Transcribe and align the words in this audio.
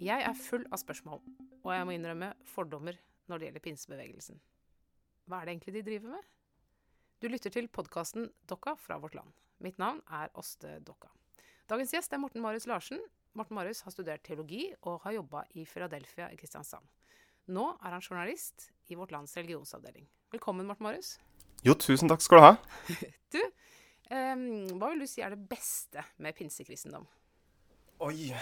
Jeg 0.00 0.22
er 0.24 0.32
full 0.32 0.62
av 0.72 0.80
spørsmål, 0.80 1.18
og 1.60 1.72
jeg 1.74 1.84
må 1.84 1.92
innrømme 1.92 2.30
fordommer 2.48 2.96
når 3.28 3.36
det 3.36 3.48
gjelder 3.50 3.62
pinsebevegelsen. 3.66 4.38
Hva 5.28 5.42
er 5.42 5.44
det 5.44 5.52
egentlig 5.52 5.74
de 5.74 5.82
driver 5.84 6.14
med? 6.14 6.30
Du 7.20 7.26
lytter 7.28 7.52
til 7.52 7.68
podkasten 7.68 8.30
Dokka 8.48 8.78
fra 8.80 8.96
Vårt 9.02 9.18
Land. 9.18 9.34
Mitt 9.60 9.76
navn 9.76 10.00
er 10.08 10.32
Åste 10.40 10.78
Dokka. 10.88 11.10
Dagens 11.68 11.92
gjest 11.92 12.16
er 12.16 12.22
Morten 12.22 12.40
Marius 12.40 12.64
Larsen. 12.64 13.04
Morten 13.36 13.60
Marius 13.60 13.84
har 13.84 13.92
studert 13.92 14.24
teologi 14.24 14.70
og 14.88 15.02
har 15.04 15.18
jobba 15.18 15.44
i 15.52 15.66
Philadelphia 15.68 16.30
i 16.32 16.40
Kristiansand. 16.40 16.88
Nå 17.52 17.68
er 17.84 17.92
han 17.92 18.00
journalist 18.00 18.70
i 18.88 18.96
Vårt 18.96 19.12
Lands 19.12 19.36
religionsavdeling. 19.36 20.08
Velkommen, 20.32 20.64
Morten 20.64 20.88
Marius. 20.88 21.18
Jo, 21.60 21.76
tusen 21.76 22.08
takk 22.08 22.24
skal 22.24 22.40
du 22.40 22.46
ha. 22.48 22.54
Du, 23.36 23.40
eh, 24.08 24.48
hva 24.80 24.94
vil 24.94 25.04
du 25.04 25.12
si 25.12 25.20
er 25.20 25.36
det 25.36 25.44
beste 25.52 26.08
med 26.16 26.40
pinsekristendom? 26.40 27.04
Oi. 28.00 28.32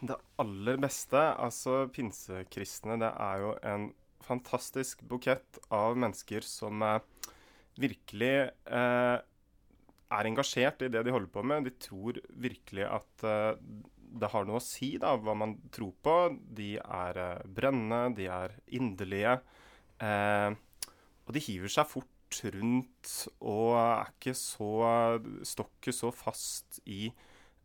Det 0.00 0.16
aller 0.40 0.78
beste, 0.80 1.20
altså 1.20 1.84
pinsekristne, 1.92 2.96
det 3.02 3.10
er 3.10 3.42
jo 3.44 3.50
en 3.68 3.90
fantastisk 4.24 5.02
bukett 5.08 5.58
av 5.74 5.98
mennesker 5.98 6.44
som 6.46 6.80
eh, 6.86 7.02
virkelig 7.80 8.34
eh, 8.48 9.16
er 10.10 10.28
engasjert 10.30 10.82
i 10.86 10.90
det 10.92 11.04
de 11.06 11.14
holder 11.14 11.32
på 11.32 11.44
med. 11.46 11.68
De 11.68 11.74
tror 11.84 12.20
virkelig 12.32 12.86
at 12.88 13.26
eh, 13.28 13.58
det 14.20 14.30
har 14.32 14.46
noe 14.46 14.58
å 14.58 14.64
si, 14.64 14.94
da, 15.00 15.14
hva 15.20 15.36
man 15.38 15.56
tror 15.74 15.92
på. 16.02 16.16
De 16.40 16.72
er 16.80 17.20
eh, 17.20 17.44
brennende, 17.60 18.14
de 18.16 18.30
er 18.32 18.56
inderlige. 18.76 19.36
Eh, 20.02 20.48
og 21.26 21.36
de 21.36 21.44
hiver 21.44 21.70
seg 21.70 21.88
fort 21.90 22.40
rundt 22.54 23.10
og 23.42 23.74
er 23.74 24.12
ikke 24.12 24.36
så 24.38 24.68
Står 25.42 25.66
ikke 25.66 25.94
så 25.94 26.12
fast 26.14 26.78
i 26.86 27.08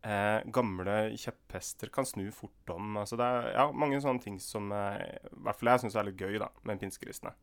eh, 0.05 0.39
gamle 0.53 0.95
kjepphester 1.17 1.89
kan 1.93 2.05
snu 2.05 2.27
fort 2.33 2.73
om. 2.73 2.97
Altså 3.01 3.17
det 3.19 3.25
er 3.25 3.49
ja, 3.57 3.65
mange 3.73 3.99
sånne 4.03 4.23
ting 4.23 4.39
som 4.43 4.71
eh, 4.75 5.01
i 5.01 5.43
hvert 5.45 5.59
fall 5.59 5.73
jeg 5.73 5.85
syns 5.85 5.97
er 5.99 6.09
litt 6.09 6.21
gøy 6.21 6.37
da, 6.41 6.51
med 6.67 6.81
pinsekristne. 6.81 7.33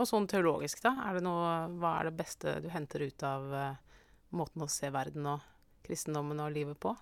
Og 0.00 0.08
sånn 0.08 0.28
teologisk, 0.30 0.80
da? 0.84 0.94
Er 1.08 1.18
det 1.18 1.24
noe, 1.26 1.48
hva 1.80 1.98
er 2.00 2.08
det 2.08 2.18
beste 2.20 2.56
du 2.64 2.70
henter 2.72 3.04
ut 3.04 3.24
av 3.28 3.48
eh, 3.56 4.04
måten 4.36 4.64
å 4.64 4.70
se 4.72 4.92
verden 4.92 5.28
og 5.34 5.48
kristendommen 5.84 6.40
og 6.40 6.54
livet 6.54 6.80
på? 6.80 6.94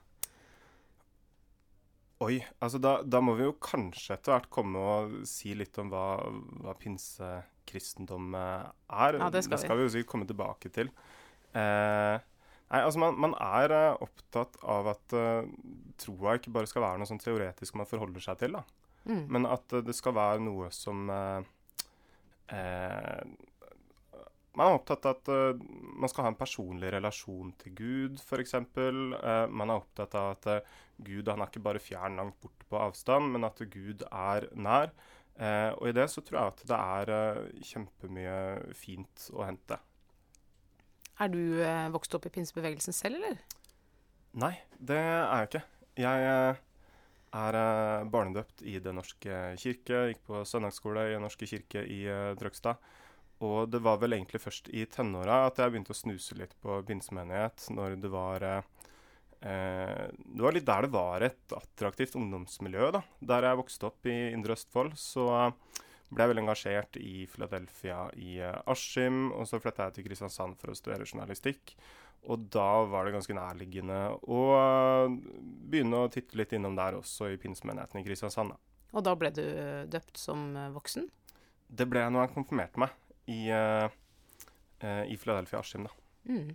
Oi, 2.20 2.36
altså 2.60 2.76
da, 2.82 2.98
da 3.00 3.22
må 3.24 3.32
vi 3.38 3.46
jo 3.46 3.54
kanskje 3.64 4.12
etter 4.12 4.34
hvert 4.34 4.50
komme 4.52 4.80
og 4.80 5.14
si 5.28 5.54
litt 5.56 5.78
om 5.80 5.88
hva, 5.88 6.18
hva 6.60 6.74
pinsekristendom 6.76 8.34
er. 8.36 9.16
Ja, 9.16 9.30
det 9.32 9.46
skal 9.46 9.56
det 9.56 9.62
skal 9.62 9.78
vi 9.78 9.86
jo 9.86 9.92
sikkert 9.94 10.10
komme 10.10 10.28
tilbake 10.28 10.72
til. 10.74 10.90
Eh, 11.56 12.20
nei, 12.70 12.80
altså 12.80 13.02
man, 13.02 13.18
man 13.20 13.36
er 13.42 13.74
eh, 13.74 14.02
opptatt 14.06 14.58
av 14.62 14.90
at 14.94 15.14
uh, 15.16 15.46
troa 16.00 16.36
ikke 16.38 16.52
bare 16.54 16.70
skal 16.70 16.84
være 16.86 17.00
noe 17.00 17.10
sånn 17.10 17.22
teoretisk 17.22 17.78
man 17.78 17.88
forholder 17.88 18.24
seg 18.24 18.40
til, 18.42 18.58
da. 18.58 18.64
Mm. 19.08 19.24
Men 19.32 19.48
at 19.48 19.72
uh, 19.74 19.82
det 19.84 19.96
skal 19.96 20.16
være 20.16 20.42
noe 20.44 20.68
som 20.74 21.08
uh, 21.08 21.40
Man 24.50 24.66
er 24.66 24.74
opptatt 24.74 25.06
av 25.06 25.14
at 25.14 25.28
man 25.62 26.10
skal 26.10 26.26
ha 26.26 26.30
en 26.32 26.38
personlig 26.38 26.90
relasjon 26.90 27.52
til 27.60 27.74
Gud, 27.78 28.18
f.eks. 28.18 28.56
Uh, 28.58 29.46
man 29.46 29.70
er 29.70 29.78
opptatt 29.78 30.16
av 30.18 30.32
at 30.34 30.66
Gud 31.00 31.30
han 31.30 31.40
er 31.40 31.52
ikke 31.52 31.62
bare 31.64 31.82
fjern 31.82 32.18
langt 32.18 32.40
borte 32.42 32.66
på 32.68 32.80
avstand, 32.82 33.30
men 33.36 33.46
at 33.46 33.62
Gud 33.70 34.02
er 34.10 34.50
nær. 34.58 34.90
Og 35.78 35.86
i 35.88 35.94
det 35.96 36.04
så 36.12 36.20
tror 36.20 36.36
jeg 36.36 36.52
at 36.52 36.64
det 36.68 36.80
er 36.80 37.62
kjempemye 37.64 38.34
fint 38.76 39.30
å 39.32 39.46
hente. 39.46 39.78
Er 41.20 41.28
du 41.32 41.60
eh, 41.60 41.88
vokst 41.92 42.14
opp 42.16 42.26
i 42.26 42.32
pinsebevegelsen 42.32 42.96
selv, 42.96 43.20
eller? 43.20 43.40
Nei, 44.40 44.54
det 44.78 44.96
er 44.96 45.42
jeg 45.42 45.48
ikke. 45.50 45.62
Jeg 46.00 46.28
eh, 46.30 46.60
er 47.40 47.58
eh, 47.60 48.06
barnedøpt 48.12 48.64
i 48.64 48.78
Den 48.80 48.96
norske 49.00 49.42
kirke. 49.60 50.06
Gikk 50.12 50.24
på 50.30 50.40
søndagsskole 50.48 51.10
i 51.10 51.14
Den 51.16 51.26
norske 51.26 51.48
kirke 51.50 51.84
i 51.84 52.02
Trøgstad. 52.40 52.80
Og 53.44 53.70
det 53.72 53.80
var 53.80 54.00
vel 54.00 54.16
egentlig 54.16 54.42
først 54.42 54.68
i 54.76 54.84
tenåra 54.92 55.46
at 55.46 55.60
jeg 55.60 55.72
begynte 55.72 55.94
å 55.94 55.96
snuse 55.96 56.36
litt 56.36 56.52
på 56.60 56.80
pinsemenighet. 56.88 57.70
Når 57.72 57.96
det 58.00 58.10
var 58.12 58.44
eh, 58.48 58.64
Det 59.40 60.44
var 60.44 60.56
litt 60.56 60.68
der 60.68 60.84
det 60.84 60.92
var 60.92 61.24
et 61.24 61.54
attraktivt 61.56 62.16
ungdomsmiljø. 62.20 62.90
da. 62.96 63.04
Der 63.20 63.48
jeg 63.48 63.60
vokste 63.60 63.88
opp 63.88 64.08
i 64.08 64.18
Indre 64.32 64.56
Østfold, 64.56 64.96
så 65.00 65.28
eh, 65.36 65.80
ble 66.10 66.26
vel 66.30 66.42
engasjert 66.42 66.98
i 67.00 67.24
Philadelphia 67.30 68.04
i 68.18 68.38
eh, 68.42 68.60
Askim. 68.70 69.28
Og 69.36 69.48
så 69.48 69.60
flytta 69.62 69.88
jeg 69.88 69.98
til 69.98 70.08
Kristiansand 70.08 70.58
for 70.60 70.72
å 70.72 70.78
studere 70.78 71.08
journalistikk. 71.08 71.74
Og 72.30 72.48
da 72.52 72.84
var 72.90 73.06
det 73.06 73.14
ganske 73.16 73.36
nærliggende 73.36 74.00
å 74.28 74.40
eh, 74.58 75.18
begynne 75.72 76.04
å 76.04 76.10
titte 76.12 76.38
litt 76.40 76.54
innom 76.56 76.76
der 76.78 76.98
også, 76.98 77.30
i 77.30 77.40
pinsemenigheten 77.40 78.02
i 78.02 78.06
Kristiansand. 78.06 78.56
Og 78.90 79.06
da 79.06 79.14
ble 79.18 79.30
du 79.34 79.44
eh, 79.44 79.84
døpt 79.90 80.18
som 80.20 80.50
voksen? 80.74 81.06
Det 81.70 81.86
ble 81.86 82.02
jeg 82.02 82.12
når 82.12 82.26
jeg 82.26 82.34
konfirmerte 82.34 82.82
meg 82.82 82.96
i, 83.30 83.44
i 83.46 85.16
Philadelphia 85.22 85.60
Askim. 85.62 85.84
da. 85.86 85.92
Mm. 86.26 86.48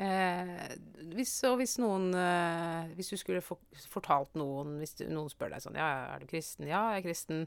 Eh, 0.00 0.72
hvis, 1.12 1.34
og 1.44 1.58
hvis 1.60 1.74
noen 1.76 2.14
eh, 2.16 2.92
Hvis 2.96 3.10
du 3.12 3.18
skulle 3.20 3.42
for, 3.44 3.60
fortalt 3.92 4.32
noen 4.40 4.78
Hvis 4.80 4.96
du, 4.96 5.02
noen 5.12 5.28
spør 5.28 5.52
deg 5.52 5.60
sånn 5.60 5.76
Ja, 5.76 6.14
er 6.14 6.22
du 6.22 6.30
kristen? 6.30 6.64
Ja, 6.64 6.94
jeg 6.94 7.02
er 7.02 7.04
kristen. 7.04 7.42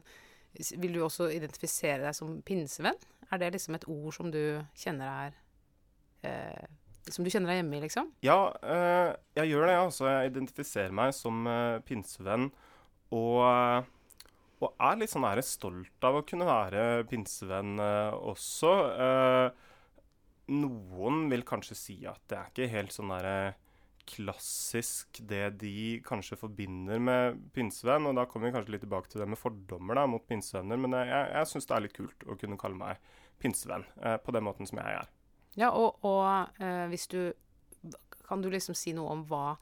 Vil 0.56 0.96
du 0.96 1.02
også 1.04 1.28
identifisere 1.34 2.02
deg 2.04 2.16
som 2.16 2.38
pinsevenn? 2.46 2.98
Er 3.30 3.42
det 3.42 3.52
liksom 3.56 3.76
et 3.76 3.86
ord 3.90 4.14
som 4.14 4.30
du 4.32 4.40
kjenner 4.78 5.10
er 5.26 5.34
eh, 6.26 6.68
Som 7.10 7.26
du 7.26 7.30
kjenner 7.30 7.52
deg 7.52 7.60
hjemme 7.60 7.76
i, 7.78 7.82
liksom? 7.84 8.08
Ja, 8.26 8.38
eh, 8.62 9.10
jeg 9.38 9.52
gjør 9.52 9.68
det. 9.68 9.76
altså. 9.82 10.08
Jeg 10.10 10.32
identifiserer 10.32 10.94
meg 10.94 11.12
som 11.14 11.44
eh, 11.50 11.82
pinsevenn. 11.86 12.48
Og, 13.14 13.42
eh, 13.46 13.92
og 14.64 14.72
er 14.88 14.98
litt 14.98 15.12
sånn 15.12 15.26
er 15.28 15.42
stolt 15.46 16.06
av 16.08 16.18
å 16.18 16.24
kunne 16.26 16.48
være 16.48 17.04
pinsevenn 17.10 17.76
eh, 17.82 18.16
også. 18.32 18.72
Eh, 19.06 19.62
noen 20.56 21.26
vil 21.30 21.46
kanskje 21.46 21.78
si 21.78 21.96
at 22.06 22.22
det 22.30 22.38
er 22.38 22.50
ikke 22.50 22.72
helt 22.72 22.94
sånn 22.94 23.12
derre 23.14 23.54
klassisk 24.06 25.20
det 25.28 25.44
de 25.60 26.00
kanskje 26.06 26.38
forbinder 26.40 27.00
med 27.02 27.40
pinsevenn. 27.56 28.08
Og 28.10 28.16
da 28.18 28.26
kommer 28.30 28.48
vi 28.48 28.56
kanskje 28.56 28.74
litt 28.76 28.84
tilbake 28.86 29.12
til 29.12 29.22
det 29.22 29.28
med 29.32 29.40
fordommer 29.40 29.98
da, 29.98 30.06
mot 30.10 30.26
pinsevenner. 30.28 30.80
Men 30.80 30.98
jeg, 31.00 31.24
jeg, 31.34 31.50
syns 31.52 31.68
det 31.68 31.76
er 31.76 31.86
litt 31.86 31.96
kult 31.96 32.26
å 32.26 32.38
kunne 32.40 32.60
kalle 32.60 32.78
meg 32.78 33.16
pinsevenn 33.42 33.86
eh, 34.02 34.18
på 34.22 34.34
den 34.36 34.46
måten 34.46 34.68
som 34.68 34.80
jeg 34.82 35.00
er. 35.02 35.10
Ja, 35.56 35.72
og, 35.72 35.98
og 36.04 36.62
eh, 36.62 36.86
hvis 36.92 37.08
du 37.12 37.20
Kan 38.26 38.42
du 38.42 38.48
liksom 38.50 38.74
si 38.74 38.90
noe 38.92 39.12
om 39.12 39.20
hva 39.30 39.54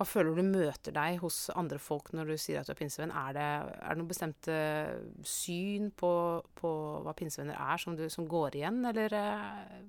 hva 0.00 0.06
føler 0.08 0.38
du 0.38 0.46
møter 0.48 0.94
deg 0.96 1.18
hos 1.20 1.50
andre 1.60 1.76
folk 1.76 2.06
når 2.16 2.30
du 2.30 2.36
sier 2.40 2.62
at 2.62 2.68
du 2.70 2.72
er 2.72 2.78
pinsevenn? 2.78 3.10
Er 3.12 3.34
det, 3.36 3.48
er 3.68 3.90
det 3.92 4.00
noen 4.00 4.08
bestemte 4.08 4.54
syn 5.28 5.90
på, 5.92 6.12
på 6.56 6.70
hva 7.04 7.12
pinsevenner 7.18 7.58
er, 7.60 7.82
som, 7.82 7.98
du, 7.98 8.06
som 8.08 8.24
går 8.24 8.56
igjen? 8.56 8.78
Eller 8.88 9.12
eh, 9.12 9.42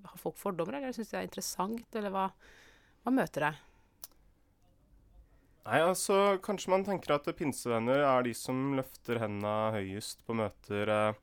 har 0.04 0.20
folk 0.20 0.36
fordommer, 0.36 0.82
eller 0.82 0.92
syns 0.92 1.14
de 1.14 1.16
det 1.16 1.22
er 1.22 1.30
interessant? 1.30 1.96
Eller 1.96 2.12
hva, 2.12 2.26
hva 3.06 3.14
møter 3.16 3.48
deg? 3.48 3.62
Nei, 5.62 5.78
altså, 5.86 6.40
kanskje 6.42 6.72
man 6.74 6.84
tenker 6.88 7.14
at 7.14 7.28
pinsevenner 7.38 8.02
er 8.02 8.24
de 8.26 8.32
som 8.34 8.72
løfter 8.80 9.20
hendene 9.22 9.76
høyest 9.76 10.24
på 10.26 10.34
møter, 10.40 10.90
eh, 10.90 11.20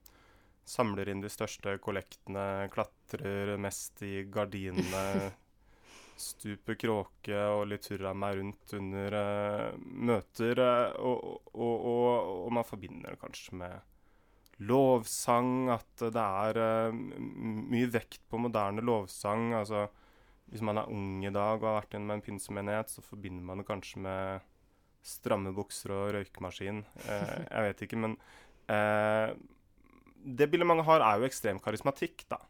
samler 0.69 1.11
inn 1.11 1.25
de 1.25 1.31
største 1.33 1.75
kollektene, 1.83 2.69
klatrer 2.71 3.57
mest 3.59 3.99
i 4.07 4.23
gardinene, 4.31 5.33
stuper 6.29 6.79
kråke 6.79 7.43
og 7.51 7.67
litt 7.73 7.91
hurra 7.91 8.15
meg 8.15 8.39
rundt 8.39 8.75
under 8.79 9.19
eh, 9.25 9.77
møter, 10.13 10.63
eh, 10.63 10.97
og, 11.03 11.51
og, 11.59 11.75
og, 11.75 12.33
og 12.47 12.57
man 12.61 12.69
forbinder 12.69 13.15
det 13.17 13.23
kanskje 13.25 13.59
med 13.59 14.67
lovsang, 14.71 15.71
at 15.75 16.07
det 16.15 16.29
er 16.47 16.63
eh, 16.63 17.03
mye 17.75 17.91
vekt 17.91 18.23
på 18.31 18.39
moderne 18.47 18.87
lovsang, 18.87 19.51
altså 19.65 19.89
hvis 20.49 20.65
man 20.65 20.81
er 20.81 20.91
ung 20.93 21.25
i 21.27 21.33
dag 21.33 21.61
og 21.61 21.69
har 21.69 21.81
vært 21.83 21.97
innom 21.99 22.17
en 22.17 22.25
pinsemenighet, 22.25 22.93
så 22.93 23.05
forbinder 23.05 23.45
man 23.45 23.61
det 23.61 23.69
kanskje 23.69 24.03
med 24.05 24.47
stramme 25.05 25.53
bukser 25.57 25.95
og 25.95 26.13
røykemaskin. 26.17 26.83
Eh, 27.07 27.35
jeg 27.55 27.67
vet 27.69 27.83
ikke, 27.87 28.01
men 28.05 28.17
eh, 28.73 29.35
Det 30.39 30.49
bildet 30.51 30.69
mange 30.69 30.87
har, 30.89 31.05
er 31.05 31.21
jo 31.21 31.29
ekstrem 31.29 31.61
karismatikk, 31.63 32.25
da. 32.33 32.41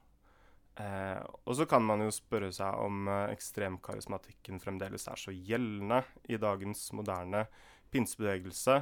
Eh, 0.78 1.24
og 1.44 1.56
så 1.58 1.66
kan 1.66 1.82
man 1.82 2.04
jo 2.04 2.14
spørre 2.14 2.52
seg 2.54 2.78
om 2.84 3.08
eh, 3.10 3.32
ekstremkarismatikken 3.34 4.62
fremdeles 4.62 5.08
er 5.10 5.18
så 5.18 5.34
gjeldende 5.34 6.04
i 6.30 6.38
dagens 6.38 6.86
moderne 6.94 7.46
pinsebevegelse. 7.90 8.78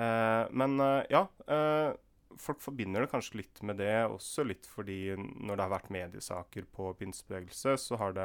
Eh, 0.00 0.42
men 0.50 0.80
eh, 0.80 1.04
ja. 1.12 1.26
Eh, 1.46 1.92
folk 2.40 2.58
forbinder 2.64 3.04
det 3.04 3.12
kanskje 3.12 3.38
litt 3.38 3.60
med 3.62 3.78
det 3.78 4.08
også, 4.08 4.42
litt 4.48 4.66
fordi 4.66 5.14
når 5.14 5.54
det 5.54 5.62
har 5.62 5.70
vært 5.70 5.92
mediesaker 5.94 6.66
på 6.74 6.88
pinsebevegelse, 6.98 7.76
så 7.78 7.98
har 8.00 8.16
det 8.16 8.24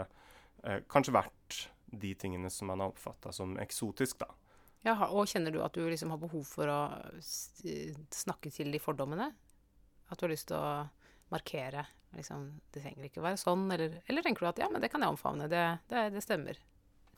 eh, 0.63 0.81
kanskje 0.91 1.15
vært 1.15 1.59
de 1.89 2.13
tingene 2.19 2.51
som 2.53 2.69
man 2.69 2.83
har 2.83 2.93
oppfatta 2.93 3.33
som 3.35 3.55
eksotisk, 3.61 4.19
da. 4.21 4.29
Ja, 4.85 4.95
og 5.11 5.27
kjenner 5.27 5.51
du 5.51 5.59
at 5.65 5.75
du 5.75 5.83
liksom 5.83 6.13
har 6.13 6.21
behov 6.21 6.45
for 6.47 6.69
å 6.71 6.81
snakke 8.15 8.51
til 8.53 8.71
de 8.71 8.79
fordommene? 8.79 9.27
At 10.09 10.19
du 10.19 10.25
har 10.25 10.31
lyst 10.31 10.47
til 10.51 10.57
å 10.57 10.85
markere 11.29 11.83
liksom, 12.15 12.47
Det 12.71 12.81
trenger 12.81 13.05
ikke 13.05 13.19
å 13.21 13.25
være 13.27 13.37
sånn, 13.37 13.67
eller, 13.75 13.99
eller 14.09 14.25
tenker 14.25 14.45
du 14.45 14.49
at 14.49 14.61
ja, 14.63 14.69
men 14.71 14.81
det 14.81 14.89
kan 14.89 15.03
jeg 15.03 15.13
omfavne, 15.13 15.49
det, 15.51 15.65
det, 15.91 16.07
det 16.15 16.23
stemmer. 16.25 16.57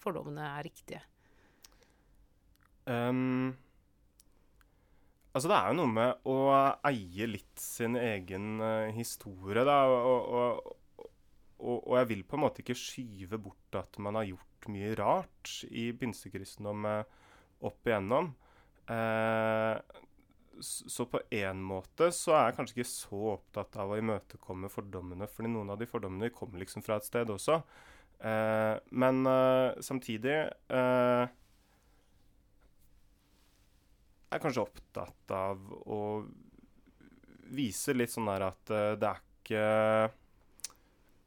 Fordommene 0.02 0.48
er 0.58 0.66
riktige. 0.68 1.04
Um, 2.90 3.54
Altså, 5.32 5.48
det 5.48 5.58
er 5.58 5.70
jo 5.72 5.78
noe 5.80 5.92
med 5.96 6.26
å 6.28 6.38
eie 6.90 7.28
litt 7.30 7.62
sin 7.62 7.96
egen 7.96 8.60
uh, 8.60 8.92
historie, 8.92 9.64
da. 9.64 9.78
Og, 9.88 10.26
og, 10.28 10.74
og, 11.62 11.98
jeg 12.00 12.10
vil 12.10 12.24
på 12.28 12.38
en 12.38 12.44
måte 12.46 12.63
ikke 12.63 12.78
skyve 12.78 13.38
bort 13.42 13.78
at 13.80 14.00
man 14.02 14.18
har 14.19 14.30
gjort 14.31 14.69
mye 14.72 14.94
rart 15.00 15.52
i 15.69 15.90
pinsekristendom 15.98 16.88
uh, 16.90 17.02
opp 17.66 17.88
igjennom. 17.88 18.31
Eh, 18.90 19.75
så 20.62 21.06
på 21.10 21.22
en 21.38 21.62
måte 21.66 22.12
så 22.13 22.34
er 22.36 22.48
jeg 22.50 22.58
kanskje 22.58 22.75
ikke 22.75 22.90
så 22.92 23.22
opptatt 23.36 23.78
av 23.81 23.94
å 23.94 23.98
imøtekomme 23.98 24.69
fordommene, 24.69 25.30
fordi 25.30 25.50
noen 25.54 25.72
av 25.74 25.80
de 25.81 25.88
fordommene 25.90 26.34
kommer 26.36 26.62
liksom 26.62 26.84
fra 26.86 27.00
et 27.00 27.08
sted 27.08 27.30
også. 27.34 27.62
men 29.02 29.16
samtidig 29.81 30.36
er 34.31 34.44
kanskje 34.44 34.66
opptatt 34.68 35.34
av 35.34 35.57
å 35.90 36.02
vise 37.52 37.96
litt 37.96 38.12
sånn 38.14 38.30
der 38.31 38.48
at 38.48 38.72
uh, 38.72 38.94
det 39.00 39.10
er 39.10 39.24
ikke 39.42 39.64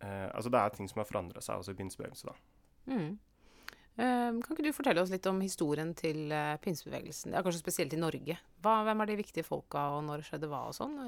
uh, 0.04 0.28
Altså 0.30 0.52
det 0.52 0.60
er 0.60 0.74
ting 0.74 0.90
som 0.90 1.00
har 1.00 1.08
forandra 1.08 1.42
seg 1.44 1.60
også 1.60 1.74
i 1.74 1.78
pinsebevegelsen, 1.78 2.30
da. 2.30 2.36
Mm. 2.92 3.12
Uh, 3.94 4.42
kan 4.42 4.56
ikke 4.56 4.66
du 4.66 4.74
fortelle 4.76 5.04
oss 5.04 5.12
litt 5.12 5.26
om 5.30 5.40
historien 5.44 5.94
til 5.98 6.32
uh, 6.34 6.56
pinsebevegelsen? 6.64 7.34
Ja, 7.36 7.44
kanskje 7.46 7.62
spesielt 7.62 7.94
i 7.96 8.00
Norge. 8.00 8.38
Hva, 8.64 8.80
hvem 8.86 9.04
er 9.04 9.10
de 9.10 9.20
viktige 9.22 9.46
folka, 9.46 9.86
og 9.96 10.04
når 10.08 10.26
skjedde 10.28 10.50
hva 10.50 10.66
og 10.68 10.76
sånn? 10.76 10.98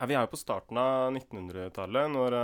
Ja, 0.00 0.08
vi 0.08 0.16
er 0.16 0.24
jo 0.24 0.32
på 0.32 0.40
starten 0.40 0.80
av 0.80 1.10
1900-tallet, 1.12 2.10
når 2.14 2.38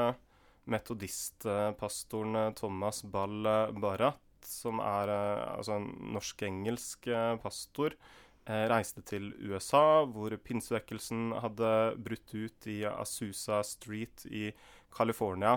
metodistpastoren 0.69 2.55
Thomas 2.59 3.01
Ball 3.07 3.47
Barrat 3.79 4.23
som 4.47 4.79
er 4.83 5.11
altså 5.11 5.79
en 5.79 5.87
norsk-engelsk 6.15 7.09
pastor, 7.43 7.97
Eh, 7.97 8.26
reiste 8.47 9.03
til 9.03 9.33
USA, 9.43 10.05
hvor 10.07 10.31
pinsevekkelsen 10.39 11.33
hadde 11.43 11.71
brutt 11.99 12.35
ut 12.35 12.69
i 12.71 12.81
Asusa 12.87 13.63
Street 13.67 14.23
i 14.31 14.51
California. 14.95 15.57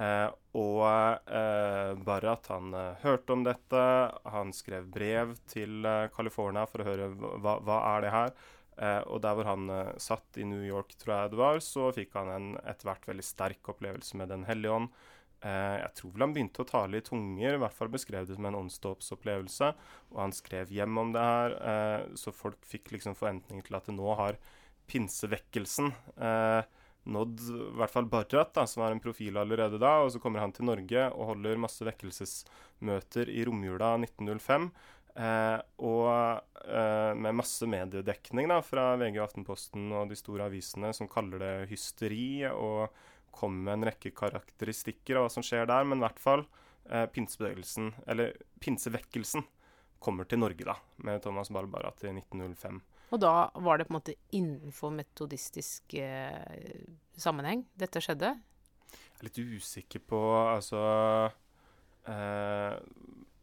Eh, 0.00 0.28
og 0.56 0.86
eh, 1.28 1.90
Barrat 2.06 2.48
han 2.48 2.72
eh, 2.72 3.02
hørte 3.02 3.34
om 3.34 3.44
dette. 3.44 3.82
Han 4.32 4.54
skrev 4.56 4.88
brev 4.88 5.34
til 5.50 5.84
eh, 5.84 6.08
for 6.14 6.80
å 6.80 6.86
høre 6.86 7.10
hva, 7.12 7.58
hva 7.60 7.78
er 7.92 8.06
det 8.06 8.14
her. 8.14 8.34
Eh, 8.80 9.02
og 9.12 9.20
der 9.20 9.36
hvor 9.36 9.50
han 9.50 9.68
satt 10.00 10.40
i 10.40 10.46
New 10.48 10.64
York, 10.64 10.96
tror 10.96 11.16
jeg 11.16 11.34
det 11.34 11.42
var, 11.42 11.60
så 11.60 11.90
fikk 11.92 12.16
han 12.16 12.32
en 12.32 12.50
etter 12.64 12.88
hvert 12.88 13.08
veldig 13.12 13.26
sterk 13.26 13.72
opplevelse 13.74 14.16
med 14.16 14.32
Den 14.32 14.48
hellige 14.48 14.78
ånd. 14.78 14.94
Eh, 15.40 15.76
jeg 15.80 15.92
tror 15.96 16.12
vel 16.14 16.24
han 16.26 16.34
begynte 16.36 16.64
å 16.64 16.68
tale 16.68 17.00
i 17.00 17.04
tunger, 17.04 17.56
i 17.56 17.60
hvert 17.62 17.76
fall 17.76 17.92
beskrev 17.92 18.26
det 18.28 18.36
som 18.36 18.48
en 18.48 18.58
åndsdåpsopplevelse. 18.60 19.70
Og 20.12 20.18
han 20.20 20.34
skrev 20.36 20.72
hjem 20.74 21.00
om 21.00 21.14
det 21.14 21.24
her, 21.24 21.56
eh, 21.72 22.10
så 22.20 22.34
folk 22.34 22.60
fikk 22.68 22.92
liksom 22.96 23.16
forventninger 23.18 23.66
til 23.66 23.78
at 23.78 23.88
det 23.88 23.96
nå 23.96 24.14
har 24.20 24.40
pinsevekkelsen 24.90 25.92
eh, 26.18 26.62
nådd 27.10 27.42
i 27.48 27.58
hvert 27.78 27.92
fall 27.92 28.08
Barrat, 28.10 28.58
som 28.68 28.84
var 28.84 28.92
en 28.94 29.02
profil 29.02 29.38
allerede 29.40 29.80
da. 29.80 30.00
Og 30.04 30.12
så 30.12 30.20
kommer 30.22 30.44
han 30.44 30.52
til 30.52 30.68
Norge 30.68 31.08
og 31.14 31.34
holder 31.34 31.60
masse 31.62 31.86
vekkelsesmøter 31.86 33.30
i 33.32 33.44
romjula 33.48 33.94
1905. 34.02 34.70
Eh, 35.20 35.58
og 35.82 36.10
eh, 36.68 37.12
med 37.18 37.38
masse 37.40 37.66
mediedekning 37.66 38.50
da, 38.50 38.60
fra 38.62 38.92
VG 39.00 39.18
Aftenposten 39.24 39.88
og 39.96 40.10
de 40.12 40.18
store 40.18 40.46
avisene 40.50 40.92
som 40.96 41.10
kaller 41.10 41.42
det 41.42 41.54
hysteri. 41.72 42.44
og 42.50 42.90
kommer 43.34 43.62
med 43.66 43.78
en 43.78 43.88
rekke 43.90 44.12
karakteristikker 44.16 45.18
av 45.18 45.26
hva 45.26 45.32
som 45.32 45.44
skjer 45.46 45.68
der, 45.70 45.86
men 45.88 46.00
i 46.00 46.06
hvert 46.06 46.22
fall 46.22 46.44
eh, 46.90 47.06
pinsebevegelsen, 47.14 47.92
eller 48.10 48.34
pinsevekkelsen, 48.62 49.46
kommer 50.00 50.24
til 50.24 50.40
Norge, 50.40 50.64
da, 50.64 50.78
med 51.04 51.20
Thomas 51.24 51.50
Balbarat 51.52 52.06
i 52.08 52.12
1905. 52.14 52.80
Og 53.10 53.20
da 53.20 53.50
var 53.58 53.78
det 53.78 53.88
på 53.88 53.92
en 53.92 53.98
måte 53.98 54.16
innenfor 54.36 54.92
metodistisk 54.94 55.96
eh, 55.98 56.86
sammenheng 57.18 57.66
dette 57.78 58.02
skjedde? 58.02 58.36
Jeg 58.90 59.18
er 59.18 59.26
litt 59.26 59.40
usikker 59.58 60.02
på 60.08 60.20
altså 60.46 60.80
eh, 62.08 62.78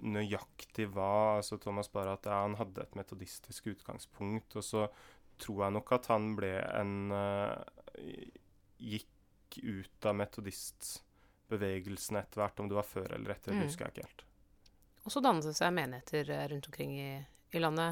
nøyaktig 0.07 0.87
hva 0.93 1.11
altså 1.37 1.59
Thomas 1.61 1.91
Barat 1.93 2.25
ja, 2.29 2.39
han 2.45 2.57
hadde 2.59 2.85
et 2.85 2.97
metodistisk 2.97 3.69
utgangspunkt. 3.73 4.55
Og 4.57 4.65
så 4.65 4.87
tror 5.41 5.67
jeg 5.67 5.75
nok 5.77 5.93
at 5.99 6.09
han 6.13 6.31
ble 6.39 6.55
en 6.63 6.97
eh, 7.13 8.25
Gikk 8.77 9.09
ut 9.63 10.05
av 10.05 10.15
metodistbevegelsen 10.15 12.17
etter 12.19 12.41
hvert. 12.41 12.59
Om 12.59 12.69
det 12.69 12.77
var 12.77 12.87
før 12.87 13.13
eller 13.17 13.35
etter, 13.35 13.55
mm. 13.55 13.63
husker 13.67 13.87
jeg 13.87 13.95
ikke 13.95 14.07
helt. 14.07 14.23
Og 15.07 15.13
så 15.13 15.23
dannet 15.23 15.47
det 15.47 15.55
seg 15.55 15.75
menigheter 15.75 16.31
eh, 16.35 16.47
rundt 16.51 16.67
omkring 16.67 16.93
i, 16.99 17.11
i, 17.55 17.59
landet 17.63 17.91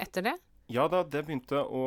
etter 0.00 0.28
det? 0.28 0.36
Ja 0.70 0.84
da, 0.92 1.00
det 1.02 1.24
begynte 1.26 1.62
å 1.64 1.84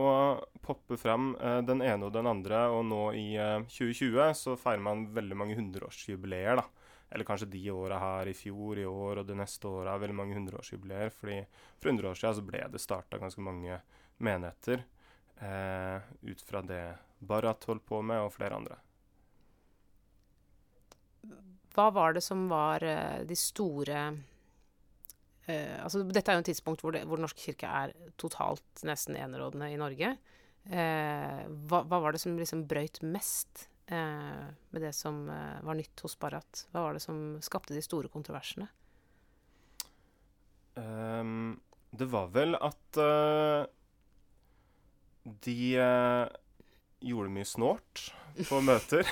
poppe 0.66 0.98
frem 1.00 1.36
eh, 1.38 1.60
den 1.66 1.84
ene 1.86 2.10
og 2.10 2.16
den 2.16 2.30
andre. 2.30 2.66
Og 2.74 2.88
nå 2.90 3.04
i 3.20 3.28
eh, 3.38 3.60
2020 3.70 4.34
så 4.40 4.58
feirer 4.60 4.84
man 4.84 5.06
veldig 5.14 5.38
mange 5.38 5.60
hundreårsjubileer, 5.60 6.62
da. 6.62 6.66
Eller 7.14 7.30
kanskje 7.30 7.52
de 7.54 7.62
åra 7.70 8.00
her 8.02 8.32
i 8.32 8.34
fjor, 8.34 8.80
i 8.82 8.88
år 8.90 9.22
og 9.22 9.28
det 9.30 9.38
neste 9.38 9.70
året 9.70 9.94
er 9.94 10.02
veldig 10.02 10.18
mange 10.18 10.38
hundreårsjubileer. 10.40 11.14
fordi 11.14 11.44
for 11.78 11.92
100 11.92 12.10
år 12.10 12.18
siden 12.18 12.40
så 12.40 12.46
ble 12.48 12.64
det 12.74 12.82
starta 12.82 13.22
ganske 13.22 13.44
mange 13.46 13.78
menigheter 14.18 14.82
eh, 15.38 16.02
ut 16.22 16.42
fra 16.42 16.62
det 16.62 16.96
Barrat 17.20 17.64
holdt 17.64 17.86
på 17.86 18.02
med, 18.02 18.20
og 18.20 18.34
flere 18.34 18.58
andre. 18.58 18.78
Hva 21.74 21.90
var 21.94 22.14
det 22.14 22.22
som 22.22 22.46
var 22.52 22.84
uh, 22.86 23.24
de 23.26 23.38
store 23.38 24.00
uh, 24.14 25.78
altså 25.82 26.04
Dette 26.06 26.30
er 26.30 26.38
jo 26.38 26.44
en 26.44 26.50
tidspunkt 26.52 26.84
hvor, 26.86 26.94
det, 26.96 27.04
hvor 27.10 27.22
Norsk 27.22 27.40
kirke 27.48 27.70
er 27.70 27.96
totalt 28.22 28.86
nesten 28.86 29.18
enerådende 29.20 29.72
i 29.74 29.80
Norge. 29.82 30.16
Uh, 30.70 31.42
hva, 31.68 31.82
hva, 31.82 32.00
var 32.06 32.16
det 32.16 32.22
som 32.24 32.38
liksom 32.40 32.68
brøyt 32.70 33.04
mest 33.06 33.70
med 33.94 34.80
det 34.80 34.94
som 34.96 35.26
var 35.28 35.76
nytt 35.76 36.00
hos 36.02 36.16
Barrat? 36.18 36.62
Hva 36.72 36.86
var 36.86 36.96
det 36.96 37.02
som 37.04 37.18
skapte 37.44 37.76
de 37.76 37.82
store 37.84 38.08
kontroversene? 38.10 38.70
Um, 40.80 41.60
det 41.92 42.08
var 42.10 42.32
vel 42.34 42.56
at 42.56 43.00
de 45.44 45.58
gjorde 47.04 47.36
mye 47.36 47.46
snålt 47.52 48.06
på 48.48 48.64
møter. 48.64 49.12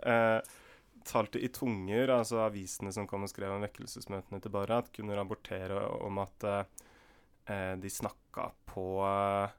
uh, 0.00 0.40
talte 1.06 1.38
i 1.38 1.48
tunger, 1.48 2.10
altså 2.10 2.42
avisene 2.46 2.92
som 2.94 3.06
kom 3.08 3.26
og 3.26 3.30
skrev 3.30 3.54
om 3.54 3.64
vekkelsesmøtene 3.64 4.40
til 4.42 4.52
Barat, 4.54 4.90
kunne 4.94 5.16
rapportere 5.18 5.78
om 6.04 6.18
at 6.22 6.46
eh, 6.48 7.74
de 7.80 7.92
snakka 7.92 8.50
på 8.72 8.86
eh, 9.06 9.54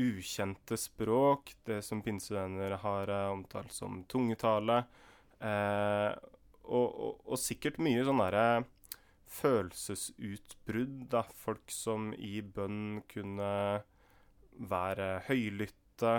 ukjente 0.00 0.78
språk, 0.80 1.54
det 1.68 1.80
som 1.86 2.02
pinsevenner 2.02 2.78
har 2.82 3.12
eh, 3.12 3.30
omtalt 3.30 3.72
som 3.76 4.02
tungetale. 4.10 4.82
Uh, 5.40 6.12
og, 6.68 6.84
og, 6.84 7.20
og, 7.24 7.38
sikkert 7.40 7.78
mye 7.80 8.02
sånn 8.04 8.18
derre 8.20 8.66
følelsesutbrudd, 9.38 11.06
da. 11.14 11.22
Folk 11.32 11.72
som 11.72 12.10
i 12.12 12.42
bønn 12.44 12.98
kunne 13.08 13.48
være 14.68 15.06
høylytte, 15.30 16.12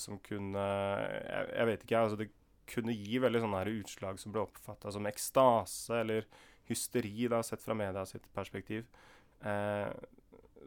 som 0.00 0.18
kunne 0.24 0.66
jeg, 0.66 1.48
jeg, 1.54 1.66
vet 1.70 1.86
ikke, 1.86 2.02
altså 2.04 2.20
det 2.20 2.28
kunne 2.70 2.94
gi 2.94 3.18
veldig 3.22 3.42
sånne 3.44 3.64
utslag 3.80 4.20
som 4.22 4.34
ble 4.34 4.44
oppfatta 4.44 4.92
som 4.94 5.08
ekstase 5.10 6.00
eller 6.02 6.28
hysteri, 6.70 7.28
da, 7.30 7.42
sett 7.42 7.62
fra 7.62 7.74
media 7.74 8.04
sitt 8.06 8.28
perspektiv. 8.34 8.86
Eh, 9.42 9.88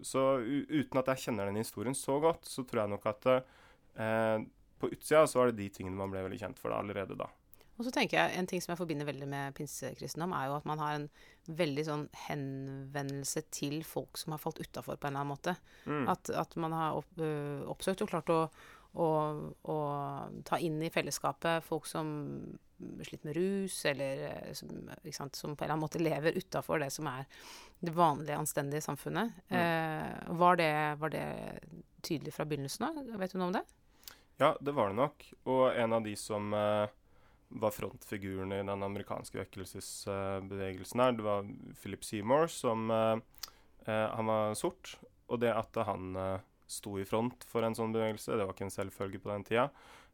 så 0.04 0.24
uten 0.42 1.00
at 1.00 1.14
jeg 1.14 1.28
kjenner 1.28 1.50
den 1.50 1.62
historien 1.62 1.96
så 1.96 2.18
godt, 2.24 2.48
så 2.50 2.66
tror 2.68 2.84
jeg 2.84 2.94
nok 2.96 3.08
at 3.14 3.30
eh, 3.34 4.44
på 4.82 4.90
utsida 4.92 5.24
så 5.30 5.40
var 5.40 5.52
det 5.52 5.62
de 5.62 5.70
tingene 5.78 5.98
man 6.00 6.12
ble 6.12 6.26
veldig 6.26 6.42
kjent 6.42 6.60
for 6.60 6.74
da, 6.74 6.82
allerede 6.84 7.18
da. 7.20 7.30
Og 7.74 7.88
så 7.88 7.94
tenker 7.94 8.20
jeg 8.20 8.38
En 8.38 8.48
ting 8.50 8.62
som 8.62 8.74
jeg 8.74 8.80
forbinder 8.84 9.08
veldig 9.08 9.28
med 9.30 9.56
pinsekristendom, 9.58 10.36
er 10.38 10.50
jo 10.50 10.58
at 10.60 10.68
man 10.70 10.82
har 10.82 10.98
en 10.98 11.08
veldig 11.48 11.86
sånn 11.88 12.04
henvendelse 12.28 13.46
til 13.54 13.80
folk 13.88 14.20
som 14.22 14.36
har 14.36 14.42
falt 14.44 14.62
utafor 14.62 15.00
på 15.00 15.10
en 15.10 15.16
eller 15.16 15.24
annen 15.24 15.34
måte. 15.34 15.56
Mm. 15.90 16.06
At, 16.14 16.30
at, 16.30 16.54
man 16.62 16.76
har 16.78 17.00
opp, 17.02 17.10
øh, 17.18 17.66
oppsøkt 17.74 18.06
og 18.06 18.12
klart 18.14 18.30
å, 18.34 18.40
å, 18.94 19.80
ta 20.46 20.60
inn 20.62 20.82
i 20.86 20.92
fellesskapet 20.94 21.66
folk 21.66 21.88
som 21.90 22.08
sliter 22.78 23.30
med 23.30 23.38
rus, 23.38 23.78
eller 23.90 24.26
øh, 24.28 24.50
som, 24.58 24.72
sant, 25.16 25.38
som, 25.40 25.54
på 25.56 25.64
en 25.64 25.68
eller 25.68 25.76
annen 25.78 25.86
måte 25.86 26.02
lever 26.02 26.36
utafor 26.38 26.82
det 26.84 26.90
som 26.94 27.08
er 27.10 27.24
det 27.80 27.94
vanlige, 27.96 28.38
anstendige 28.38 28.84
samfunnet. 28.84 29.38
Mm. 29.48 29.60
Eh, 29.60 30.34
var, 30.40 30.60
det, 30.60 30.74
var, 31.00 31.14
det, 31.14 31.28
tydelig 32.04 32.36
fra 32.36 32.46
begynnelsen 32.50 32.90
av? 32.90 33.00
Vet 33.22 33.34
du 33.34 33.40
noe 33.40 33.52
om 33.52 33.56
det? 33.56 33.64
Ja, 34.42 34.52
det 34.60 34.74
var 34.76 34.92
det 34.92 35.00
nok. 35.00 35.26
Og 35.48 35.64
en 35.72 35.96
av 35.96 36.04
de 36.06 36.18
som 36.20 36.54
eh 36.58 36.92
var 37.54 37.72
frontfiguren 37.72 38.52
i 38.52 38.64
den 38.64 38.84
amerikanske 38.84 39.38
vekkelsesbevegelsen 39.38 41.02
her. 41.04 41.12
Det 41.18 41.26
var 41.26 41.50
Philip 41.82 42.06
Seymour, 42.06 42.48
som 42.48 42.92
eh, 42.92 43.18
Han 43.86 44.26
var 44.26 44.54
sort. 44.58 44.98
Og 45.28 45.40
det 45.40 45.54
at 45.54 45.78
han 45.88 46.16
uh, 46.16 46.40
sto 46.70 46.96
i 47.00 47.06
front 47.08 47.46
for 47.50 47.66
en 47.66 47.76
sånn 47.78 47.94
bevegelse, 47.96 48.38
det 48.38 48.48
var 48.48 48.56
ikke 48.56 48.68
en 48.70 48.74
selvfølge 48.74 49.22
på 49.24 49.32
den 49.32 49.46
tida. 49.48 49.68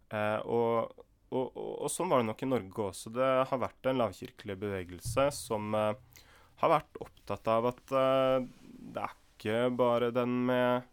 Eh, 0.09 0.39
og, 0.45 0.93
og, 1.29 1.47
og, 1.53 1.73
og, 1.85 1.89
sånn 1.93 2.11
var 2.11 2.23
det 2.23 2.29
nok 2.29 2.43
i 2.45 2.51
Norge 2.51 2.85
også. 2.89 3.13
Det 3.15 3.31
har 3.51 3.63
vært 3.65 3.89
en 3.91 4.01
lavkirkelig 4.01 4.59
bevegelse 4.63 5.29
som 5.35 5.75
har 5.75 6.71
vært 6.73 7.01
opptatt 7.03 7.51
av 7.53 7.69
at 7.69 7.83
det 7.93 9.03
er 9.03 9.13
ikke 9.13 9.59
bare 9.79 10.09
den 10.11 10.33
med 10.49 10.87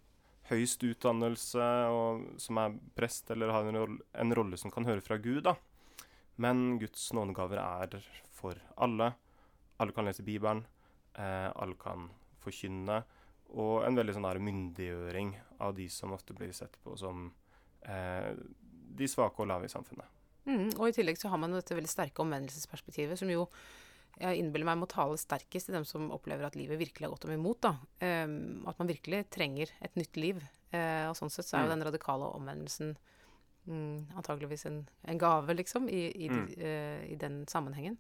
høyest 0.51 0.85
utdannelse, 0.87 1.65
og 1.91 2.27
som 2.43 2.61
er 2.63 2.77
prest 2.99 3.31
eller 3.35 3.51
har 3.55 3.67
en 3.67 3.79
rolle, 3.81 4.05
en 4.15 4.35
rolle 4.37 4.59
som 4.61 4.73
kan 4.75 4.87
høre 4.87 5.03
fra 5.05 5.19
Gud. 5.19 5.43
da. 5.49 5.57
Men 6.37 6.79
Guds 6.79 7.13
nådegaver 7.17 7.59
er 7.63 7.99
for 8.37 8.59
alle. 8.77 9.15
Alle 9.81 9.93
kan 9.93 10.07
lese 10.07 10.23
Bibelen. 10.23 10.67
Eh, 11.15 11.51
alle 11.57 11.75
kan 11.81 12.11
forkynne. 12.45 13.03
Og 13.55 13.85
en 13.87 13.97
veldig 13.97 14.15
sånn 14.17 14.27
der 14.27 14.39
myndiggjøring 14.43 15.37
av 15.61 15.75
de 15.77 15.89
som 15.89 16.13
ofte 16.13 16.35
blir 16.35 16.53
sett 16.53 16.77
på 16.85 16.97
som 16.99 17.33
eh, 17.87 18.33
de 18.97 19.09
svake 19.09 19.41
og 19.41 19.49
lave 19.49 19.65
i 19.69 19.73
samfunnet. 19.73 20.07
Mm, 20.47 20.69
og 20.79 20.89
i 20.89 20.93
tillegg 20.95 21.19
så 21.19 21.29
har 21.33 21.39
man 21.39 21.53
dette 21.55 21.75
veldig 21.75 21.91
sterke 21.91 22.23
omvendelsesperspektivet, 22.23 23.19
som 23.19 23.31
jo 23.31 23.49
jeg 24.17 24.39
innbiller 24.41 24.65
meg 24.65 24.79
må 24.81 24.87
tale 24.89 25.19
sterkest 25.21 25.69
til 25.69 25.75
dem 25.77 25.85
som 25.85 26.07
opplever 26.15 26.47
at 26.47 26.55
livet 26.57 26.79
virkelig 26.81 27.05
har 27.05 27.11
gått 27.13 27.27
dem 27.27 27.35
imot. 27.37 27.67
Um, 28.01 28.65
at 28.67 28.79
man 28.81 28.89
virkelig 28.89 29.27
trenger 29.29 29.69
et 29.85 29.99
nytt 29.99 30.17
liv. 30.17 30.41
Uh, 30.73 31.11
og 31.11 31.19
sånn 31.19 31.29
sett 31.31 31.45
så 31.45 31.59
er 31.59 31.67
jo 31.67 31.69
Mm. 31.69 31.75
den 31.75 31.85
radikale 31.91 32.31
omvendelsen 32.33 32.97
um, 33.69 34.07
antageligvis 34.17 34.65
en, 34.71 34.89
en 35.05 35.19
gave, 35.19 35.53
liksom, 35.55 35.89
i, 35.91 36.07
i, 36.17 36.29
Mm. 36.31 36.47
uh, 36.49 37.05
i 37.13 37.15
den 37.21 37.45
sammenhengen. 37.47 37.99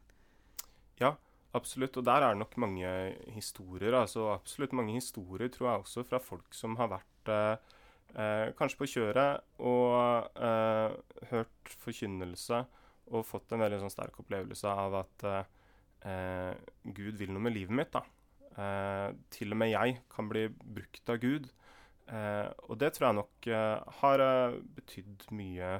Absolutt. 1.56 1.96
Og 1.96 2.04
der 2.06 2.22
er 2.22 2.34
det 2.34 2.42
nok 2.42 2.56
mange 2.60 2.90
historier. 3.34 3.94
altså 4.02 4.28
Absolutt 4.34 4.74
mange 4.76 4.96
historier, 4.98 5.48
tror 5.52 5.70
jeg 5.70 5.84
også, 5.84 6.04
fra 6.04 6.20
folk 6.22 6.54
som 6.54 6.76
har 6.80 6.90
vært 6.92 7.32
eh, 7.32 7.76
eh, 8.14 8.48
kanskje 8.58 8.80
på 8.82 8.90
kjøret 8.96 9.46
og 9.58 10.36
eh, 10.36 10.96
hørt 11.32 11.76
forkynnelse 11.84 12.64
og 13.14 13.26
fått 13.26 13.54
en 13.54 13.62
veldig 13.62 13.78
sånn 13.84 13.94
sterk 13.94 14.18
opplevelse 14.22 14.70
av 14.86 14.98
at 15.00 15.26
eh, 15.30 15.42
eh, 16.10 16.52
Gud 16.84 17.18
vil 17.20 17.32
noe 17.32 17.46
med 17.48 17.56
livet 17.56 17.78
mitt. 17.80 17.94
da. 17.94 18.02
Eh, 18.56 19.10
til 19.32 19.52
og 19.52 19.60
med 19.60 19.72
jeg 19.72 20.00
kan 20.12 20.28
bli 20.32 20.48
brukt 20.50 21.12
av 21.12 21.20
Gud. 21.22 21.48
Eh, 22.06 22.48
og 22.70 22.78
det 22.78 22.92
tror 22.94 23.08
jeg 23.08 23.18
nok 23.20 23.48
eh, 23.50 23.96
har 24.00 24.22
eh, 24.22 24.58
betydd 24.76 25.26
mye 25.34 25.72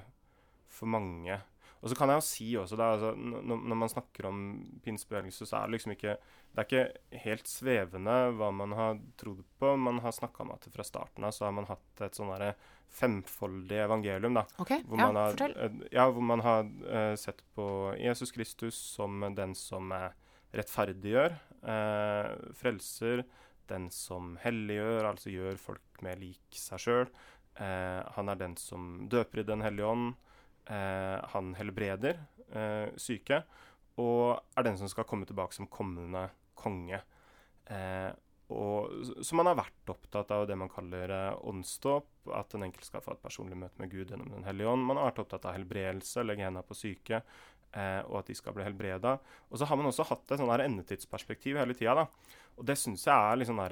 for 0.72 0.90
mange. 0.90 1.38
Og 1.82 1.90
så 1.90 1.96
kan 1.98 2.10
jeg 2.10 2.20
jo 2.20 2.24
si 2.24 2.46
også, 2.58 2.78
da, 2.80 2.86
altså, 2.96 3.12
når 3.16 3.78
man 3.78 3.90
snakker 3.92 4.28
om 4.30 4.38
pinsebevegelse, 4.84 5.46
så 5.46 5.58
er 5.60 5.68
det 5.68 5.76
liksom 5.76 5.92
ikke 5.96 6.16
Det 6.56 6.62
er 6.62 6.66
ikke 6.66 7.20
helt 7.26 7.50
svevende 7.50 8.14
hva 8.38 8.48
man 8.54 8.72
har 8.72 9.00
trodd 9.20 9.42
på. 9.60 9.74
Man 9.76 10.00
har 10.00 10.14
snakka 10.16 10.42
om 10.46 10.54
at 10.54 10.64
fra 10.72 10.86
starten 10.88 11.26
av 11.28 11.34
så 11.36 11.44
har 11.44 11.52
man 11.52 11.68
hatt 11.68 12.00
et 12.06 12.16
sånn 12.16 12.30
derre 12.32 12.54
femfoldig 12.96 13.82
evangelium, 13.84 14.38
da. 14.38 14.46
Okay, 14.62 14.80
Hvor 14.86 14.96
ja, 15.02 15.08
man 15.10 15.18
har, 15.20 15.34
fortell. 15.34 15.56
eh, 15.60 15.82
ja, 15.92 16.06
hvor 16.08 16.24
man 16.24 16.40
har 16.46 16.64
uh, 16.64 17.12
sett 17.20 17.42
på 17.52 17.66
Jesus 18.00 18.32
Kristus 18.32 18.78
som 18.96 19.20
den 19.36 19.52
som 19.58 19.92
rettferdiggjør, 20.56 21.36
uh, 21.66 22.52
frelser, 22.56 23.26
den 23.68 23.90
som 23.92 24.36
helliggjør, 24.40 25.10
altså 25.10 25.32
gjør 25.34 25.58
folk 25.60 26.00
mer 26.06 26.16
lik 26.22 26.56
seg 26.56 26.82
sjøl. 26.82 27.10
Uh, 27.60 28.00
han 28.16 28.32
er 28.32 28.40
den 28.40 28.56
som 28.60 29.08
døper 29.12 29.42
i 29.42 29.48
Den 29.48 29.64
hellige 29.64 29.92
ånd. 29.92 30.14
Eh, 30.66 31.18
han 31.32 31.54
helbreder 31.58 32.18
eh, 32.50 32.88
syke, 33.00 33.42
og 34.02 34.38
er 34.58 34.66
den 34.66 34.78
som 34.80 34.90
skal 34.90 35.06
komme 35.08 35.28
tilbake 35.28 35.56
som 35.56 35.68
kommende 35.70 36.26
konge. 36.58 37.00
Eh, 37.70 38.10
og, 38.54 39.10
så 39.26 39.34
man 39.34 39.48
har 39.50 39.58
vært 39.58 39.90
opptatt 39.90 40.30
av 40.34 40.44
det 40.46 40.54
man 40.58 40.70
kaller 40.70 41.10
åndsdåp, 41.48 42.30
at 42.36 42.52
den 42.54 42.66
enkelte 42.68 42.86
skal 42.86 43.02
få 43.02 43.16
et 43.16 43.22
personlig 43.24 43.58
møte 43.58 43.80
med 43.82 43.90
Gud 43.90 44.12
gjennom 44.12 44.30
Den 44.30 44.46
hellige 44.46 44.70
ånd. 44.70 44.86
Man 44.86 45.00
har 45.00 45.10
vært 45.10 45.24
opptatt 45.24 45.48
av 45.48 45.56
helbredelse, 45.56 46.22
legge 46.26 46.46
hendene 46.46 46.66
på 46.66 46.78
syke, 46.78 47.22
eh, 47.72 48.00
og 48.06 48.20
at 48.20 48.30
de 48.30 48.38
skal 48.38 48.54
bli 48.54 48.66
helbreda. 48.66 49.16
Og 49.50 49.58
så 49.58 49.66
har 49.66 49.80
man 49.80 49.90
også 49.90 50.06
hatt 50.12 50.30
et 50.30 50.42
sånn 50.42 50.54
endetidsperspektiv 50.54 51.58
hele 51.58 51.74
tida. 51.78 52.06
Og 52.56 52.66
det 52.68 52.78
syns 52.78 53.08
jeg 53.08 53.14
er 53.14 53.40
litt 53.40 53.50
sånn 53.50 53.64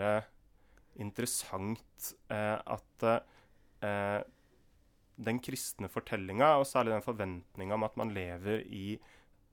interessant 1.02 2.10
eh, 2.30 2.58
at 2.58 3.06
eh, 3.10 4.20
den 5.16 5.40
kristne 5.42 5.88
fortellinga, 5.90 6.56
og 6.58 6.66
særlig 6.68 6.94
den 6.94 7.04
forventninga 7.04 7.76
om 7.76 7.86
at 7.86 7.98
man 8.00 8.12
lever 8.14 8.64
i 8.66 8.98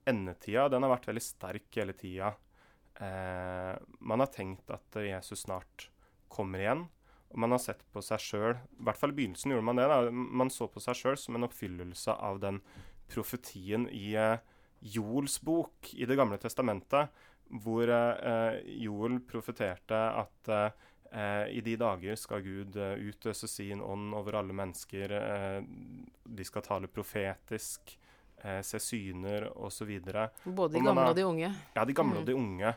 endetida, 0.08 0.68
den 0.68 0.82
har 0.82 0.94
vært 0.96 1.08
veldig 1.10 1.24
sterk 1.24 1.78
hele 1.78 1.94
tida. 1.98 2.32
Eh, 2.98 3.74
man 4.02 4.22
har 4.24 4.32
tenkt 4.34 4.70
at 4.74 4.98
eh, 4.98 5.12
Jesus 5.12 5.44
snart 5.46 5.88
kommer 6.32 6.62
igjen, 6.62 6.86
og 7.32 7.40
man 7.44 7.54
har 7.54 7.62
sett 7.62 7.80
på 7.92 8.02
seg 8.04 8.20
sjøl 8.20 8.50
I 8.52 8.82
hvert 8.84 8.98
fall 9.00 9.14
i 9.14 9.16
begynnelsen 9.16 9.54
gjorde 9.54 9.64
man 9.64 9.78
det. 9.80 9.86
da, 9.88 10.10
Man 10.12 10.50
så 10.52 10.66
på 10.68 10.82
seg 10.84 10.98
sjøl 10.98 11.16
som 11.16 11.38
en 11.38 11.46
oppfyllelse 11.46 12.12
av 12.12 12.42
den 12.42 12.60
profetien 13.12 13.86
i 13.88 14.12
eh, 14.18 14.42
Joels 14.82 15.38
bok 15.40 15.92
i 15.94 16.08
Det 16.08 16.18
gamle 16.18 16.40
testamentet, 16.42 17.12
hvor 17.62 17.88
eh, 17.88 18.60
Joel 18.82 19.20
profeterte 19.28 20.00
at 20.24 20.52
eh, 20.52 20.68
Eh, 20.68 20.91
I 21.12 21.60
de 21.60 21.76
dager 21.76 22.16
skal 22.16 22.40
Gud 22.42 22.76
eh, 22.80 22.94
utøse 23.10 23.48
sin 23.48 23.82
ånd 23.84 24.14
over 24.16 24.38
alle 24.40 24.52
mennesker. 24.56 25.12
Eh, 25.12 25.62
de 26.24 26.44
skal 26.48 26.62
tale 26.62 26.88
profetisk, 26.88 27.98
eh, 28.42 28.62
se 28.64 28.78
syner 28.80 29.50
osv. 29.56 29.90
Både 30.00 30.72
de 30.72 30.80
og 30.80 30.86
gamle 30.86 31.02
har- 31.02 31.10
og 31.10 31.16
de 31.16 31.26
unge. 31.28 31.52
Ja, 31.76 31.84
de 31.84 31.92
gamle 31.92 32.14
Mm. 32.14 32.20
og 32.22 32.26
de 32.26 32.34
unge. 32.34 32.74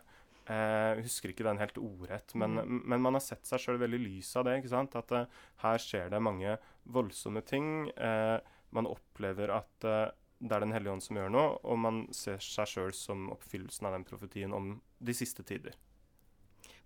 Eh, 0.47 1.01
husker 1.01 1.29
ikke 1.31 1.43
den 1.47 1.57
helt 1.57 1.77
ordrett, 1.77 2.35
men, 2.35 2.81
men 2.85 3.01
man 3.01 3.13
har 3.13 3.21
sett 3.21 3.45
seg 3.47 3.57
sjøl 3.59 3.79
veldig 3.79 3.97
i 3.99 4.03
lys 4.03 4.35
av 4.37 4.43
det. 4.45 4.59
ikke 4.63 4.69
sant? 4.69 4.95
At 4.95 5.11
eh, 5.11 5.25
her 5.63 5.77
skjer 5.77 6.09
det 6.11 6.21
mange 6.21 6.57
voldsomme 6.85 7.41
ting. 7.43 7.89
Eh, 7.97 8.39
man 8.71 8.85
opplever 8.85 9.49
at 9.49 9.83
eh, 9.85 10.11
det 10.41 10.51
er 10.51 10.59
Den 10.59 10.73
hellige 10.73 10.91
ånd 10.91 11.01
som 11.01 11.15
gjør 11.17 11.31
noe, 11.31 11.57
og 11.63 11.79
man 11.79 12.07
ser 12.13 12.37
seg 12.37 12.67
sjøl 12.67 12.91
som 12.93 13.29
oppfyllelsen 13.31 13.87
av 13.87 13.93
den 13.93 14.03
profetien 14.03 14.53
om 14.53 14.81
de 15.01 15.13
siste 15.13 15.41
tider. 15.47 15.73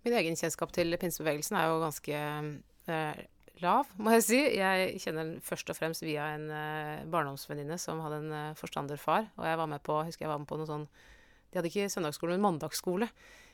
Min 0.06 0.16
egen 0.16 0.38
kjennskap 0.38 0.72
til 0.72 0.96
pinsebevegelsen 1.00 1.58
er 1.60 1.68
jo 1.68 1.80
ganske 1.82 2.20
eh, 2.20 3.20
lav, 3.60 3.90
må 4.00 4.14
jeg 4.16 4.24
si. 4.24 4.40
Jeg 4.56 5.00
kjenner 5.02 5.26
den 5.26 5.44
først 5.44 5.68
og 5.72 5.76
fremst 5.76 6.04
via 6.06 6.30
en 6.36 6.46
eh, 6.54 7.04
barndomsvenninne 7.12 7.76
som 7.80 8.00
hadde 8.04 8.22
en 8.22 8.34
eh, 8.38 8.56
forstanderfar. 8.58 9.28
Og 9.36 9.44
jeg 9.48 9.60
var 9.60 9.70
med 9.70 9.84
på, 9.84 9.98
husker 10.08 10.26
jeg 10.26 10.32
var 10.32 10.40
med 10.40 10.48
på 10.50 10.60
noe 10.60 10.70
sånn 10.70 10.88
De 11.50 11.58
hadde 11.58 11.70
ikke 11.72 11.90
søndagsskole, 11.92 12.36
men 12.36 12.46
mandagsskole. 12.46 13.10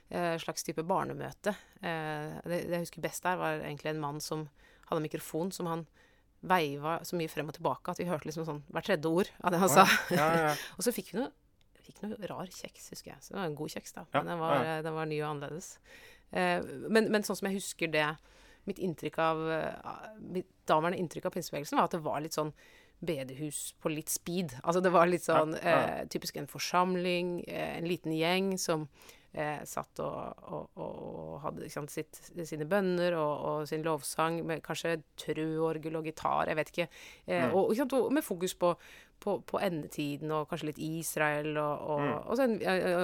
Eh, 0.08 0.36
slags 0.38 0.62
type 0.62 0.84
barnemøte. 0.86 1.56
Eh, 1.82 2.36
det, 2.46 2.62
det 2.68 2.76
jeg 2.76 2.86
husker 2.86 3.02
best 3.02 3.26
der, 3.26 3.40
var 3.40 3.58
egentlig 3.58 3.90
en 3.94 4.02
mann 4.04 4.22
som 4.22 4.46
hadde 4.86 5.02
mikrofon 5.02 5.50
som 5.50 5.66
han 5.66 5.86
veiva 6.46 7.00
så 7.02 7.18
mye 7.18 7.30
frem 7.32 7.48
og 7.50 7.56
tilbake 7.56 7.90
at 7.90 7.98
vi 7.98 8.06
hørte 8.06 8.28
liksom 8.28 8.44
sånn 8.46 8.60
hvert 8.70 8.86
tredje 8.86 9.10
ord 9.10 9.30
av 9.42 9.50
det 9.50 9.60
han 9.64 9.72
sa. 9.72 9.86
Ja, 10.14 10.28
ja, 10.30 10.42
ja. 10.50 10.54
Og 10.76 10.86
så 10.86 10.92
fikk 10.94 11.10
vi 11.10 11.18
noe, 11.18 11.32
fikk 11.82 12.04
noe 12.04 12.28
rar 12.30 12.46
kjeks, 12.52 12.90
husker 12.92 13.14
jeg. 13.14 13.22
Så 13.24 13.34
det 13.34 13.40
var 13.40 13.48
en 13.48 13.56
god 13.58 13.72
kjeks, 13.74 13.96
da. 13.96 14.04
Ja, 14.12 14.20
Men 14.20 14.30
den 14.30 14.44
var, 14.44 14.60
ja. 14.62 14.76
den 14.86 14.94
var 15.00 15.10
ny 15.10 15.18
og 15.24 15.30
annerledes. 15.32 15.72
Eh, 16.32 16.62
men, 16.90 17.10
men 17.12 17.22
sånn 17.26 17.36
som 17.38 17.48
jeg 17.50 17.60
husker 17.60 17.92
det 17.92 18.08
Mitt 18.66 18.80
inntrykk 18.82 19.18
av 19.22 19.44
eh, 19.54 19.90
Mitt 20.34 20.48
daværende 20.66 20.98
inntrykk 20.98 21.28
av 21.28 21.36
pinsebevegelsen 21.36 21.78
var 21.78 21.86
at 21.86 21.94
det 21.94 22.02
var 22.02 22.18
litt 22.24 22.34
sånn 22.34 22.50
bedehus 23.06 23.74
på 23.78 23.90
litt 23.92 24.08
speed. 24.08 24.54
Altså 24.64 24.80
det 24.82 24.90
var 24.94 25.06
litt 25.06 25.26
sånn 25.26 25.52
Ja, 25.60 25.60
ja. 25.68 25.82
eh, 26.00 26.08
typisk 26.10 26.38
en 26.40 26.48
forsamling, 26.50 27.42
eh, 27.46 27.76
en 27.76 27.86
liten 27.86 28.14
gjeng 28.16 28.54
som 28.58 28.86
eh, 29.36 29.60
satt 29.68 30.00
og, 30.00 30.40
og, 30.48 30.80
og, 30.80 31.34
hadde 31.44 31.68
sant, 31.70 31.92
sitt, 31.92 32.16
sine 32.48 32.64
bønner 32.66 33.14
og, 33.20 33.34
og 33.50 33.68
sin 33.68 33.84
lovsang 33.84 34.40
med 34.48 34.64
kanskje 34.64 34.96
trøorgel 35.20 36.00
og 36.00 36.08
gitar, 36.08 36.48
jeg 36.48 36.56
vet 36.56 36.72
ikke. 36.72 36.88
Eh, 37.26 37.44
Mm. 37.46 37.54
og, 37.60 37.74
sant, 37.76 37.92
med 38.16 38.24
fokus 38.24 38.56
på, 38.56 38.72
på, 39.20 39.38
på 39.48 39.60
endetiden 39.62 40.30
og 40.30 40.48
kanskje 40.50 40.68
litt 40.72 40.78
Israel 40.82 41.56
og, 41.56 41.86
og, 41.90 42.00
Mm. 42.00 42.10
også 42.32 42.42
en 42.44 42.56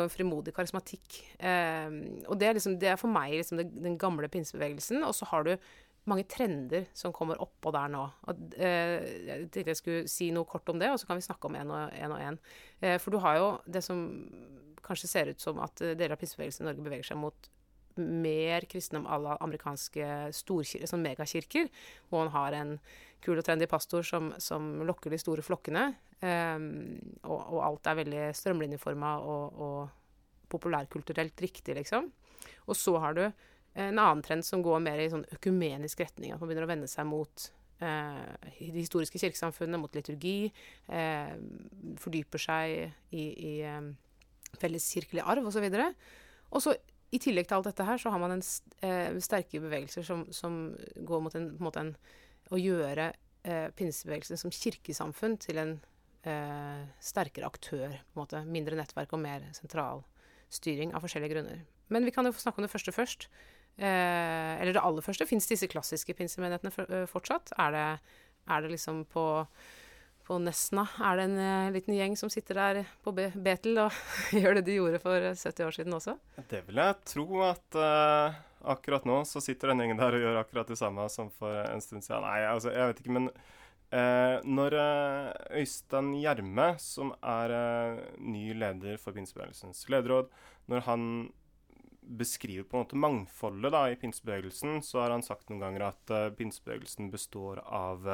og 0.03 0.11
frimodig 0.13 0.55
karismatikk. 0.55 1.23
Eh, 1.39 1.89
og 2.29 2.39
det 2.39 2.49
er, 2.49 2.55
liksom, 2.59 2.79
det 2.79 2.89
er 2.93 3.01
for 3.01 3.09
meg 3.13 3.33
liksom 3.39 3.59
det, 3.63 3.71
den 3.83 3.97
gamle 3.99 4.29
pinsebevegelsen. 4.29 5.03
Og 5.05 5.15
så 5.15 5.27
har 5.33 5.45
du 5.49 5.57
mange 6.11 6.25
trender 6.27 6.87
som 6.99 7.13
kommer 7.15 7.39
oppå 7.43 7.71
der 7.73 7.89
nå. 7.89 8.03
Og, 8.27 8.37
eh, 8.59 8.99
jeg 9.29 9.51
tenkte 9.55 9.71
jeg 9.71 9.77
skulle 9.81 10.09
si 10.11 10.31
noe 10.35 10.45
kort 10.45 10.69
om 10.69 10.79
det, 10.83 10.91
og 10.91 10.99
så 10.99 11.07
kan 11.07 11.17
vi 11.21 11.23
snakke 11.29 11.47
om 11.47 11.55
én 11.57 11.71
og 11.71 11.93
én. 11.95 12.17
En. 12.29 12.39
Eh, 12.83 12.99
for 12.99 13.11
du 13.15 13.19
har 13.19 13.37
jo 13.39 13.49
det 13.71 13.85
som 13.85 14.03
kanskje 14.83 15.09
ser 15.09 15.31
ut 15.31 15.41
som 15.41 15.61
at 15.63 15.81
eh, 15.81 15.95
deler 15.95 16.17
av 16.17 16.19
pinsebevegelsen 16.19 16.67
i 16.67 16.71
Norge 16.71 16.83
beveger 16.83 17.13
seg 17.13 17.21
mot 17.23 17.49
mer 17.97 18.65
kristne 18.67 19.03
à 19.05 19.19
la 19.21 19.37
amerikanske 19.45 20.33
storkirker, 20.33 20.89
sånn 20.89 21.03
megakirker, 21.05 21.69
hvor 22.09 22.25
man 22.25 22.33
har 22.33 22.53
en 22.57 22.79
kul 23.23 23.39
og 23.39 23.47
trendy 23.47 23.69
pastor 23.71 24.05
som, 24.07 24.33
som 24.43 24.83
lokker 24.87 25.13
de 25.13 25.21
store 25.21 25.45
flokkene. 25.47 25.89
Um, 26.23 26.67
og, 27.27 27.39
og 27.39 27.61
alt 27.67 27.89
er 27.91 27.99
veldig 28.03 28.27
strømlinjeforma 28.39 29.15
og, 29.23 29.63
og 29.63 30.49
populærkulturelt 30.53 31.41
riktig, 31.43 31.77
liksom. 31.79 32.11
Og 32.69 32.79
så 32.79 32.95
har 33.03 33.17
du 33.17 33.25
en 33.27 33.99
annen 33.99 34.23
trend 34.25 34.45
som 34.45 34.63
går 34.65 34.83
mer 34.85 35.01
i 35.01 35.11
sånn 35.11 35.25
økumenisk 35.33 36.03
retning. 36.05 36.33
At 36.33 36.43
man 36.43 36.51
begynner 36.51 36.67
å 36.67 36.73
vende 36.73 36.91
seg 36.91 37.09
mot 37.09 37.47
eh, 37.83 38.23
de 38.59 38.73
historiske 38.77 39.21
kirkesamfunnene, 39.23 39.81
mot 39.81 39.97
liturgi. 39.97 40.53
Eh, 40.93 41.35
fordyper 42.03 42.43
seg 42.43 42.75
i, 43.17 43.25
i 43.25 43.53
eh, 43.67 43.93
felleskirkelig 44.61 45.25
arv 45.25 45.49
osv. 45.49 45.69
Og 46.53 46.65
så 46.65 46.77
i 47.13 47.21
tillegg 47.21 47.49
til 47.49 47.59
alt 47.59 47.69
dette 47.69 47.85
her, 47.85 48.01
så 48.01 48.13
har 48.13 48.21
man 48.21 48.37
en 48.37 48.45
eh, 48.85 49.17
sterke 49.25 49.61
bevegelser 49.61 50.05
som, 50.07 50.25
som 50.33 50.63
går 50.97 51.25
mot 51.25 51.35
en, 51.37 51.51
en 51.53 51.65
måte 51.65 51.83
en 51.83 51.97
Å 52.53 52.61
gjøre 52.61 53.11
eh, 53.49 53.69
pinsebevegelsen 53.79 54.41
som 54.41 54.53
kirkesamfunn 54.53 55.39
til 55.41 55.61
en 55.63 55.77
eh, 56.29 56.85
sterkere 57.01 57.49
aktør. 57.49 57.89
på 57.89 58.17
en 58.17 58.23
måte, 58.23 58.45
Mindre 58.45 58.79
nettverk 58.79 59.15
og 59.17 59.23
mer 59.25 59.49
sentral 59.57 60.05
styring 60.53 60.93
av 60.93 61.05
forskjellige 61.05 61.33
grunner. 61.33 61.63
Men 61.93 62.05
vi 62.05 62.13
kan 62.15 62.29
jo 62.29 62.35
snakke 62.37 62.61
om 62.61 62.67
det 62.67 62.73
første 62.73 62.93
først. 62.93 63.29
Eh, 63.77 64.61
eller 64.61 64.77
det 64.77 64.85
aller 64.85 65.05
første, 65.05 65.27
fins 65.29 65.49
disse 65.49 65.69
klassiske 65.73 66.15
pinsemenighetene 66.17 66.89
eh, 66.89 67.07
fortsatt? 67.09 67.55
Er 67.61 67.73
det, 67.73 67.87
er 68.53 68.65
det 68.65 68.77
liksom 68.77 69.07
på 69.13 69.25
på 70.23 70.39
Nesna 70.39 70.85
er 71.03 71.19
det 71.19 71.25
en 71.27 71.39
uh, 71.41 71.73
liten 71.75 71.97
gjeng 71.97 72.13
som 72.19 72.31
sitter 72.31 72.59
der 72.59 72.77
på 73.03 73.11
Be 73.17 73.25
Betel 73.35 73.81
og 73.83 73.97
gjør 74.39 74.59
det 74.59 74.65
de 74.69 74.77
gjorde 74.79 75.01
for 75.03 75.27
70 75.35 75.67
år 75.67 75.75
siden 75.75 75.97
også? 75.99 76.15
Det 76.49 76.63
vil 76.69 76.79
jeg 76.79 76.99
tro 77.11 77.27
at 77.49 77.79
uh, 77.79 78.37
akkurat 78.65 79.07
nå 79.09 79.23
så 79.29 79.43
sitter 79.43 79.73
den 79.73 79.83
gjengen 79.83 80.01
der 80.01 80.17
og 80.17 80.25
gjør 80.25 80.41
akkurat 80.43 80.71
det 80.71 80.79
samme 80.81 81.09
som 81.13 81.31
for 81.35 81.63
en 81.65 81.83
stund 81.85 82.05
siden. 82.05 82.25
Nei, 82.27 82.41
altså, 82.49 82.73
jeg 82.75 82.91
vet 82.91 83.03
ikke, 83.03 83.17
men 83.19 83.29
eh, 83.91 84.39
når 84.45 84.79
Øystein 85.61 86.13
Gjerme, 86.21 86.73
som 86.83 87.15
er 87.21 87.57
ny 88.23 88.49
leder 88.57 89.01
for 89.03 89.17
Pinsebevegelsens 89.17 89.85
lederråd, 89.93 90.33
når 90.73 90.87
han 90.89 91.07
beskriver 92.03 92.67
på 92.67 92.77
en 92.77 92.83
måte 92.83 92.99
mangfoldet 92.99 93.71
da, 93.73 93.85
i 93.89 93.97
pinsebevegelsen, 93.97 94.81
så 94.83 95.05
har 95.05 95.13
han 95.15 95.23
sagt 95.23 95.49
noen 95.49 95.63
ganger 95.63 95.85
at 95.87 96.13
pinsebevegelsen 96.35 97.13
består 97.13 97.61
av 97.63 98.09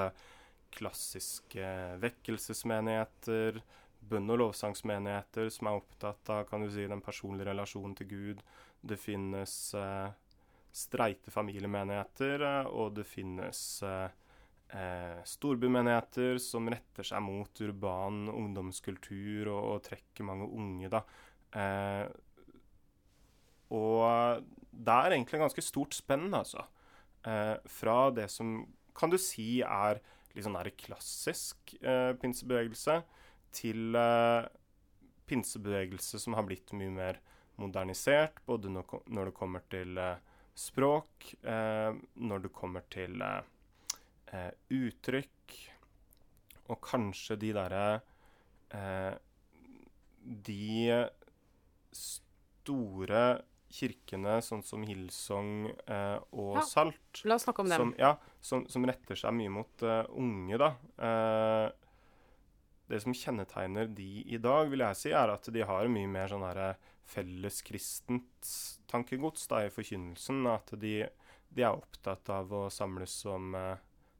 klassiske 0.76 1.72
vekkelsesmenigheter, 2.02 3.62
bønn- 4.08 4.30
og 4.32 4.40
lovsangsmenigheter 4.42 5.50
som 5.52 5.68
er 5.68 5.80
opptatt 5.80 6.32
av 6.32 6.46
kan 6.48 6.64
du 6.64 6.70
si, 6.72 6.86
den 6.88 7.04
personlige 7.04 7.50
relasjonen 7.50 7.96
til 7.98 8.10
Gud. 8.12 8.42
Det 8.80 8.98
finnes 9.00 9.54
eh, 9.74 10.10
streite 10.78 11.32
familiemenigheter, 11.34 12.44
eh, 12.46 12.70
og 12.70 12.94
det 12.98 13.06
finnes 13.08 13.62
eh, 13.86 14.08
eh, 14.78 15.18
storbymenigheter 15.26 16.38
som 16.42 16.70
retter 16.70 17.06
seg 17.10 17.24
mot 17.24 17.64
urban 17.64 18.26
ungdomskultur 18.32 19.50
og, 19.52 19.60
og 19.74 19.84
trekker 19.90 20.28
mange 20.28 20.48
unge. 20.48 20.92
da. 20.92 21.04
Eh, 21.58 22.06
og 23.74 24.44
det 24.72 24.94
er 24.94 25.14
egentlig 25.16 25.42
ganske 25.42 25.64
stort 25.64 25.96
spenn, 25.96 26.30
altså. 26.34 26.64
Eh, 27.26 27.56
fra 27.68 27.98
det 28.14 28.28
som 28.32 28.62
kan 28.98 29.10
du 29.12 29.18
si 29.20 29.60
er 29.62 30.00
litt 30.34 30.46
sånn 30.46 30.56
der 30.58 30.70
klassisk 30.78 31.74
eh, 31.82 32.12
pinsebevegelse 32.20 33.00
til 33.58 33.96
eh, 33.98 34.46
pinsebevegelse 35.28 36.20
som 36.22 36.36
har 36.38 36.46
blitt 36.48 36.72
mye 36.76 36.94
mer 36.94 37.20
modernisert, 37.58 38.38
både 38.46 38.70
når, 38.70 39.00
når 39.10 39.30
det 39.30 39.36
kommer 39.36 39.64
til 39.72 39.98
eh, 39.98 40.20
språk, 40.58 41.32
eh, 41.42 41.92
når 42.18 42.44
det 42.44 42.52
kommer 42.54 42.86
til 42.90 43.20
eh, 43.24 43.50
eh, 44.34 44.52
uttrykk, 44.74 45.58
og 46.68 46.80
kanskje 46.84 47.38
de 47.40 47.54
derre 47.56 47.84
De 50.28 50.98
store 51.96 53.22
kirkene, 53.72 54.38
sånn 54.44 54.62
som 54.64 54.84
Hillsong 54.86 55.68
eh, 55.68 56.16
og 56.36 56.58
ja, 56.58 56.64
Salt 56.64 57.22
La 57.28 57.36
oss 57.36 57.44
snakke 57.46 57.64
om 57.64 57.70
dem. 57.72 57.82
Som, 57.82 57.92
ja, 58.00 58.14
som, 58.40 58.64
som 58.70 58.86
retter 58.88 59.18
seg 59.18 59.34
mye 59.36 59.52
mot 59.52 59.84
uh, 59.84 60.04
unge, 60.16 60.58
da. 60.60 60.70
Eh, 61.08 61.66
det 62.88 63.02
som 63.04 63.16
kjennetegner 63.16 63.90
de 63.92 64.22
i 64.24 64.40
dag, 64.40 64.70
vil 64.72 64.84
jeg 64.86 65.00
si, 65.00 65.12
er 65.12 65.34
at 65.34 65.50
de 65.52 65.64
har 65.68 65.90
mye 65.92 66.08
mer 66.08 66.30
sånn 66.32 66.46
her 66.46 66.62
felleskristent 67.08 68.52
tankegods 68.90 69.48
da, 69.50 69.64
i 69.66 69.72
forkynnelsen. 69.72 70.46
At 70.50 70.72
de, 70.76 70.94
de, 71.48 71.64
er 71.64 71.72
opptatt 71.72 72.28
av 72.32 72.52
å 72.52 72.66
samles 72.72 73.20
om 73.28 73.54
uh, 73.56 73.76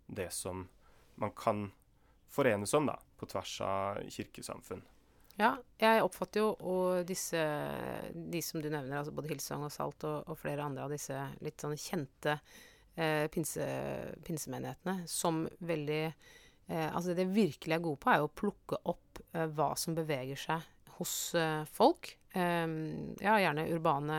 det 0.07 0.30
som 0.35 0.66
man 1.21 1.35
kan 1.37 1.68
forenes 2.33 2.75
om, 2.75 2.88
da, 2.88 2.99
på 3.18 3.28
tvers 3.28 3.61
av 3.64 4.00
kirkesamfunn. 4.12 4.85
Ja, 5.38 5.52
jeg 5.78 6.02
oppfatter 6.02 6.42
jo 6.42 6.78
disse, 7.07 7.38
de 8.11 8.40
som 8.42 8.59
du 8.59 8.66
nevner, 8.73 8.99
altså 8.99 9.14
både 9.14 9.30
Hilsong 9.30 9.68
og 9.68 9.71
Salt 9.71 10.02
og, 10.09 10.26
og, 10.26 10.35
flere 10.40 10.64
andre 10.66 10.88
av 10.88 10.90
disse 10.90 11.14
litt 11.47 11.62
sånn 11.62 11.76
kjente 11.78 12.35
eh, 12.98 13.29
pinse, 13.31 13.68
pinsemenighetene 14.27 15.07
som 15.07 15.44
veldig 15.62 16.01
eh, 16.09 16.88
Altså 16.88 17.12
det 17.12 17.20
de 17.20 17.37
virkelig 17.37 17.77
er 17.77 17.85
gode 17.85 18.03
på, 18.03 18.11
er 18.11 18.18
jo 18.18 18.27
å 18.27 18.35
plukke 18.42 18.81
opp 18.90 19.22
eh, 19.31 19.46
hva 19.46 19.70
som 19.79 19.94
beveger 19.94 20.42
seg 20.42 20.66
hos 20.98 21.14
eh, 21.38 21.62
folk. 21.70 22.16
Ehm, 22.37 23.17
ja, 23.21 23.38
gjerne 23.41 23.69
urbane 23.73 24.17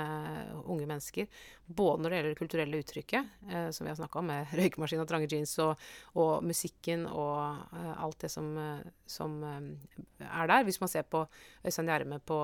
unge 0.65 0.87
mennesker. 0.89 1.27
Både 1.65 2.01
når 2.01 2.09
det 2.09 2.17
gjelder 2.17 2.33
det 2.33 2.39
kulturelle 2.39 2.81
uttrykket, 2.81 3.33
eh, 3.51 3.69
som 3.69 3.85
vi 3.85 3.91
har 3.91 3.99
snakka 3.99 4.19
om, 4.19 4.29
med 4.31 4.53
røykemaskin 4.59 5.03
og 5.03 5.09
trange 5.09 5.29
jeans, 5.29 5.53
og, 5.61 5.89
og 6.17 6.43
musikken 6.43 7.05
og 7.05 7.69
uh, 7.75 7.93
alt 8.01 8.25
det 8.25 8.31
som, 8.33 8.49
uh, 8.57 8.81
som 9.05 9.37
er 9.45 10.49
der. 10.49 10.65
Hvis 10.65 10.81
man 10.81 10.89
ser 10.89 11.05
på 11.05 11.25
Øystein 11.65 11.91
Gjerme 11.91 12.19
på 12.19 12.39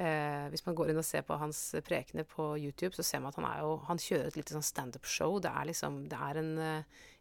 Eh, 0.00 0.46
Hvis 0.48 0.62
man 0.64 0.76
går 0.78 0.92
inn 0.92 1.00
og 1.00 1.04
ser 1.04 1.24
på 1.26 1.36
hans 1.36 1.74
prekener 1.84 2.24
på 2.24 2.44
YouTube, 2.56 2.94
så 2.94 3.02
ser 3.02 3.20
man 3.20 3.32
at 3.34 3.40
han, 3.40 3.48
jo, 3.58 3.72
han 3.88 3.98
kjører 3.98 4.28
et 4.30 4.36
lite 4.38 4.54
sånn 4.54 4.64
standup-show. 4.64 5.40
Det 5.42 5.50
er 5.50 5.66
liksom 5.66 6.04
Det 6.08 6.20
er 6.28 6.38
en, 6.40 6.52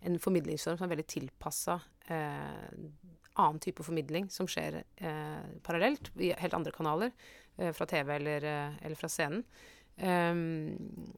en 0.05 0.19
formidlingsform 0.21 0.77
som 0.77 0.85
er 0.85 0.93
veldig 0.93 1.07
tilpassa 1.09 1.79
annen 2.09 3.59
type 3.63 3.83
formidling 3.83 4.29
som 4.33 4.47
skjer 4.49 4.81
parallelt 5.65 6.09
i 6.21 6.31
helt 6.37 6.55
andre 6.57 6.73
kanaler. 6.75 7.11
Eh, 7.59 7.73
fra 7.73 7.85
TV 7.85 8.15
eller, 8.15 8.43
eh, 8.43 8.71
eller 8.81 8.95
fra 8.95 9.09
scenen. 9.09 9.43
Um, 9.99 10.77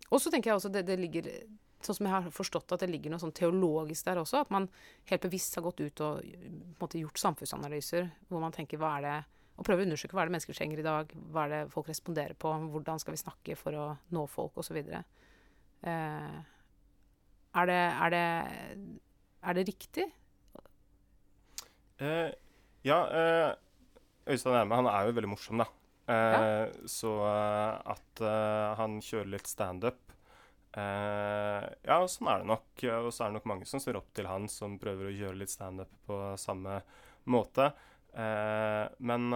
og 0.09 0.17
så 0.21 0.31
tenker 0.33 0.49
jeg 0.49 0.57
også 0.57 0.71
det, 0.73 0.87
det 0.87 0.95
ligger 0.97 1.27
Sånn 1.85 1.97
som 1.97 2.07
jeg 2.07 2.13
har 2.13 2.27
forstått 2.33 2.73
at 2.75 2.81
det 2.81 2.91
ligger 2.91 3.09
noe 3.09 3.21
sånn 3.21 3.33
teologisk 3.33 4.05
der 4.05 4.19
også. 4.21 4.43
At 4.43 4.51
man 4.53 4.67
helt 5.09 5.23
bevisst 5.25 5.55
har 5.57 5.63
gått 5.65 5.79
ut 5.81 6.01
og 6.05 6.27
måte, 6.77 6.99
gjort 7.01 7.17
samfunnsanalyser 7.17 8.05
hvor 8.29 8.43
man 8.43 8.53
tenker 8.53 8.77
hva 8.77 8.91
er 8.99 9.07
det 9.07 9.15
og 9.57 9.65
prøver 9.65 9.81
å 9.81 9.87
undersøke 9.87 10.13
hva 10.13 10.21
er 10.21 10.29
det 10.29 10.35
mennesker 10.35 10.59
trenger 10.59 10.83
i 10.83 10.85
dag, 10.85 11.15
hva 11.33 11.47
er 11.47 11.51
det 11.55 11.61
folk 11.73 11.89
responderer 11.89 12.37
på, 12.37 12.53
hvordan 12.75 13.01
skal 13.01 13.17
vi 13.17 13.23
snakke 13.23 13.57
for 13.57 13.77
å 13.77 13.87
nå 14.13 14.27
folk, 14.29 14.61
osv. 14.61 14.77
Eh, 14.77 16.37
er, 17.65 17.73
er, 17.73 18.13
det, 18.13 18.23
er 19.41 19.57
det 19.57 19.67
riktig? 19.73 20.07
Uh, 21.97 22.29
ja, 22.85 23.01
uh, 23.09 24.29
Øystein 24.29 24.61
Erme 24.61 24.83
han 24.83 24.93
er 24.93 25.09
jo 25.09 25.17
veldig 25.17 25.33
morsom, 25.33 25.65
da. 25.65 25.69
Ja. 26.11 26.63
Eh, 26.63 26.69
så 26.85 27.11
eh, 27.27 27.91
at 27.93 28.21
eh, 28.21 28.73
han 28.79 28.99
kjører 29.03 29.35
litt 29.37 29.47
standup 29.47 30.07
Ja, 30.71 31.97
sånn 32.07 32.29
er 32.31 32.37
det 32.39 32.47
nok. 32.47 32.83
Og 33.03 33.09
så 33.11 33.25
er 33.25 33.31
det 33.31 33.35
nok 33.41 33.47
mange 33.51 33.65
som 33.67 33.81
ser 33.83 33.97
opp 33.99 34.13
til 34.15 34.29
han, 34.29 34.45
som 34.47 34.77
prøver 34.79 35.09
å 35.09 35.11
gjøre 35.11 35.41
litt 35.41 35.51
standup 35.51 35.91
på 36.07 36.19
samme 36.39 36.77
måte. 37.27 37.65
men 39.03 39.35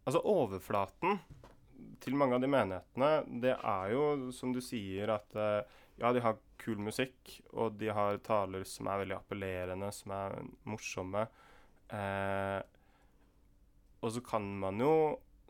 Altså, 0.00 0.22
overflaten 0.24 1.20
til 2.00 2.16
mange 2.16 2.38
av 2.38 2.40
de 2.40 2.48
menighetene, 2.48 3.10
det 3.44 3.52
er 3.58 3.92
jo, 3.92 4.32
som 4.32 4.56
du 4.56 4.62
sier, 4.64 5.12
at 5.12 5.36
ja, 6.00 6.14
de 6.16 6.24
har 6.24 6.40
kul 6.64 6.80
musikk, 6.80 7.42
og 7.52 7.76
de 7.76 7.92
har 7.92 8.24
taler 8.24 8.64
som 8.64 8.88
er 8.88 9.04
veldig 9.04 9.18
appellerende, 9.20 9.92
som 9.92 10.16
er 10.16 10.40
morsomme. 10.64 11.28
Eh, 11.92 12.58
og 14.00 14.14
så 14.14 14.22
kan 14.24 14.46
man 14.62 14.80
jo 14.80 14.92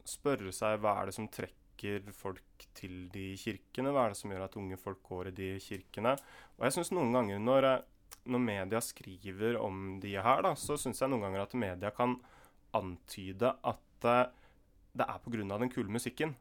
spørre 0.07 0.53
seg 0.55 0.81
hva 0.83 0.97
er 0.99 1.11
det 1.11 1.17
som 1.17 1.29
trekker 1.31 2.11
folk 2.15 2.67
til 2.77 3.07
de 3.13 3.33
kirkene? 3.41 3.93
Hva 3.95 4.07
er 4.07 4.15
det 4.15 4.21
som 4.21 4.33
gjør 4.33 4.47
at 4.49 4.59
unge 4.61 4.79
folk 4.81 5.01
går 5.07 5.31
i 5.31 5.37
de 5.37 5.51
kirkene? 5.63 6.17
Og 6.59 6.67
jeg 6.67 6.77
syns 6.77 6.93
noen 6.95 7.15
ganger 7.15 7.41
når, 7.43 7.69
når, 8.27 8.45
media 8.45 8.83
skriver 8.85 9.59
om 9.61 9.99
de 10.03 10.17
her, 10.19 10.45
da, 10.47 10.55
så 10.59 10.77
syns 10.81 11.01
jeg 11.01 11.13
noen 11.13 11.29
ganger 11.29 11.47
at 11.47 11.57
media 11.59 11.95
kan 11.95 12.19
antyde 12.77 13.55
at 13.67 14.07
uh, 14.07 14.29
det 14.95 15.07
er 15.07 15.23
pga. 15.23 15.59
den 15.59 15.71
kule 15.71 15.91
musikken 15.91 16.35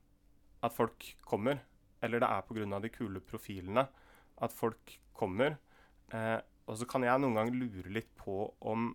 at 0.66 0.74
folk 0.74 1.06
kommer. 1.26 1.62
Eller 2.02 2.20
det 2.20 2.30
er 2.30 2.42
pga. 2.42 2.80
de 2.80 2.90
kule 2.90 3.20
profilene 3.20 3.88
at 4.42 4.54
folk 4.54 5.00
kommer. 5.14 5.58
Eh, 6.14 6.40
og 6.70 6.78
så 6.78 6.86
kan 6.86 7.04
jeg 7.04 7.22
noen 7.22 7.36
ganger 7.38 7.58
lure 7.58 7.92
litt 7.94 8.10
på 8.18 8.54
om 8.62 8.94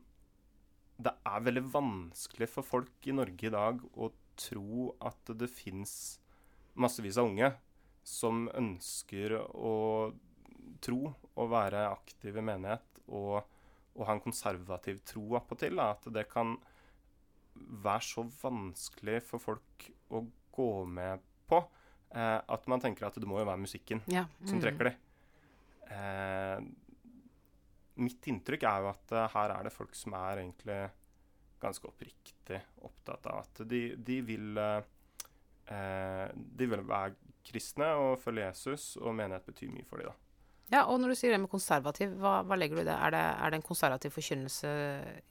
det 0.97 1.13
er 1.27 1.47
veldig 1.47 1.65
vanskelig 1.75 2.49
for 2.51 2.67
folk 2.67 3.09
i 3.09 3.15
Norge 3.17 3.49
i 3.49 3.53
dag 3.53 3.81
å 3.95 4.11
tro 4.39 4.93
at 5.03 5.33
det 5.39 5.51
fins 5.51 6.19
massevis 6.79 7.19
av 7.19 7.31
unge 7.31 7.51
som 8.05 8.47
ønsker 8.53 9.35
å 9.41 9.75
tro 10.85 11.01
og 11.09 11.51
være 11.51 11.87
aktive 11.89 12.43
i 12.43 12.47
menighet 12.47 13.03
og, 13.09 13.41
og 13.95 14.07
ha 14.07 14.17
en 14.17 14.23
konservativ 14.23 15.01
tro 15.09 15.39
appåtil. 15.39 15.81
At 15.83 16.07
det 16.13 16.27
kan 16.31 16.55
være 17.55 18.07
så 18.07 18.27
vanskelig 18.43 19.21
for 19.29 19.43
folk 19.43 19.89
å 20.15 20.25
gå 20.55 20.71
med 20.91 21.23
på 21.51 21.61
eh, 22.15 22.39
at 22.39 22.71
man 22.71 22.83
tenker 22.83 23.09
at 23.09 23.19
det 23.19 23.29
må 23.29 23.41
jo 23.41 23.49
være 23.49 23.63
musikken 23.65 24.03
ja. 24.11 24.27
mm. 24.41 24.49
som 24.51 24.63
trekker 24.63 24.91
de. 24.91 24.95
Eh, 25.95 26.59
mitt 28.01 28.27
inntrykk 28.31 28.67
er 28.69 28.83
jo 28.85 28.91
at 28.91 29.15
uh, 29.15 29.27
her 29.35 29.55
er 29.55 29.67
det 29.67 29.75
folk 29.75 29.95
som 29.99 30.17
er 30.19 30.43
egentlig 30.43 30.81
ganske 31.63 31.89
oppriktig 31.89 32.61
opptatt 32.85 33.29
av 33.31 33.45
at 33.45 33.63
de, 33.69 33.87
de 33.97 34.19
vil 34.27 34.59
uh, 34.59 34.83
De 35.65 36.67
vil 36.69 36.83
være 36.85 37.15
kristne 37.45 37.87
og 37.97 38.19
følge 38.21 38.51
Jesus, 38.51 38.97
og 39.01 39.15
menighet 39.17 39.47
betyr 39.49 39.71
mye 39.73 39.87
for 39.89 40.01
dem, 40.01 40.11
da. 40.11 40.19
Ja, 40.73 40.83
og 40.89 40.99
når 41.01 41.13
du 41.13 41.19
sier 41.19 41.35
det 41.35 41.41
med 41.41 41.53
konservativ, 41.53 42.13
hva, 42.21 42.39
hva 42.45 42.57
legger 42.57 42.79
du 42.79 42.83
i 42.83 42.87
det? 42.89 42.95
Er, 42.97 43.13
det? 43.13 43.21
er 43.21 43.53
det 43.53 43.59
en 43.61 43.67
konservativ 43.67 44.15
forkynnelse 44.17 44.71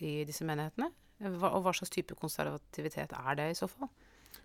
i 0.06 0.14
disse 0.30 0.46
menighetene? 0.46 0.92
Hva, 1.24 1.54
og 1.56 1.64
hva 1.66 1.74
slags 1.78 1.94
type 1.94 2.18
konservativitet 2.20 3.14
er 3.18 3.40
det 3.40 3.48
i 3.52 3.58
så 3.58 3.70
fall? 3.70 3.90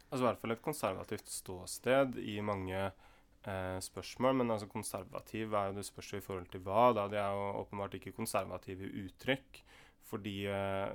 Altså 0.09 0.23
i 0.23 0.27
hvert 0.27 0.41
fall 0.41 0.55
et 0.55 0.65
konservativt 0.65 1.33
ståsted 1.33 2.17
i 2.23 2.39
mange 2.45 2.79
eh, 2.79 3.08
spørsmål. 3.85 4.35
Men 4.41 4.51
altså 4.51 4.67
konservativ 4.69 5.55
er 5.55 5.71
jo 5.71 5.77
det 5.79 5.87
spørs 5.87 6.15
i 6.19 6.25
forhold 6.25 6.49
til 6.53 6.61
hva. 6.67 6.89
da. 6.97 7.07
De 7.09 7.21
er 7.21 7.31
jo 7.33 7.63
åpenbart 7.63 7.95
ikke 7.97 8.17
konservative 8.17 8.91
uttrykk. 9.05 9.63
Fordi 10.09 10.35
eh, 10.49 10.91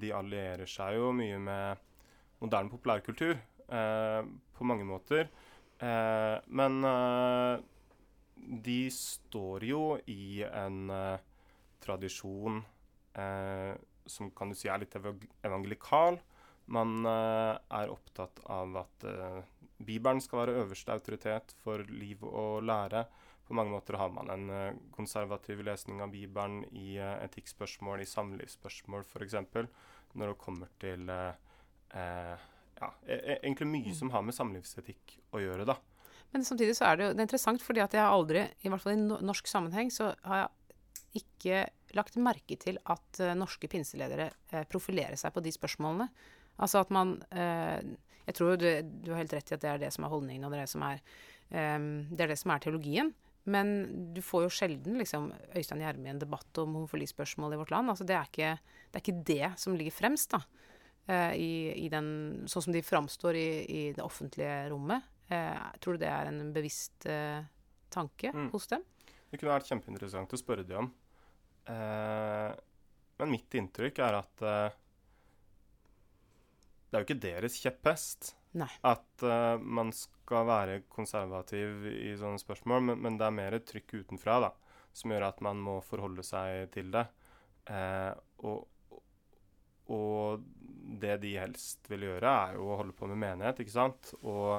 de 0.00 0.14
allierer 0.14 0.70
seg 0.70 0.96
jo 0.98 1.12
mye 1.16 1.38
med 1.42 1.84
moderne 2.42 2.70
populærkultur 2.70 3.34
eh, 3.34 4.20
på 4.54 4.66
mange 4.66 4.86
måter. 4.86 5.28
Eh, 5.78 6.36
men 6.58 6.78
eh, 6.84 7.60
de 8.66 8.80
står 8.94 9.66
jo 9.68 9.82
i 10.10 10.42
en 10.46 10.88
eh, 10.90 11.26
tradisjon 11.84 12.62
som 13.18 14.28
kan 14.36 14.52
du 14.52 14.54
si 14.54 14.68
er 14.70 14.78
litt 14.78 14.92
evangelikal. 14.94 16.20
Man 16.70 17.00
er 17.02 17.90
opptatt 17.90 18.38
av 18.46 18.76
at 18.78 19.06
Bibelen 19.78 20.20
skal 20.20 20.42
være 20.42 20.60
øverste 20.64 20.92
autoritet 20.92 21.54
for 21.62 21.82
liv 21.86 22.22
og 22.26 22.62
lære. 22.66 23.04
På 23.46 23.54
mange 23.56 23.72
måter 23.72 23.96
har 23.96 24.10
man 24.12 24.30
en 24.30 24.80
konservativ 24.92 25.62
lesning 25.64 26.02
av 26.04 26.10
Bibelen 26.12 26.64
i 26.76 26.98
etikkspørsmål, 26.98 28.02
i 28.02 28.08
samlivsspørsmål 28.10 29.06
f.eks. 29.06 29.36
Når 30.18 30.32
det 30.32 30.40
kommer 30.42 30.72
til 30.82 31.08
eh, 31.08 32.42
ja, 32.80 32.90
e, 33.06 33.14
e, 33.14 33.38
egentlig 33.38 33.68
mye 33.70 33.94
som 33.96 34.10
har 34.12 34.24
med 34.26 34.36
samlivsetikk 34.36 35.16
å 35.32 35.42
gjøre, 35.42 35.68
da. 35.68 35.78
Men 36.34 36.44
samtidig 36.44 36.74
så 36.76 36.90
er 36.90 36.98
det 36.98 37.06
jo 37.06 37.14
det 37.14 37.22
er 37.22 37.28
interessant, 37.28 37.64
fordi 37.64 37.80
at 37.84 37.94
jeg 37.96 38.04
har 38.04 38.12
aldri, 38.12 38.44
i 38.60 38.72
hvert 38.72 38.84
fall 38.84 38.98
i 38.98 39.24
norsk 39.30 39.48
sammenheng, 39.48 39.92
så 39.94 40.10
har 40.26 40.42
jeg 40.42 41.22
ikke 41.22 41.62
lagt 41.96 42.18
merke 42.20 42.58
til 42.60 42.76
at 42.84 43.20
norske 43.38 43.70
pinseledere 43.72 44.28
profilerer 44.68 45.16
seg 45.16 45.32
på 45.32 45.40
de 45.40 45.54
spørsmålene. 45.54 46.10
Altså 46.60 46.82
at 46.82 46.92
man 46.92 47.14
uh, 47.32 47.80
Jeg 48.28 48.36
tror 48.36 48.58
du, 48.60 48.68
du, 48.84 49.10
har 49.14 49.22
helt 49.22 49.32
rett 49.32 49.50
i 49.50 49.56
at 49.56 49.64
det 49.64 49.70
er 49.70 49.80
det 49.80 49.90
som 49.94 50.04
er 50.04 50.12
holdningen, 50.12 50.44
og 50.44 50.52
det 50.52 50.60
er 50.60 50.66
det 50.66 50.74
som 50.74 50.84
er, 50.84 51.00
um, 51.48 51.88
det, 52.10 52.20
er 52.20 52.32
det 52.34 52.38
som 52.40 52.52
er 52.52 52.62
teologien. 52.64 53.12
Men 53.48 53.70
du 54.12 54.20
får 54.20 54.44
jo 54.44 54.52
sjelden 54.52 54.98
liksom, 55.00 55.30
Øystein 55.56 55.80
Gjerme 55.80 56.10
i 56.10 56.12
en 56.12 56.20
debatt 56.20 56.60
om 56.60 56.74
homofilispørsmål 56.76 57.56
i 57.56 57.60
vårt 57.62 57.72
land. 57.72 57.88
Altså, 57.88 58.04
det, 58.04 58.18
er 58.18 58.28
ikke, 58.28 58.50
det 58.90 59.00
er 59.00 59.04
ikke 59.06 59.22
det 59.30 59.52
som 59.62 59.76
ligger 59.78 59.96
fremst. 59.96 60.36
da. 60.36 60.42
Uh, 61.08 61.32
i, 61.40 61.52
i 61.86 61.88
den, 61.88 62.08
sånn 62.52 62.66
som 62.66 62.74
de 62.74 62.84
framstår 62.84 63.38
i, 63.40 63.48
i 63.64 63.82
det 63.96 64.04
offentlige 64.04 64.66
rommet. 64.68 65.06
Uh, 65.32 65.56
tror 65.80 65.96
du 65.96 66.04
det 66.04 66.10
er 66.12 66.28
en 66.28 66.50
bevisst 66.52 67.08
uh, 67.08 67.40
tanke 67.92 68.28
mm. 68.34 68.50
hos 68.52 68.68
dem? 68.68 68.84
Det 69.30 69.40
kunne 69.40 69.54
vært 69.54 69.70
kjempeinteressant 69.72 70.36
å 70.36 70.40
spørre 70.40 70.66
dem 70.68 70.84
om. 70.84 70.90
Men 71.68 73.28
mitt 73.28 73.52
inntrykk 73.60 73.98
er 74.00 74.14
at 74.16 74.42
det 76.88 76.96
er 76.96 77.02
jo 77.02 77.06
ikke 77.08 77.22
deres 77.22 77.58
kjepphest 77.60 78.32
Nei. 78.58 78.70
at 78.88 79.24
uh, 79.26 79.60
man 79.60 79.92
skal 79.94 80.48
være 80.48 80.78
konservativ 80.92 81.84
i 81.90 82.14
sånne 82.18 82.40
spørsmål, 82.40 82.86
men, 82.90 83.02
men, 83.04 83.20
det 83.20 83.28
er 83.28 83.36
mer 83.36 83.58
et 83.58 83.68
trykk 83.68 84.00
utenfra 84.00 84.38
da, 84.46 84.50
som 84.96 85.12
gjør 85.12 85.28
at 85.28 85.44
man 85.44 85.60
må 85.62 85.78
forholde 85.84 86.24
seg 86.26 86.70
til 86.74 86.90
det. 86.94 87.04
Uh, 87.68 88.12
og, 88.48 89.02
og 89.92 90.48
det 90.98 91.18
de 91.22 91.34
helst 91.38 91.88
vil 91.90 92.06
gjøre, 92.08 92.32
er 92.48 92.58
jo 92.58 92.68
å 92.70 92.78
holde 92.80 92.96
på 92.96 93.08
med 93.10 93.20
menighet, 93.20 93.60
ikke 93.62 93.74
sant? 93.74 94.12
Og 94.22 94.56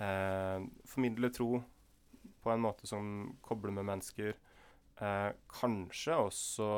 eh, 0.00 0.66
formidle 0.88 1.30
tro 1.34 1.58
på 2.44 2.52
en 2.52 2.62
måte 2.62 2.88
som 2.88 3.34
kobler 3.44 3.74
med 3.74 3.88
mennesker. 3.90 4.36
Eh, 5.02 5.30
kanskje 5.50 6.18
også 6.28 6.68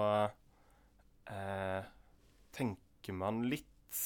eh, 1.32 1.88
tenker 2.56 3.18
man 3.18 3.44
litt 3.50 4.00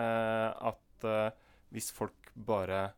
at 0.00 1.06
eh, 1.08 1.30
hvis 1.72 1.90
folk 1.94 2.32
bare 2.34 2.92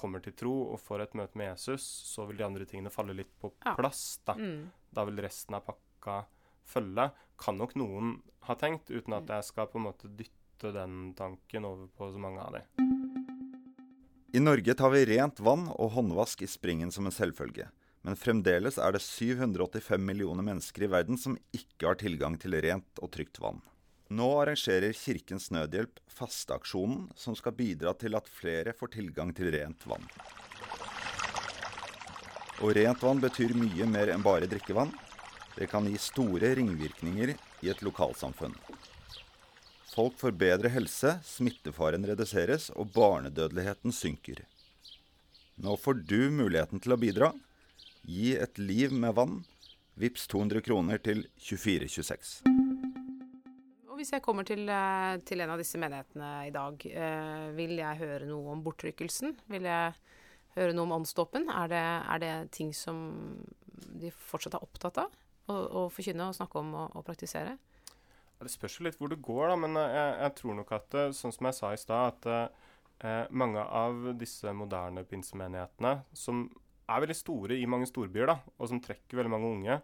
kommer 0.00 0.22
til 0.24 0.34
tro 0.36 0.54
og 0.72 0.80
får 0.80 1.04
et 1.04 1.16
møte 1.18 1.38
med 1.38 1.50
Jesus, 1.50 1.84
så 1.84 2.24
vil 2.28 2.40
de 2.40 2.46
andre 2.46 2.66
tingene 2.68 2.92
falle 2.92 3.16
litt 3.16 3.32
på 3.40 3.52
plass. 3.76 4.20
Da, 4.24 4.36
mm. 4.38 4.70
da 4.96 5.04
vil 5.08 5.20
resten 5.24 5.58
av 5.58 5.66
pakka 5.68 6.22
følge, 6.70 7.10
kan 7.40 7.58
nok 7.60 7.74
noen 7.80 8.18
ha 8.48 8.56
tenkt, 8.56 8.92
uten 8.92 9.16
at 9.16 9.28
jeg 9.28 9.48
skal 9.48 9.68
på 9.70 9.80
en 9.80 9.88
måte 9.88 10.08
dytte 10.12 10.72
den 10.76 11.12
tanken 11.16 11.66
over 11.68 11.88
på 11.96 12.10
så 12.12 12.20
mange 12.20 12.44
av 12.44 12.56
de. 12.56 12.64
I 14.30 14.40
Norge 14.40 14.76
tar 14.78 14.92
vi 14.94 15.02
rent 15.08 15.40
vann 15.42 15.66
og 15.74 15.92
håndvask 15.96 16.44
i 16.44 16.48
springen 16.48 16.92
som 16.94 17.08
en 17.08 17.14
selvfølge. 17.14 17.66
Men 18.06 18.16
fremdeles 18.16 18.78
er 18.80 18.94
det 18.94 19.02
785 19.04 20.00
millioner 20.00 20.46
mennesker 20.46 20.86
i 20.86 20.90
verden 20.92 21.18
som 21.20 21.34
ikke 21.52 21.90
har 21.90 21.98
tilgang 22.00 22.38
til 22.40 22.54
rent 22.62 23.02
og 23.02 23.10
trygt 23.12 23.40
vann. 23.42 23.58
Nå 24.10 24.26
arrangerer 24.40 24.92
Kirkens 24.92 25.50
Nødhjelp 25.54 26.00
Fasteaksjonen, 26.10 27.04
som 27.14 27.36
skal 27.38 27.54
bidra 27.54 27.92
til 27.94 28.16
at 28.18 28.26
flere 28.26 28.72
får 28.74 28.90
tilgang 28.96 29.30
til 29.38 29.52
rent 29.54 29.86
vann. 29.86 30.02
Og 32.58 32.74
rent 32.74 33.04
vann 33.06 33.22
betyr 33.22 33.54
mye 33.54 33.86
mer 33.86 34.10
enn 34.10 34.24
bare 34.26 34.50
drikkevann. 34.50 34.90
Det 35.54 35.70
kan 35.70 35.86
gi 35.86 35.94
store 36.02 36.50
ringvirkninger 36.58 37.36
i 37.38 37.70
et 37.70 37.86
lokalsamfunn. 37.86 38.58
Folk 39.94 40.18
får 40.18 40.34
bedre 40.42 40.74
helse, 40.74 41.20
smittefaren 41.22 42.02
reduseres 42.10 42.72
og 42.74 42.90
barnedødeligheten 42.96 43.94
synker. 43.94 44.42
Nå 45.62 45.78
får 45.78 46.02
du 46.10 46.32
muligheten 46.34 46.82
til 46.82 46.98
å 46.98 46.98
bidra. 46.98 47.30
Gi 48.02 48.34
et 48.34 48.58
liv 48.58 48.90
med 48.90 49.14
vann. 49.14 49.42
Vips 49.94 50.26
200 50.26 50.66
kroner 50.66 50.98
til 50.98 51.28
2426. 51.38 52.49
Hvis 54.00 54.14
jeg 54.14 54.24
kommer 54.24 54.48
til, 54.48 54.64
eh, 54.64 55.20
til, 55.28 55.44
en 55.44 55.52
av 55.52 55.60
disse 55.60 55.76
menighetene 55.76 56.28
i 56.48 56.52
dag, 56.54 56.86
eh, 56.88 57.50
vil 57.52 57.76
jeg 57.76 58.00
høre 58.00 58.24
noe 58.24 58.54
om 58.54 58.62
bortrykkelsen? 58.64 59.34
Vil 59.52 59.68
jeg 59.68 59.92
høre 60.56 60.72
noe 60.72 60.88
om 60.88 60.94
åndsdåpen? 61.02 61.50
Er, 61.52 61.74
er, 61.76 62.18
det 62.22 62.52
ting 62.56 62.72
som 62.72 63.44
de 64.00 64.08
fortsatt 64.10 64.56
er 64.56 64.64
opptatt 64.64 65.04
av? 65.04 65.20
å, 65.50 65.58
å 65.58 65.82
forkynne 65.92 66.30
og 66.30 66.36
snakke 66.36 66.60
om 66.60 66.72
og, 66.76 66.96
og 66.98 67.06
praktisere? 67.06 67.56
Det 68.40 68.48
spørs 68.48 68.78
jo 68.78 68.86
litt 68.86 68.96
hvor 68.96 69.10
det 69.12 69.20
går, 69.24 69.50
da. 69.52 69.56
Men 69.60 69.76
eh, 69.80 69.94
jeg, 69.96 70.12
jeg 70.24 70.36
tror 70.40 70.58
nok 70.60 70.74
at, 70.76 70.98
sånn 71.16 71.36
som 71.36 71.50
jeg 71.50 71.58
sa 71.58 71.72
i 71.74 71.80
stad, 71.80 72.14
at 72.14 72.30
eh, 73.04 73.24
mange 73.30 73.64
av 73.64 74.12
disse 74.20 74.54
moderne 74.56 75.04
pinsemenighetene, 75.08 75.96
som 76.16 76.46
er 76.90 77.04
veldig 77.04 77.18
store 77.18 77.58
i 77.60 77.68
mange 77.70 77.88
storbyer, 77.90 78.32
da, 78.32 78.38
og 78.58 78.70
som 78.70 78.80
trekker 78.82 79.20
veldig 79.20 79.34
mange 79.34 79.50
unge, 79.50 79.76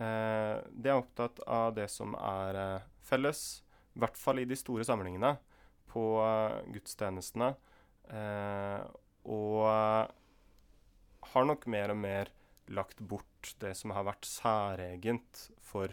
eh, 0.00 0.56
de 0.72 0.90
er 0.90 0.96
opptatt 0.96 1.42
av 1.44 1.76
det 1.76 1.88
som 1.92 2.16
er 2.18 2.62
eh, 2.62 2.88
felles, 3.06 3.62
i 3.96 4.02
hvert 4.02 4.18
fall 4.18 4.40
i 4.42 4.48
de 4.48 4.56
store 4.58 4.86
samlingene, 4.88 5.34
på 5.92 6.06
eh, 6.24 6.58
gudstjenestene. 6.72 7.54
og 9.22 9.66
har 11.32 11.46
nok 11.46 11.66
mer 11.70 11.92
og 11.92 12.00
mer 12.00 12.30
lagt 12.72 13.00
bort 13.00 13.54
det 13.60 13.74
som 13.78 13.92
har 13.94 14.04
vært 14.06 14.26
særegent 14.28 15.46
for 15.64 15.92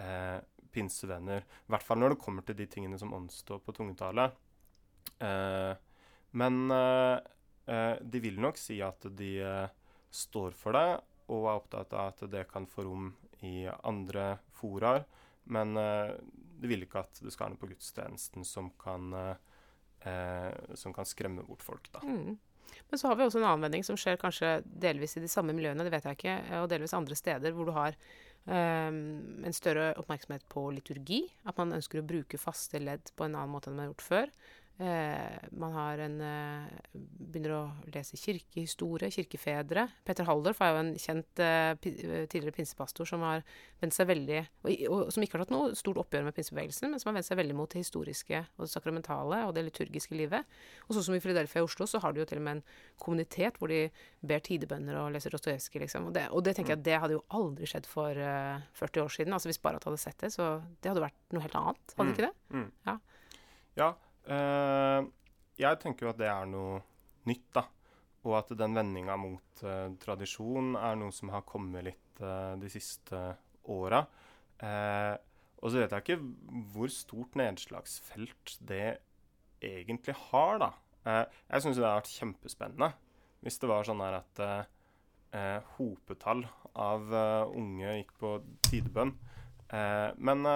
eh, 0.00 0.38
pinsevenner. 0.72 1.44
I 1.44 1.72
hvert 1.74 1.86
fall 1.86 2.00
når 2.00 2.14
det 2.14 2.22
kommer 2.24 2.46
til 2.46 2.58
de 2.58 2.66
tingene 2.70 2.98
som 3.00 3.12
åndstår 3.16 3.62
på 3.64 3.74
tungetale. 3.76 4.30
Eh, 5.22 5.72
men 6.40 6.70
eh, 6.70 7.18
eh, 7.66 7.96
de 8.00 8.22
vil 8.24 8.40
nok 8.40 8.60
si 8.60 8.80
at 8.84 9.08
de 9.18 9.32
eh, 9.44 9.72
står 10.12 10.56
for 10.56 10.76
det, 10.76 11.00
og 11.32 11.48
er 11.48 11.58
opptatt 11.58 11.96
av 11.96 12.12
at 12.12 12.24
det 12.32 12.46
kan 12.50 12.68
få 12.68 12.86
rom 12.88 13.12
i 13.46 13.64
andre 13.68 14.36
foraer. 14.54 15.06
Men 15.52 15.74
eh, 16.62 16.64
de 16.64 16.70
vil 16.70 16.86
ikke 16.86 17.02
at 17.02 17.20
det 17.22 17.34
skal 17.34 17.46
være 17.48 17.56
noe 17.56 17.62
på 17.64 17.72
gudstjenesten 17.74 18.46
som 18.48 18.70
kan, 18.80 19.12
som 20.74 20.94
kan 20.94 21.06
skremme 21.06 21.44
bort 21.46 21.62
folk. 21.62 21.86
da. 21.94 22.00
Mm. 22.02 22.38
Men 22.90 22.98
så 22.98 23.08
har 23.08 23.16
vi 23.16 23.24
også 23.24 23.40
en 23.40 23.46
annen 23.46 23.66
vending 23.66 23.84
som 23.86 23.98
skjer 24.00 24.18
kanskje 24.20 24.60
delvis 24.64 25.16
i 25.16 25.22
de 25.24 25.30
samme 25.30 25.54
miljøene, 25.56 25.84
det 25.84 25.92
vet 25.94 26.06
jeg 26.08 26.18
ikke, 26.18 26.36
og 26.60 26.68
delvis 26.72 26.94
andre 26.96 27.18
steder 27.18 27.54
hvor 27.56 27.68
du 27.68 27.74
har 27.76 27.96
um, 28.46 28.98
en 29.44 29.56
større 29.56 29.92
oppmerksomhet 30.00 30.44
på 30.52 30.66
liturgi. 30.76 31.22
At 31.48 31.60
man 31.60 31.74
ønsker 31.76 32.02
å 32.02 32.06
bruke 32.06 32.40
faste 32.40 32.80
ledd 32.82 33.12
på 33.16 33.26
en 33.26 33.36
annen 33.36 33.52
måte 33.52 33.70
enn 33.70 33.78
man 33.78 33.86
har 33.86 33.92
gjort 33.92 34.08
før. 34.08 34.34
Eh, 34.80 35.48
man 35.50 35.72
har 35.72 36.00
en 36.00 36.14
eh, 36.24 36.68
begynner 36.92 37.52
å 37.54 37.62
lese 37.92 38.16
kirkehistorie, 38.16 39.12
kirkefedre. 39.12 39.84
Petter 40.02 40.26
Haldorf 40.26 40.62
er 40.64 40.72
jo 40.72 40.78
en 40.80 40.92
kjent 40.98 41.42
eh, 41.44 41.74
tidligere 41.82 42.54
pinsepastor 42.56 43.06
som 43.06 43.22
har 43.26 43.44
vendt 43.82 43.94
seg 43.94 44.08
veldig 44.08 44.38
og, 44.40 44.70
og, 44.88 45.02
som 45.12 45.22
ikke 45.22 45.36
har 45.36 45.44
tatt 45.44 45.54
noe 45.54 45.76
stort 45.78 46.00
oppgjør 46.02 46.24
med 46.26 46.36
pinsebevegelsen, 46.38 46.88
men 46.90 47.02
som 47.02 47.10
har 47.10 47.18
vendt 47.18 47.28
seg 47.28 47.38
veldig 47.42 47.56
mot 47.58 47.70
det 47.70 47.84
historiske 47.84 48.42
og 48.56 48.64
det 48.64 48.70
sakramentale 48.72 49.42
og 49.46 49.54
det 49.58 49.66
liturgiske 49.68 50.16
livet. 50.18 50.56
Og 50.88 50.96
sånn 50.96 51.06
som 51.10 51.18
i 51.18 51.22
Philadelphia 51.22 51.62
i 51.62 51.66
Oslo, 51.68 51.86
så 51.86 52.00
har 52.02 52.16
de 52.16 52.24
jo 52.24 52.28
til 52.32 52.40
og 52.40 52.46
med 52.48 52.58
en 52.58 52.64
kommunitet 53.02 53.60
hvor 53.60 53.70
de 53.70 53.84
ber 54.24 54.42
tidebønner 54.44 54.98
og 55.02 55.12
leser 55.14 55.36
Dostojevskij, 55.36 55.84
liksom. 55.84 56.08
Og 56.08 56.16
det, 56.16 56.26
og 56.32 56.46
det, 56.46 56.56
tenker 56.56 56.74
jeg 56.74 56.80
at 56.80 56.86
det 56.88 57.02
hadde 57.04 57.18
jo 57.18 57.26
aldri 57.36 57.68
skjedd 57.68 57.86
for 57.90 58.16
uh, 58.16 58.62
40 58.80 59.04
år 59.04 59.12
siden. 59.18 59.36
Altså 59.36 59.52
hvis 59.52 59.60
Barat 59.62 59.84
hadde 59.86 60.00
sett 60.00 60.18
det, 60.24 60.32
så 60.32 60.54
det 60.80 60.90
hadde 60.90 61.04
vært 61.04 61.20
noe 61.34 61.44
helt 61.44 61.60
annet. 61.60 61.94
Hadde 61.98 62.08
mm. 62.08 62.14
ikke 62.16 62.26
det? 62.26 62.56
Mm. 62.56 62.70
Ja. 62.88 62.96
ja. 63.82 63.90
Uh, 64.28 65.08
jeg 65.58 65.78
tenker 65.82 66.06
jo 66.06 66.12
at 66.12 66.20
det 66.20 66.28
er 66.30 66.48
noe 66.50 66.80
nytt, 67.28 67.48
da. 67.54 67.66
Og 68.22 68.36
at 68.38 68.52
den 68.58 68.76
vendinga 68.76 69.16
mot 69.18 69.64
uh, 69.66 69.90
tradisjon 70.02 70.76
er 70.78 70.98
noe 71.00 71.14
som 71.14 71.32
har 71.34 71.46
kommet 71.48 71.88
litt 71.88 72.22
uh, 72.22 72.54
de 72.60 72.70
siste 72.72 73.18
åra. 73.72 74.02
og 75.62 75.70
så 75.70 75.78
vet 75.78 75.92
jeg 75.94 76.02
ikke 76.02 76.64
hvor 76.74 76.90
stort 76.90 77.36
nedslagsfelt 77.38 78.56
det 78.66 78.98
egentlig 79.62 80.16
har, 80.30 80.58
da. 80.58 80.70
Jeg 81.06 81.62
syns 81.62 81.78
det 81.78 81.84
hadde 81.86 82.00
vært 82.00 82.10
kjempespennende 82.16 82.88
hvis 83.42 83.58
det 83.62 83.70
var 83.70 83.86
sånn 83.86 84.02
her 84.02 84.18
at 84.18 84.42
hopetall 85.76 86.42
av 86.74 87.14
unge 87.54 87.94
gikk 88.00 88.12
på 88.18 88.32
tidebønn. 88.66 89.14
Men 90.26 90.50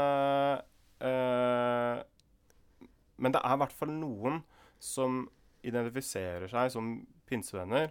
Men 3.16 3.34
det 3.34 3.42
er 3.42 3.56
i 3.56 3.60
hvert 3.62 3.76
fall 3.76 3.92
noen 3.94 4.42
som 4.82 5.24
identifiserer 5.66 6.50
seg 6.50 6.72
som 6.74 6.90
pinsevenner, 7.26 7.90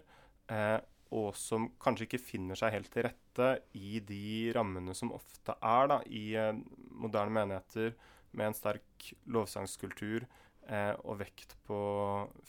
eh, 0.52 0.78
og 1.16 1.36
som 1.38 1.70
kanskje 1.82 2.08
ikke 2.08 2.22
finner 2.22 2.58
seg 2.60 2.74
helt 2.74 2.92
til 2.94 3.06
rette 3.08 3.50
i 3.78 4.00
de 4.04 4.52
rammene 4.56 4.96
som 4.98 5.14
ofte 5.16 5.56
er 5.62 5.90
da, 5.92 6.00
i 6.08 6.26
eh, 6.40 6.58
moderne 6.96 7.34
menigheter, 7.36 7.96
med 8.36 8.50
en 8.50 8.58
sterk 8.58 9.14
lovsangskultur 9.32 10.26
eh, 10.68 10.94
og 11.06 11.22
vekt 11.22 11.56
på 11.68 11.80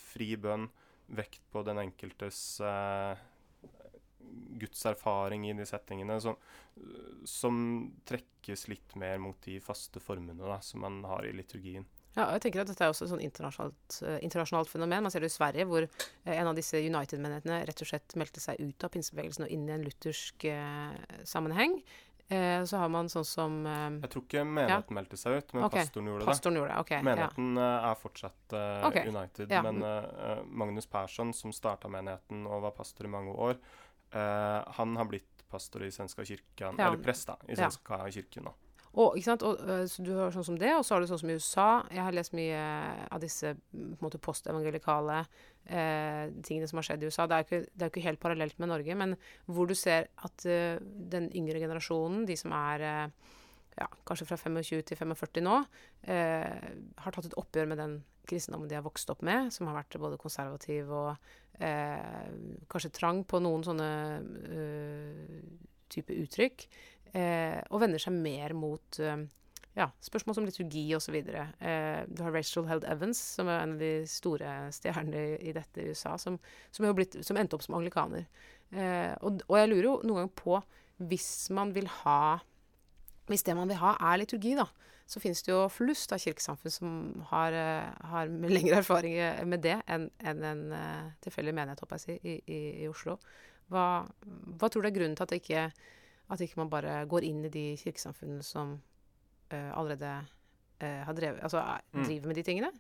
fri 0.09 0.33
bønn, 0.41 0.67
vekt 1.15 1.45
på 1.53 1.63
den 1.67 1.79
enkeltes 1.85 2.41
eh, 2.65 3.21
Guds 4.59 4.83
erfaring 4.89 5.47
i 5.47 5.55
de 5.55 5.67
settingene, 5.69 6.17
som, 6.23 6.35
som 7.29 7.59
trekkes 8.09 8.67
litt 8.73 8.97
mer 8.99 9.21
mot 9.23 9.39
de 9.47 9.61
faste 9.63 10.03
formene 10.03 10.43
da, 10.43 10.59
som 10.65 10.83
man 10.83 11.05
har 11.07 11.29
i 11.29 11.35
liturgien. 11.37 11.87
Ja, 12.17 12.25
og 12.31 12.33
jeg 12.39 12.47
tenker 12.47 12.63
at 12.63 12.71
Dette 12.71 12.85
er 12.87 12.93
også 12.95 13.05
et 13.05 13.11
sånn 13.13 13.21
internasjonalt, 13.25 13.99
eh, 14.09 14.19
internasjonalt 14.25 14.71
fenomen. 14.73 15.05
Man 15.05 15.13
ser 15.13 15.21
det 15.21 15.29
i 15.29 15.37
Sverige, 15.37 15.67
hvor 15.69 15.85
eh, 15.85 16.33
en 16.33 16.49
av 16.49 16.57
disse 16.57 16.81
United-menighetene 16.81 17.59
rett 17.69 17.83
og 17.85 17.91
slett 17.91 18.17
meldte 18.17 18.41
seg 18.41 18.61
ut 18.63 18.87
av 18.89 18.93
pinsebevegelsen 18.95 19.45
og 19.45 19.53
inn 19.53 19.69
i 19.69 19.75
en 19.77 19.85
luthersk 19.85 20.47
eh, 20.49 20.97
sammenheng. 21.29 21.77
Eh, 22.29 22.65
så 22.67 22.81
har 22.81 22.89
man 22.91 23.07
sånn 23.13 23.25
som 23.29 23.61
eh, 23.69 24.01
Jeg 24.03 24.11
tror 24.15 24.25
ikke 24.25 24.47
menigheten 24.49 24.97
meldte 24.97 25.21
seg 25.21 25.37
ut, 25.37 25.53
men 25.55 25.69
okay. 25.69 25.85
pastoren 25.85 26.09
gjorde 26.11 26.25
det. 26.25 26.31
Pastoren 26.33 26.59
gjorde 26.59 26.73
det. 26.73 26.81
ok. 26.83 26.93
Menigheten 27.07 27.61
eh, 27.63 27.89
er 27.91 28.01
fortsatt 28.01 28.57
eh, 28.59 28.87
Ok, 28.89 28.99
United, 29.13 29.53
ja. 29.55 29.63
men 29.63 29.85
Magnus 30.51 30.89
Persson, 30.91 31.31
som 31.37 31.53
starta 31.55 31.93
menigheten 31.93 32.49
og 32.49 32.65
var 32.65 32.75
pastor 32.81 33.07
i 33.07 33.13
mange 33.13 33.37
år, 33.37 33.61
han 34.17 34.93
har 34.97 35.05
blitt 35.11 35.43
pastor 35.51 35.83
i 35.85 35.91
Svenska 35.93 36.25
kirken, 36.25 36.79
Ja. 36.79 36.87
eller 36.89 37.03
prest 37.03 37.27
da, 37.29 37.35
i 37.47 37.53
Ja. 37.53 37.67
Svenska 37.67 37.99
kyrkjen 38.11 38.47
nå. 38.49 38.53
Og? 38.97 39.17
Og, 39.17 39.59
øh, 39.61 39.85
så 39.93 40.03
du 40.05 40.15
har 40.17 40.33
sånn 40.33 40.47
som 40.51 40.59
det, 40.61 40.73
og 40.73 40.85
så 40.87 40.95
har 40.95 41.05
du 41.05 41.11
sånn 41.11 41.21
som 41.21 41.33
i 41.33 41.37
USA. 41.37 41.69
Jeg 41.93 42.01
har 42.01 42.17
lest 42.17 42.33
mye 42.37 42.61
av 43.13 43.21
disse 43.21 43.53
mm, 43.53 43.99
måte 44.01 44.21
postevangelikale 44.23 45.19
eh, 45.69 46.33
tingene 46.41 46.69
som 46.71 46.81
har 46.81 46.89
skjedd 46.89 47.05
i 47.05 47.11
USA. 47.11 47.27
Det 47.29 47.37
er 47.37 47.47
ikke, 47.47 47.61
ikke 47.91 48.05
helt 48.07 48.23
parallelt 48.23 48.59
med 48.63 48.73
Norge, 48.73 48.97
men 48.97 49.17
hvor 49.45 49.69
du 49.69 49.77
ser 49.77 50.09
at 50.25 50.47
eh, 50.49 50.81
den 51.13 51.29
yngre 51.37 51.61
generasjonen, 51.61 52.25
de 52.29 52.39
som 52.41 52.57
er 52.57 52.87
eh, 52.89 53.35
ja, 53.77 53.89
kanskje 54.09 54.29
fra 54.31 54.39
25 54.41 54.83
til 54.89 54.97
45 54.99 55.45
nå, 55.45 55.57
eh, 56.09 56.69
har 57.05 57.17
tatt 57.17 57.29
et 57.29 57.39
oppgjør 57.41 57.69
med 57.73 57.83
den 57.83 57.99
kristendommen 58.27 58.71
de 58.71 58.79
har 58.79 58.87
vokst 58.87 59.11
opp 59.13 59.23
med, 59.27 59.53
som 59.55 59.69
har 59.69 59.77
vært 59.79 59.99
både 60.03 60.19
konservativ 60.21 60.91
og 60.91 61.13
eh, 61.63 62.33
kanskje 62.73 62.95
trang 62.97 63.23
på 63.29 63.41
noen 63.45 63.65
sånne 63.67 63.91
eh, 64.51 65.43
type 65.93 66.17
uttrykk, 66.25 66.67
eh, 67.15 67.61
og 67.71 67.83
vender 67.83 68.03
seg 68.03 68.17
mer 68.17 68.55
mot 68.57 69.01
eh, 69.03 69.27
ja, 69.77 69.91
spørsmål 70.01 70.39
som 70.39 70.47
liturgi 70.49 70.85
osv. 70.97 71.17
Eh, 71.21 72.01
du 72.09 72.23
har 72.25 72.33
Rachel 72.33 72.67
Held 72.69 72.87
Evans, 72.89 73.21
som 73.37 73.51
er 73.53 73.61
en 73.61 73.75
av 73.77 73.83
de 73.83 73.93
store 74.09 74.55
stjernene 74.73 75.37
i, 75.37 75.53
dette 75.57 75.83
i 75.83 75.91
USA, 75.93 76.17
som, 76.21 76.39
som, 76.73 76.89
blitt, 76.97 77.19
som 77.27 77.37
endte 77.37 77.59
opp 77.59 77.67
som 77.67 77.77
anglikaner. 77.77 78.25
Eh, 78.73 79.13
og, 79.21 79.43
og 79.47 79.59
jeg 79.61 79.71
lurer 79.73 79.89
jo 79.91 79.99
noen 80.03 80.23
ganger 80.23 80.37
på, 80.41 80.61
hvis 81.11 81.31
man 81.55 81.75
vil 81.77 81.87
ha 82.03 82.41
Hvis 83.27 83.43
det 83.43 83.57
man 83.59 83.67
vil 83.69 83.81
ha, 83.81 83.97
er 83.99 84.21
liturgi, 84.21 84.53
da, 84.55 84.69
så 85.11 85.19
finnes 85.19 85.43
det 85.43 85.51
jo 85.51 85.65
flust 85.67 86.13
av 86.15 86.21
kirkesamfunn 86.23 86.73
som 86.73 86.93
har, 87.33 87.53
eh, 87.53 87.89
har 88.13 88.31
lengre 88.57 88.79
erfaring 88.79 89.19
med 89.51 89.65
det 89.65 89.81
enn 89.83 90.07
en, 90.23 90.45
en 90.47 90.63
uh, 90.71 91.09
tilfeldig 91.27 91.55
menighet, 91.59 91.83
håper 91.83 91.99
jeg 91.99 92.05
å 92.05 92.07
si, 92.07 92.17
i, 92.23 92.37
i, 92.47 92.61
i 92.85 92.89
Oslo. 92.91 93.17
Hva, 93.67 94.07
hva 94.23 94.71
tror 94.71 94.87
du 94.87 94.89
er 94.93 94.95
grunnen 94.95 95.19
til 95.19 95.27
at, 95.27 95.35
det 95.35 95.41
ikke, 95.43 95.67
at 96.31 96.41
ikke 96.41 96.59
man 96.59 96.71
bare 96.71 97.07
går 97.07 97.23
inn 97.29 97.45
i 97.47 97.49
de 97.53 97.65
kirkesamfunnene 97.81 98.43
som 98.43 98.73
uh, 99.53 99.71
allerede 99.79 100.15
uh, 100.83 101.03
har 101.07 101.13
drevet, 101.15 101.43
altså, 101.43 101.63
Mm. 101.93 102.05
driver 102.05 102.27
med 102.27 102.35
de 102.37 102.43
tingene? 102.43 102.71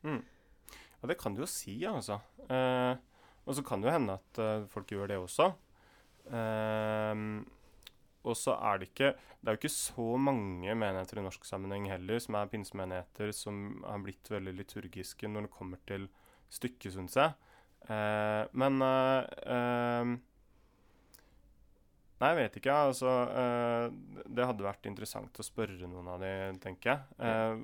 Ja, 1.03 1.09
det 1.09 1.19
kan 1.21 1.35
du 1.35 1.41
jo 1.45 1.47
si, 1.47 1.85
altså. 1.85 2.19
Uh, 2.51 2.97
og 3.47 3.55
så 3.55 3.63
kan 3.63 3.81
det 3.81 3.89
jo 3.89 3.93
hende 3.99 4.19
at 4.19 4.69
folk 4.73 4.87
gjør 4.91 5.07
det 5.07 5.17
også. 5.23 5.53
Ehm, 6.35 7.47
og 8.27 8.35
så 8.35 8.57
er 8.59 8.79
det 8.81 8.89
ikke 8.91 9.13
Det 9.15 9.47
er 9.47 9.55
jo 9.55 9.61
ikke 9.61 9.71
så 9.71 10.07
mange 10.19 10.75
menigheter 10.75 11.21
i 11.21 11.23
norsk 11.23 11.45
sammenheng 11.47 11.85
heller 11.87 12.19
som 12.19 12.35
er 12.35 12.49
pinsemenigheter 12.51 13.31
som 13.37 13.85
har 13.87 14.01
blitt 14.03 14.27
veldig 14.33 14.57
liturgiske 14.59 15.29
når 15.31 15.47
det 15.47 15.53
kommer 15.55 15.79
til 15.87 16.09
stykket, 16.51 16.97
syns 16.97 17.15
jeg. 17.15 17.37
Men 18.59 18.83
eh, 18.83 19.29
ehm, 19.55 20.17
Nei, 22.17 22.31
jeg 22.33 22.39
vet 22.39 22.55
ikke. 22.61 22.77
Altså, 22.89 23.11
eh, 23.29 24.23
det 24.25 24.47
hadde 24.49 24.65
vært 24.65 24.89
interessant 24.89 25.41
å 25.41 25.45
spørre 25.45 25.89
noen 25.89 26.09
av 26.15 26.23
de, 26.23 26.33
tenker 26.63 26.93
jeg. 26.95 27.17
Eh, 27.21 27.59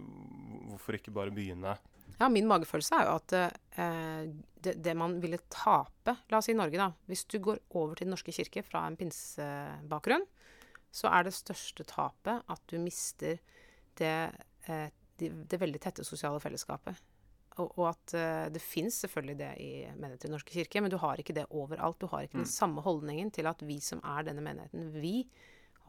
hvorfor 0.73 0.99
ikke 0.99 1.15
bare 1.15 1.33
begynne 1.35 1.77
Ja, 2.19 2.29
min 2.29 2.49
magefølelse 2.51 2.99
er 2.99 3.09
jo 3.09 3.15
at 3.17 3.35
eh, 3.39 4.27
det, 4.63 4.77
det 4.85 4.95
man 4.99 5.17
ville 5.23 5.41
tape 5.51 6.19
La 6.31 6.43
oss 6.43 6.51
si 6.51 6.57
Norge, 6.57 6.77
da. 6.77 6.91
Hvis 7.09 7.25
du 7.33 7.39
går 7.43 7.63
over 7.71 7.97
til 7.97 8.07
Den 8.07 8.15
norske 8.15 8.35
kirke 8.37 8.65
fra 8.67 8.85
en 8.87 8.99
pinsebakgrunn, 9.01 10.29
så 10.93 11.09
er 11.09 11.25
det 11.25 11.33
største 11.33 11.87
tapet 11.89 12.45
at 12.53 12.63
du 12.69 12.77
mister 12.83 13.41
det, 13.97 14.17
eh, 14.69 14.89
de, 15.17 15.33
det 15.49 15.61
veldig 15.61 15.81
tette 15.81 16.05
sosiale 16.05 16.41
fellesskapet. 16.45 17.01
Og, 17.59 17.73
og 17.79 17.89
at 17.91 18.15
eh, 18.17 18.49
det 18.55 18.63
fins 18.65 19.03
selvfølgelig 19.05 19.37
det 19.39 19.51
i 19.61 19.71
menigheter 19.93 20.25
i 20.25 20.29
Den 20.29 20.33
norske 20.39 20.55
kirke, 20.55 20.81
men 20.81 20.91
du 20.91 20.97
har 20.97 21.17
ikke 21.21 21.35
det 21.37 21.47
overalt. 21.51 21.99
Du 22.01 22.07
har 22.09 22.23
ikke 22.25 22.39
Mm. 22.39 22.45
den 22.45 22.53
samme 22.53 22.81
holdningen 22.83 23.31
til 23.33 23.47
at 23.47 23.61
vi 23.63 23.79
som 23.81 24.01
er 24.03 24.23
denne 24.25 24.41
menigheten, 24.41 24.93
vi 25.01 25.29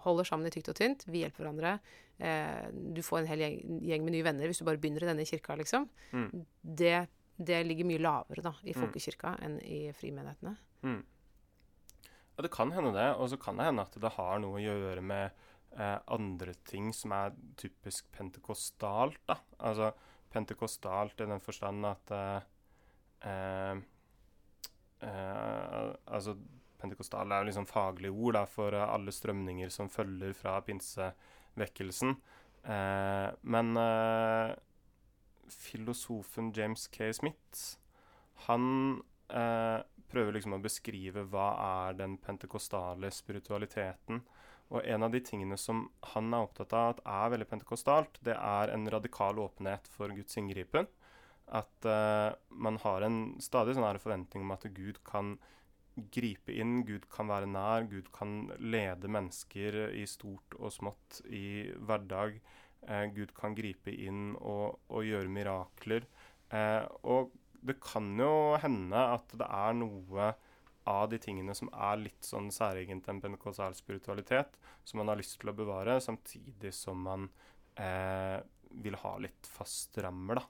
holder 0.03 0.23
sammen 0.27 0.47
i 0.47 0.51
tykt 0.51 0.67
og 0.69 0.75
tynt. 0.75 1.05
Vi 1.07 1.21
hjelper 1.23 1.45
hverandre. 1.45 1.79
Eh, 2.19 2.67
du 2.93 2.99
får 3.01 3.19
en 3.21 3.27
hel 3.31 3.39
gjeng, 3.39 3.79
gjeng 3.87 4.03
med 4.03 4.11
nye 4.17 4.23
venner 4.27 4.47
hvis 4.51 4.59
du 4.59 4.65
bare 4.67 4.77
begynner 4.77 5.03
i 5.05 5.11
denne 5.13 5.25
kirka, 5.25 5.55
liksom. 5.55 5.87
Mm. 6.11 6.45
Det, 6.63 7.07
det 7.39 7.61
ligger 7.65 7.85
mye 7.87 8.01
lavere 8.03 8.43
da, 8.43 8.51
i 8.63 8.73
Mm. 8.75 8.81
folkekirka 8.83 9.37
enn 9.41 9.59
i 9.63 9.91
frimenighetene. 9.95 10.57
Mm. 10.83 11.03
Ja, 12.35 12.41
det 12.41 12.51
kan 12.51 12.71
hende 12.73 12.91
det, 12.93 13.15
og 13.15 13.29
så 13.29 13.37
kan 13.39 13.55
det 13.57 13.65
hende 13.69 13.81
at 13.85 13.95
det 14.01 14.11
har 14.17 14.39
noe 14.39 14.57
å 14.59 14.63
gjøre 14.63 15.01
med 15.01 15.31
eh, 15.77 15.99
andre 16.07 16.53
ting 16.65 16.91
som 16.93 17.11
er 17.15 17.31
typisk 17.57 18.11
pentekostalt, 18.11 19.17
da. 19.29 19.37
Altså 19.59 19.93
pentekostalt 20.33 21.21
i 21.23 21.29
den 21.29 21.43
forstand 21.43 21.85
at 21.87 22.13
eh, 22.17 22.49
eh, 23.29 23.81
eh, 25.05 25.93
Altså 26.05 26.35
pentekostal 26.83 27.31
er 27.31 27.43
jo 27.43 27.49
liksom 27.51 27.69
faglig 27.69 28.11
ord 28.11 28.35
da, 28.37 28.43
for 28.49 28.75
alle 28.75 29.13
strømninger 29.15 29.71
som 29.71 29.91
følger 29.91 30.35
fra 30.35 30.57
pinsevekkelsen. 30.65 32.17
Eh, 32.63 33.29
men 33.55 33.77
eh, 33.79 34.53
filosofen 35.53 36.51
James 36.55 36.87
K. 36.91 37.11
Smith, 37.15 37.77
han 38.47 39.01
eh, 39.29 39.79
prøver 40.11 40.37
liksom 40.37 40.57
å 40.57 40.63
beskrive 40.63 41.25
hva 41.31 41.49
er 41.87 41.99
den 41.99 42.17
pentekostale 42.21 43.11
spiritualiteten. 43.11 44.23
Og 44.73 44.81
en 44.89 45.05
av 45.05 45.13
de 45.13 45.21
tingene 45.21 45.57
som 45.59 45.85
han 46.13 46.33
er 46.33 46.47
opptatt 46.47 46.73
av 46.73 46.95
at 46.95 47.01
er 47.05 47.33
veldig 47.35 47.49
pentekostalt, 47.51 48.17
det 48.25 48.33
er 48.33 48.73
en 48.73 48.87
radikal 48.89 49.41
åpenhet 49.43 49.89
for 49.93 50.13
Guds 50.17 50.39
inngripen. 50.41 50.89
At 51.53 51.85
uh, 51.85 52.33
man 52.49 52.79
har 52.81 53.05
en 53.05 53.19
stadig 53.43 53.75
sånn 53.77 54.01
forventning 54.01 54.45
om 54.45 54.55
at 54.55 54.65
Gud 54.73 55.03
kan 55.05 55.35
gripe 56.13 56.53
inn, 56.55 56.81
Gud 56.87 57.05
kan 57.13 57.29
være 57.29 57.49
nær, 57.49 57.85
Gud 57.89 58.09
kan 58.15 58.47
lede 58.57 59.11
mennesker 59.11 59.77
i 59.93 60.07
stort 60.09 60.57
og 60.57 60.73
smått 60.73 61.21
i 61.29 61.69
hverdag. 61.85 62.39
Eh, 62.87 63.05
Gud 63.13 63.33
kan 63.37 63.53
gripe 63.55 63.93
inn 63.93 64.33
og, 64.39 64.79
og 64.89 65.05
gjøre 65.05 65.31
mirakler. 65.31 66.07
Eh, 66.49 66.81
og 67.05 67.31
det 67.63 67.77
kan 67.83 68.09
jo 68.19 68.57
hende 68.59 69.05
at 69.13 69.37
det 69.37 69.47
er 69.47 69.77
noe 69.77 70.33
av 70.89 71.09
de 71.11 71.19
tingene 71.21 71.55
som 71.55 71.69
er 71.73 72.01
litt 72.01 72.25
sånn 72.25 72.49
særegent 72.53 73.07
en 73.09 73.21
pentekostal 73.23 73.75
spiritualitet, 73.77 74.57
som 74.83 74.99
man 75.01 75.11
har 75.11 75.19
lyst 75.19 75.39
til 75.39 75.51
å 75.51 75.55
bevare, 75.57 75.99
samtidig 76.03 76.73
som 76.75 76.99
man 77.05 77.29
eh, 77.79 78.39
vil 78.83 78.97
ha 79.03 79.13
litt 79.21 79.47
fast 79.47 79.97
rammer, 80.03 80.41
da. 80.41 80.45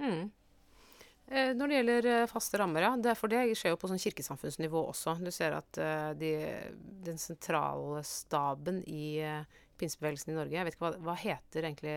Mm. 0.00 0.30
Eh, 1.30 1.52
når 1.54 1.70
det 1.70 1.76
gjelder 1.78 2.10
eh, 2.10 2.26
faste 2.30 2.58
rammer, 2.58 2.86
ja, 2.88 2.92
det, 2.98 3.14
for 3.18 3.30
det 3.30 3.44
skjer 3.58 3.76
jo 3.76 3.80
på 3.80 3.90
sånn 3.90 4.02
kirkesamfunnsnivå 4.02 4.82
også. 4.90 5.14
Du 5.22 5.30
ser 5.34 5.54
at 5.54 5.78
eh, 5.78 6.10
de, 6.18 6.32
den 7.06 7.20
sentrale 7.22 8.02
staben 8.08 8.82
i 8.90 9.20
eh, 9.22 9.60
pinsebevegelsen 9.80 10.34
i 10.34 10.36
Norge 10.36 10.58
Jeg 10.58 10.66
vet 10.66 10.76
ikke 10.76 10.88
hva, 10.88 10.96
hva 11.06 11.14
heter 11.16 11.64
egentlig 11.64 11.94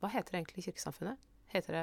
Hva 0.00 0.08
heter 0.14 0.38
egentlig 0.38 0.64
kirkesamfunnet? 0.64 1.20
Heter 1.52 1.76
det 1.76 1.82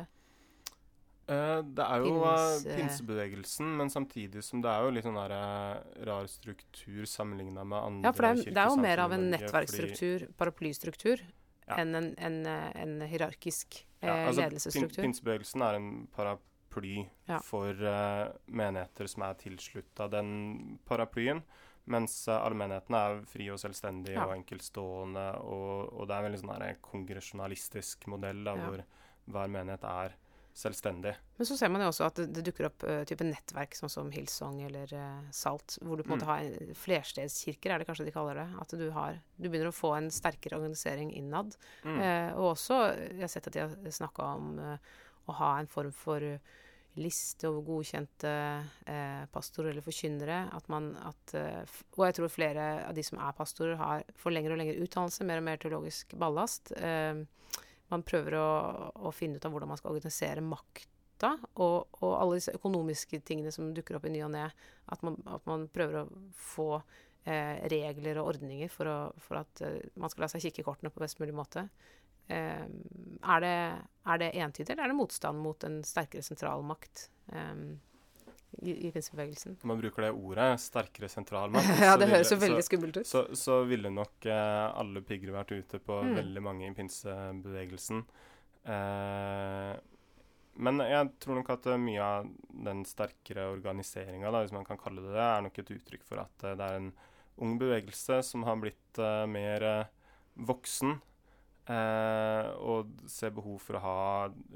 Eh, 1.31 1.61
det 1.77 1.85
er 1.85 2.03
jo 2.03 2.15
eh, 2.27 2.31
Pins, 2.35 2.65
eh, 2.65 2.77
pinsebevegelsen, 2.81 3.69
men 3.79 3.91
samtidig 3.93 4.41
som 4.43 4.61
det 4.63 4.71
er 4.71 4.83
jo 4.83 4.93
litt 4.97 5.05
sånn 5.07 5.19
der, 5.19 5.33
eh, 5.37 6.03
rar 6.09 6.27
struktur 6.27 7.05
sammenligna 7.07 7.63
med 7.63 7.77
andre 7.79 8.09
Ja, 8.09 8.11
for 8.17 8.27
det 8.27 8.31
er, 8.31 8.51
det 8.57 8.63
er 8.65 8.71
jo 8.73 8.81
mer 8.83 9.03
av 9.05 9.15
en 9.15 9.29
nettverksstruktur, 9.31 10.25
fordi, 10.27 10.37
paraplystruktur, 10.41 11.23
Ja. 11.67 11.75
enn 11.77 11.95
en, 11.95 12.15
en, 12.17 12.45
eh, 12.45 12.71
en 12.81 12.95
hierarkisk 13.07 13.85
eh, 14.01 14.07
Ja, 14.09 14.27
altså, 14.27 14.41
ledelsesstruktur. 14.49 14.95
Pin, 15.01 15.11
pinsebevegelsen 15.13 15.61
er 15.61 15.75
en 15.75 16.07
paraply 16.11 17.07
Ja. 17.29 17.39
for 17.39 17.69
eh, 17.71 18.31
menigheter 18.47 19.07
som 19.07 19.23
er 19.23 19.35
tilslutta 19.35 20.09
den 20.09 20.79
paraplyen. 20.85 21.43
Mens 21.87 22.27
allmennheten 22.27 22.93
er 22.93 23.21
fri 23.25 23.47
og 23.49 23.57
selvstendige 23.57 24.13
Ja. 24.13 24.25
og 24.25 24.35
enkeltstående. 24.35 25.39
Og, 25.41 25.93
og 25.93 26.07
det 26.07 26.13
er 26.15 26.19
en 26.25 26.31
veldig 26.31 26.41
sånn 26.43 26.75
kongresjonalistisk 26.81 28.05
modell 28.07 28.43
da, 28.43 28.53
hvor 28.55 28.83
hver 29.31 29.47
menighet 29.49 29.83
er 29.83 30.13
selvstendig. 30.53 31.13
Men 31.37 31.47
så 31.47 31.55
ser 31.57 31.69
man 31.71 31.81
jo 31.81 31.87
også 31.91 32.05
at 32.09 32.15
det, 32.19 32.25
det 32.35 32.43
dukker 32.49 32.67
opp 32.67 32.83
uh, 32.83 33.03
type 33.07 33.23
nettverk, 33.25 33.73
sånn 33.77 33.89
som 33.89 34.09
Hillsong 34.11 34.61
eller 34.67 34.91
uh, 34.93 35.21
Salt, 35.31 35.77
hvor 35.81 35.97
du 35.97 36.03
på 36.03 36.11
en 36.11 36.17
måte 36.19 36.27
Mm. 36.27 36.31
har 36.31 36.39
en- 36.43 36.75
flerstedskirker, 36.75 37.71
er 37.71 37.79
det 37.79 37.87
kanskje 37.87 38.05
de 38.05 38.13
kaller 38.15 38.35
det. 38.41 38.47
At 38.61 38.75
du 38.77 38.89
har 38.91 39.19
Du 39.39 39.49
begynner 39.49 39.71
å 39.71 39.75
få 39.75 39.95
en 39.97 40.09
sterkere 40.11 40.57
organisering 40.59 41.13
innad. 41.15 41.55
Mm. 41.83 41.97
Uh, 42.01 42.31
og 42.37 42.51
også, 42.55 42.81
jeg 43.15 43.21
har 43.21 43.31
sett 43.31 43.47
at 43.47 43.53
de 43.53 43.59
har 43.63 43.75
snakka 43.91 44.23
om 44.35 44.59
å 45.29 45.33
ha 45.37 45.59
en 45.59 45.67
form 45.67 45.91
for 45.93 46.19
liste 46.99 47.47
over 47.47 47.61
godkjente 47.63 48.27
eh, 48.85 49.21
pastorer 49.31 49.69
eller 49.71 49.81
forkynnere. 49.85 50.39
At 50.53 50.67
man 50.67 50.89
at, 50.99 51.33
Og 51.95 52.03
jeg 52.03 52.15
tror 52.17 52.27
flere 52.33 52.65
av 52.89 52.93
de 52.97 53.03
som 53.07 53.17
er 53.23 53.31
pastorer, 53.37 53.77
har, 53.79 54.03
får 54.19 54.33
lengre 54.35 54.51
og 54.57 54.59
lengre 54.59 54.81
utdannelse, 54.83 55.23
mer 55.23 55.39
og 55.39 55.45
mer 55.47 55.61
teologisk 55.61 56.11
ballast. 56.19 56.73
Eh, 56.75 57.21
man 57.91 58.05
prøver 58.07 58.37
å, 58.39 58.47
å 59.07 59.11
finne 59.15 59.37
ut 59.37 59.45
av 59.45 59.53
hvordan 59.53 59.71
man 59.71 59.79
skal 59.79 59.93
organisere 59.93 60.43
makta, 60.43 61.35
og, 61.53 61.99
og 62.01 62.15
alle 62.15 62.39
disse 62.39 62.55
økonomiske 62.57 63.21
tingene 63.27 63.53
som 63.53 63.73
dukker 63.75 63.99
opp 63.99 64.07
i 64.09 64.13
ny 64.15 64.23
og 64.25 64.33
ne. 64.33 64.47
At, 64.91 65.03
at 65.05 65.47
man 65.49 65.67
prøver 65.73 66.01
å 66.01 66.05
få 66.33 66.69
eh, 67.25 67.61
regler 67.71 68.21
og 68.21 68.33
ordninger 68.33 68.71
for, 68.73 68.89
å, 68.89 68.99
for 69.21 69.41
at 69.43 69.63
eh, 69.67 69.81
man 70.01 70.11
skal 70.11 70.25
la 70.25 70.31
seg 70.33 70.47
kikke 70.47 70.63
i 70.63 70.67
kortene 70.67 70.93
på 70.93 71.03
best 71.03 71.21
mulig 71.21 71.35
måte. 71.37 71.67
Eh, 72.31 72.65
er, 72.65 73.45
det, 73.45 73.55
er 74.07 74.21
det 74.23 74.33
entydig, 74.39 74.73
eller 74.73 74.87
er 74.87 74.93
det 74.93 74.99
motstand 74.99 75.41
mot 75.43 75.67
en 75.67 75.81
sterkere 75.87 76.25
sentralmakt 76.25 77.09
eh, 77.33 77.55
i, 78.59 78.73
i? 78.87 78.91
Når 78.91 79.67
man 79.71 79.79
bruker 79.79 80.03
det 80.05 80.11
ordet, 80.11 80.47
sterkere 80.59 81.07
sentralmakt 81.09 81.69
ja, 81.85 81.93
det 81.97 82.09
høres 82.11 82.33
jo 82.33 82.37
veldig 82.41 82.65
skummelt 82.67 82.97
ut. 82.99 83.07
så, 83.07 83.23
så 83.37 83.61
ville 83.69 83.89
nok 83.93 84.27
eh, 84.27 84.65
alle 84.81 85.03
piggere 85.07 85.37
vært 85.39 85.55
ute 85.55 85.79
på 85.79 86.01
Mm. 86.01 86.15
veldig 86.17 86.43
mange 86.43 86.67
i 86.67 86.73
pinsebevegelsen. 86.75 88.03
Eh, 88.65 89.71
men 90.61 90.83
jeg 90.83 91.11
tror 91.23 91.39
nok 91.39 91.53
at 91.55 91.69
eh, 91.71 91.79
mye 91.79 92.01
av 92.03 92.27
den 92.67 92.83
sterkere 92.85 93.47
organiseringa, 93.53 94.33
hvis 94.41 94.53
man 94.55 94.67
kan 94.67 94.79
kalle 94.81 95.03
det 95.05 95.13
det, 95.15 95.23
er 95.23 95.45
nok 95.47 95.61
et 95.63 95.73
uttrykk 95.77 96.03
for 96.07 96.23
at 96.25 96.45
eh, 96.47 96.57
det 96.59 96.67
er 96.67 96.81
en 96.81 96.91
ung 97.41 97.55
bevegelse 97.61 98.19
som 98.27 98.43
har 98.45 98.59
blitt 98.61 98.99
eh, 99.01 99.23
mer 99.31 99.63
eh, 99.63 99.93
voksen. 100.49 100.99
Eh, 101.69 102.47
og 102.61 102.93
se 103.09 103.29
behov 103.33 103.59
for 103.63 103.77
å 103.77 103.83
ha 103.83 103.97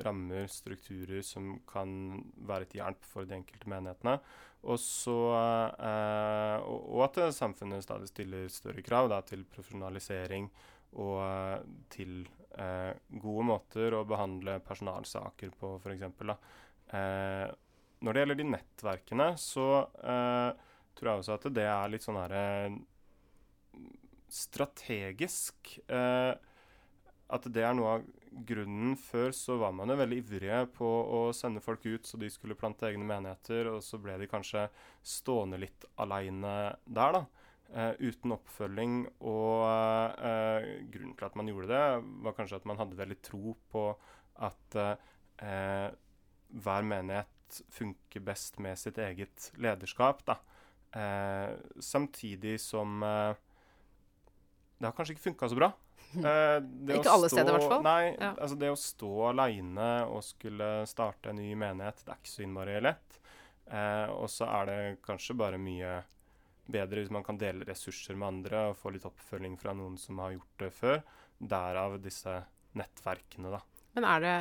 rammer, 0.06 0.48
strukturer, 0.52 1.22
som 1.26 1.58
kan 1.70 2.22
være 2.48 2.70
til 2.72 2.82
hjelp 2.82 3.06
for 3.10 3.28
de 3.28 3.38
enkelte 3.38 3.70
menighetene. 3.72 4.18
Og, 4.66 4.80
så, 4.82 5.18
eh, 5.78 6.58
og, 6.66 6.88
og 6.96 7.04
at 7.10 7.22
samfunnet 7.38 7.86
stadig 7.86 8.10
stiller 8.10 8.48
større 8.54 8.86
krav 8.86 9.12
da, 9.12 9.22
til 9.26 9.46
profesjonalisering 9.50 10.50
og 11.02 11.20
eh, 11.26 11.60
til 11.94 12.24
gode 12.56 13.44
måter 13.44 13.92
å 13.98 14.06
behandle 14.08 14.62
personalsaker 14.64 15.50
på, 15.60 15.74
f.eks. 15.84 16.06
Eh, 16.96 17.48
når 18.00 18.16
det 18.16 18.22
gjelder 18.22 18.38
de 18.40 18.46
nettverkene, 18.48 19.26
så 19.36 19.66
tror 20.96 21.10
jeg 21.10 21.20
også 21.20 21.36
at 21.36 21.48
det 21.58 21.66
er 21.68 21.92
litt 21.92 22.06
sånn 22.06 22.20
herre 22.22 22.46
strategisk. 24.36 25.80
Eh, 25.88 26.34
at 27.34 27.48
det 27.54 27.64
er 27.66 27.74
noe 27.78 27.96
av 27.98 28.06
grunnen. 28.46 28.96
Før 29.00 29.34
så 29.36 29.58
var 29.62 29.74
man 29.76 29.92
jo 29.92 29.98
veldig 30.00 30.20
ivrige 30.22 30.60
på 30.76 30.86
å 30.88 31.22
sende 31.36 31.64
folk 31.64 31.86
ut 31.88 32.08
så 32.08 32.20
de 32.22 32.30
skulle 32.32 32.58
plante 32.60 32.88
egne 32.88 33.08
menigheter, 33.08 33.70
og 33.72 33.84
så 33.86 34.00
ble 34.02 34.18
de 34.22 34.30
kanskje 34.30 34.68
stående 35.06 35.60
litt 35.62 35.88
aleine 36.02 36.76
der, 36.86 37.20
da. 37.20 37.26
Uh, 37.66 37.98
uten 37.98 38.36
oppfølging. 38.36 38.98
Og 39.26 39.64
uh, 39.66 40.68
grunnen 40.94 41.16
til 41.18 41.28
at 41.28 41.38
man 41.40 41.50
gjorde 41.50 41.72
det, 41.72 41.86
var 42.28 42.36
kanskje 42.38 42.60
at 42.62 42.68
man 42.70 42.78
hadde 42.80 43.00
veldig 43.00 43.18
tro 43.26 43.56
på 43.74 43.88
at 44.46 44.78
uh, 44.78 45.88
hver 46.56 46.86
menighet 46.86 47.64
funker 47.74 48.24
best 48.26 48.60
med 48.62 48.78
sitt 48.80 49.00
eget 49.02 49.50
lederskap, 49.62 50.22
da. 50.28 50.40
Samtidig 51.84 52.54
som 52.64 53.04
det 54.80 54.88
har 54.88 54.94
kanskje 54.96 55.16
ikke 55.16 55.26
funka 55.26 55.50
så 55.52 55.58
bra. 55.60 55.70
Eh, 56.16 56.60
det 56.62 57.00
Ikke 57.00 57.12
alle 57.12 57.30
steder, 57.30 57.50
i 57.50 57.58
hvert 57.58 57.70
fall. 57.70 57.84
Nei, 57.84 58.16
Ja. 58.20 58.34
altså 58.36 58.58
det 58.60 58.70
å 58.72 58.78
stå 58.80 59.12
aleine 59.30 59.88
og 60.08 60.24
skulle 60.24 60.86
starte 60.88 61.30
en 61.30 61.36
ny 61.42 61.56
menighet, 61.56 62.04
det 62.06 62.14
er 62.14 62.20
ikke 62.22 62.32
så 62.36 62.44
innmari 62.46 62.78
lett. 62.82 63.20
Eh, 63.68 64.08
og 64.14 64.30
så 64.30 64.48
er 64.62 64.66
det 64.70 64.80
kanskje 65.06 65.36
bare 65.36 65.58
mye 65.58 66.04
bedre 66.72 67.02
hvis 67.04 67.12
man 67.14 67.24
kan 67.26 67.38
dele 67.38 67.66
ressurser 67.68 68.16
med 68.16 68.28
andre 68.28 68.70
og 68.72 68.78
få 68.78 68.94
litt 68.94 69.06
oppfølging 69.06 69.58
fra 69.60 69.74
noen 69.74 69.98
som 69.98 70.18
har 70.24 70.32
gjort 70.38 70.58
det 70.64 70.72
før. 70.74 71.02
Derav 71.40 72.00
disse 72.02 72.44
nettverkene, 72.76 73.52
da. 73.52 73.62
Men 73.96 74.08
er 74.10 74.20
det, 74.26 74.36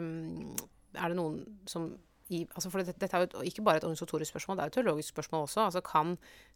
um, 0.00 0.56
er 0.94 1.08
det 1.08 1.16
noen 1.18 1.40
som 1.66 1.92
i, 2.30 2.44
altså 2.54 2.70
for 2.70 2.82
dette, 2.82 2.94
dette 3.02 3.16
er 3.16 3.26
jo 3.26 3.42
ikke 3.46 3.64
bare 3.66 3.80
et 3.80 3.84
organisatorisk 3.88 4.30
spørsmål, 4.30 4.56
det 4.56 4.62
er 4.62 4.68
jo 4.68 4.72
et 4.74 4.78
teologisk 4.78 5.14
spørsmål 5.16 5.48
også. 5.48 5.64
Altså 5.66 5.82
Kan 5.82 6.12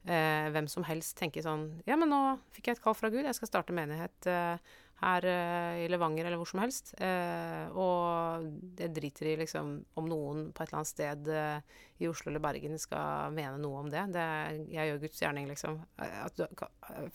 eh, 0.06 0.46
hvem 0.54 0.68
som 0.70 0.86
helst 0.86 1.16
tenke 1.18 1.42
sånn 1.42 1.66
Ja, 1.88 1.98
men 1.98 2.12
nå 2.12 2.20
fikk 2.54 2.70
jeg 2.70 2.78
et 2.78 2.84
kall 2.84 2.94
fra 2.98 3.10
Gud, 3.10 3.24
jeg 3.26 3.34
skal 3.34 3.50
starte 3.50 3.74
menighet 3.74 4.28
eh, 4.30 4.74
her 5.02 5.26
eh, 5.26 5.82
i 5.84 5.88
Levanger 5.90 6.28
eller 6.28 6.38
hvor 6.38 6.48
som 6.48 6.62
helst. 6.62 6.94
Eh, 7.02 7.66
og 7.74 8.46
det 8.78 8.92
driter 8.94 9.32
i 9.32 9.36
liksom 9.42 9.74
om 9.98 10.10
noen 10.10 10.46
på 10.54 10.62
et 10.62 10.70
eller 10.70 10.80
annet 10.80 10.92
sted 10.92 11.30
eh, 11.34 11.80
i 11.98 12.08
Oslo 12.10 12.30
eller 12.30 12.44
Bergen 12.44 12.78
skal 12.78 13.34
mene 13.34 13.58
noe 13.62 13.82
om 13.82 13.90
det. 13.90 14.06
det 14.14 14.28
jeg 14.72 14.92
gjør 14.92 15.02
Guds 15.08 15.24
gjerning, 15.24 15.50
liksom. 15.50 15.80
Eh, 15.98 16.20
At 16.24 16.38
det 16.38 16.48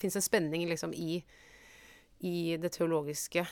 fins 0.02 0.20
en 0.20 0.26
spenning 0.28 0.68
liksom 0.70 0.94
i 0.96 1.22
i 2.20 2.58
det 2.60 2.68
teologiske 2.74 3.46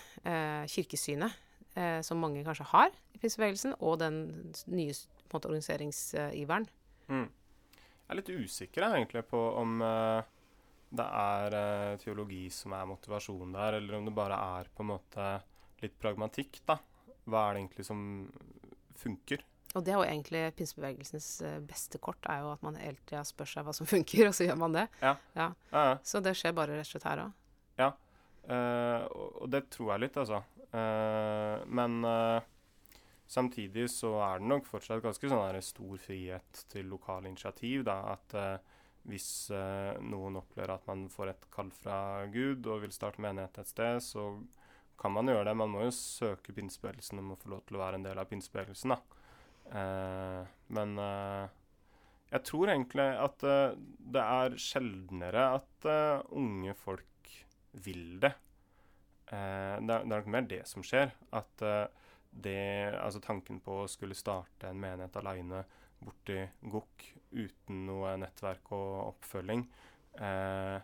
kirkesynet, 0.68 1.32
eh, 1.78 2.00
som 2.06 2.20
mange 2.22 2.42
kanskje 2.46 2.66
har 2.72 2.90
i 3.14 3.20
pinsebevegelsen, 3.22 3.76
og 3.78 4.00
den 4.02 4.18
nye 4.66 4.94
på 4.94 5.36
en 5.36 5.38
måte, 5.38 5.50
organiseringsiveren. 5.52 6.66
Mm. 7.08 7.28
Jeg 7.28 8.14
er 8.14 8.18
litt 8.20 8.32
usikker 8.32 8.86
egentlig 8.88 9.24
på 9.28 9.40
om 9.60 9.82
eh, 9.84 10.34
det 10.88 11.04
er 11.04 11.56
eh, 11.58 11.98
teologi 12.00 12.46
som 12.52 12.72
er 12.76 12.88
motivasjonen 12.88 13.52
der, 13.56 13.78
eller 13.80 13.98
om 13.98 14.08
det 14.08 14.14
bare 14.16 14.38
er 14.58 14.70
på 14.72 14.84
en 14.84 14.92
måte 14.94 15.28
litt 15.82 15.98
pragmatikk, 16.00 16.62
da. 16.68 16.78
Hva 17.28 17.44
er 17.44 17.54
det 17.54 17.62
egentlig 17.62 17.86
som 17.86 18.00
funker? 18.98 19.44
Og 19.76 19.84
det 19.84 19.92
er 19.92 19.98
jo 19.98 20.06
egentlig 20.06 20.42
pinsebevegelsens 20.56 21.28
eh, 21.44 21.58
beste 21.68 22.00
kort, 22.00 22.24
er 22.24 22.40
jo 22.46 22.54
at 22.54 22.64
man 22.64 22.78
hele 22.80 22.96
tida 23.04 23.20
spør 23.28 23.50
seg 23.52 23.66
hva 23.66 23.76
som 23.76 23.88
funker, 23.94 24.30
og 24.30 24.36
så 24.36 24.48
gjør 24.48 24.60
man 24.64 24.78
det. 24.78 24.86
Ja. 25.02 25.14
Ja. 25.36 25.50
Ja, 25.74 25.84
ja. 25.90 25.96
Så 26.08 26.24
det 26.24 26.32
skjer 26.40 26.56
bare 26.56 26.78
rett 26.78 26.88
og 26.88 26.94
slett 26.94 27.08
her 27.10 27.26
òg. 27.26 27.36
Ja. 27.78 27.92
Uh, 28.48 29.04
og 29.44 29.50
det 29.52 29.66
tror 29.74 29.92
jeg 29.92 30.06
litt, 30.06 30.16
altså. 30.16 30.40
Eh, 30.72 31.66
men 31.66 31.98
eh, 32.04 32.48
samtidig 33.26 33.88
så 33.92 34.14
er 34.24 34.40
det 34.42 34.50
nok 34.50 34.68
fortsatt 34.68 35.04
ganske 35.04 35.30
sånn 35.30 35.62
stor 35.64 36.02
frihet 36.02 36.64
til 36.72 36.90
lokale 36.92 37.30
initiativ. 37.30 37.84
da, 37.88 38.00
At 38.16 38.36
eh, 38.38 38.76
hvis 39.08 39.48
noen 40.04 40.36
opplever 40.36 40.74
at 40.74 40.88
man 40.90 41.06
får 41.08 41.30
et 41.30 41.44
kall 41.54 41.70
fra 41.72 42.26
Gud 42.28 42.66
og 42.68 42.82
vil 42.82 42.92
starte 42.92 43.22
menighet 43.24 43.56
et 43.62 43.70
sted, 43.70 44.02
så 44.04 44.26
kan 44.98 45.14
man 45.14 45.30
gjøre 45.30 45.46
det. 45.48 45.54
Man 45.56 45.72
må 45.72 45.86
jo 45.86 45.94
søke 45.94 46.52
pinsebevegelsen 46.52 47.22
om 47.22 47.32
å 47.32 47.38
få 47.40 47.54
lov 47.54 47.62
til 47.64 47.78
å 47.78 47.82
være 47.84 48.00
en 48.00 48.04
del 48.04 48.20
av 48.20 48.28
pinsebevegelsen. 48.28 48.92
Eh, 49.68 50.42
men 50.76 50.98
eh, 51.02 51.56
jeg 52.32 52.44
tror 52.50 52.72
egentlig 52.72 53.08
at 53.20 53.44
eh, 53.46 53.78
det 54.16 54.24
er 54.24 54.58
sjeldnere 54.60 55.46
at 55.60 55.88
unge 56.36 56.74
folk 56.76 57.32
vil 57.84 58.18
det. 58.22 58.34
Eh, 59.28 59.74
det, 59.84 59.92
er, 59.92 60.04
det 60.04 60.12
er 60.12 60.20
nok 60.22 60.30
mer 60.32 60.46
det 60.48 60.62
som 60.68 60.84
skjer. 60.86 61.12
At 61.36 61.64
eh, 61.64 61.86
det 62.28 62.60
Altså 62.98 63.22
tanken 63.24 63.60
på 63.64 63.82
å 63.82 63.90
skulle 63.90 64.16
starte 64.16 64.68
en 64.68 64.80
menighet 64.80 65.16
aleine 65.16 65.62
borti 65.98 66.42
Gokk 66.70 67.06
uten 67.32 67.86
noe 67.88 68.12
nettverk 68.20 68.68
og 68.76 69.14
oppfølging 69.14 69.64
eh, 70.20 70.76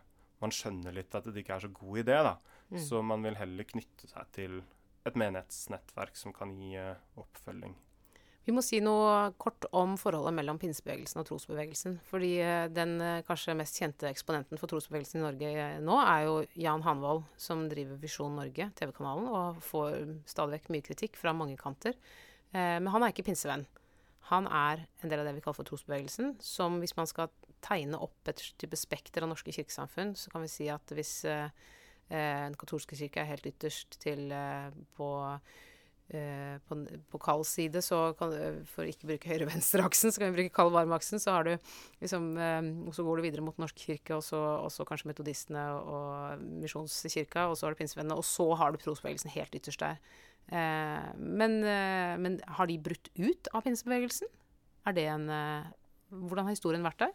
Man 0.42 0.54
skjønner 0.54 0.96
litt 0.96 1.14
at 1.14 1.28
det 1.28 1.44
ikke 1.44 1.58
er 1.58 1.66
så 1.66 1.70
god 1.72 2.00
idé, 2.00 2.16
da. 2.26 2.34
Mm. 2.72 2.80
Så 2.80 3.02
man 3.06 3.24
vil 3.24 3.38
heller 3.38 3.68
knytte 3.68 4.08
seg 4.10 4.32
til 4.34 4.58
et 5.04 5.18
menighetsnettverk 5.20 6.16
som 6.16 6.32
kan 6.36 6.56
gi 6.56 6.80
oppfølging. 7.20 7.76
Vi 8.44 8.52
må 8.52 8.60
si 8.60 8.76
noe 8.84 9.30
kort 9.40 9.64
om 9.72 9.94
forholdet 9.96 10.34
mellom 10.36 10.58
pinsebevegelsen 10.60 11.22
og 11.22 11.28
trosbevegelsen. 11.30 11.96
Fordi 12.10 12.32
eh, 12.44 12.66
den 12.72 12.98
eh, 13.00 13.22
kanskje 13.24 13.56
mest 13.56 13.78
kjente 13.80 14.10
eksponenten 14.10 14.60
for 14.60 14.68
trosbevegelsen 14.68 15.22
i 15.22 15.24
Norge 15.24 15.52
eh, 15.52 15.78
nå 15.80 15.96
er 16.02 16.26
jo 16.26 16.34
Jan 16.60 16.84
Hanvold, 16.84 17.24
som 17.40 17.64
driver 17.70 17.96
Visjon 18.02 18.36
Norge, 18.36 18.68
TV-kanalen, 18.76 19.30
og 19.32 19.64
får 19.64 19.96
stadig 20.28 20.58
vekk 20.58 20.70
mye 20.74 20.86
kritikk 20.90 21.16
fra 21.20 21.32
mange 21.36 21.56
kanter. 21.60 21.96
Men 22.54 22.86
han 22.94 23.02
er 23.02 23.10
ikke 23.10 23.24
pinsevenn. 23.26 23.64
Han 24.28 24.44
er 24.46 24.84
en 25.02 25.10
del 25.10 25.18
av 25.18 25.26
det 25.26 25.32
vi 25.34 25.40
kaller 25.42 25.56
for 25.56 25.66
trosbevegelsen, 25.66 26.36
som 26.38 26.76
hvis 26.78 26.94
man 26.94 27.08
skal 27.10 27.32
tegne 27.66 27.98
opp 27.98 28.30
et 28.30 28.38
type 28.60 28.78
spekter 28.78 29.24
av 29.24 29.32
norske 29.32 29.50
kirkesamfunn, 29.56 30.12
så 30.14 30.30
kan 30.30 30.44
vi 30.44 30.52
si 30.52 30.68
at 30.70 30.94
hvis 30.94 31.16
den 32.12 32.54
katolske 32.60 32.94
kirke 33.00 33.24
er 33.24 33.32
helt 33.32 33.48
ytterst 33.50 33.98
til 34.04 34.30
på 34.94 35.08
eh, 36.12 36.56
på, 36.68 36.78
på 37.10 37.20
kald 37.22 37.46
side, 37.48 37.80
så 37.84 38.00
kan, 38.18 38.32
eh, 38.36 38.58
for 38.68 38.84
å 38.84 38.90
ikke 38.90 39.08
bruke 39.08 39.30
høyre-venstre-aksen, 39.30 40.12
så 40.12 40.20
kan 40.20 40.32
vi 40.32 40.42
bruke 40.42 40.54
kald-varme-aksen. 40.56 41.22
Så 41.22 41.34
har 41.34 41.48
du 41.48 41.54
liksom 42.02 42.32
eh, 42.36 42.68
så 42.96 43.06
går 43.06 43.20
du 43.20 43.26
videre 43.26 43.46
mot 43.46 43.58
Norsk 43.60 43.78
kirke, 43.86 44.18
og 44.18 44.24
så, 44.26 44.40
og 44.64 44.70
så 44.74 44.86
kanskje 44.88 45.10
metodistene 45.12 45.64
og 45.80 46.44
Misjonskirka, 46.62 47.48
og 47.48 47.58
så 47.58 47.68
har 47.68 47.74
du 47.74 47.82
pinsevennene, 47.82 48.18
og 48.18 48.28
så 48.28 48.50
har 48.60 48.74
du 48.74 48.80
trosbevegelsen 48.82 49.34
helt 49.36 49.60
ytterst 49.60 49.84
der. 49.84 50.00
Men, 51.16 51.54
men 52.20 52.34
har 52.58 52.68
de 52.68 52.74
brutt 52.84 53.08
ut 53.16 53.48
av 53.56 53.62
pinsebevegelsen? 53.64 54.28
En 54.92 55.22
Hvordan 56.12 56.44
har 56.44 56.52
historien 56.52 56.84
vært 56.84 57.00
der? 57.00 57.14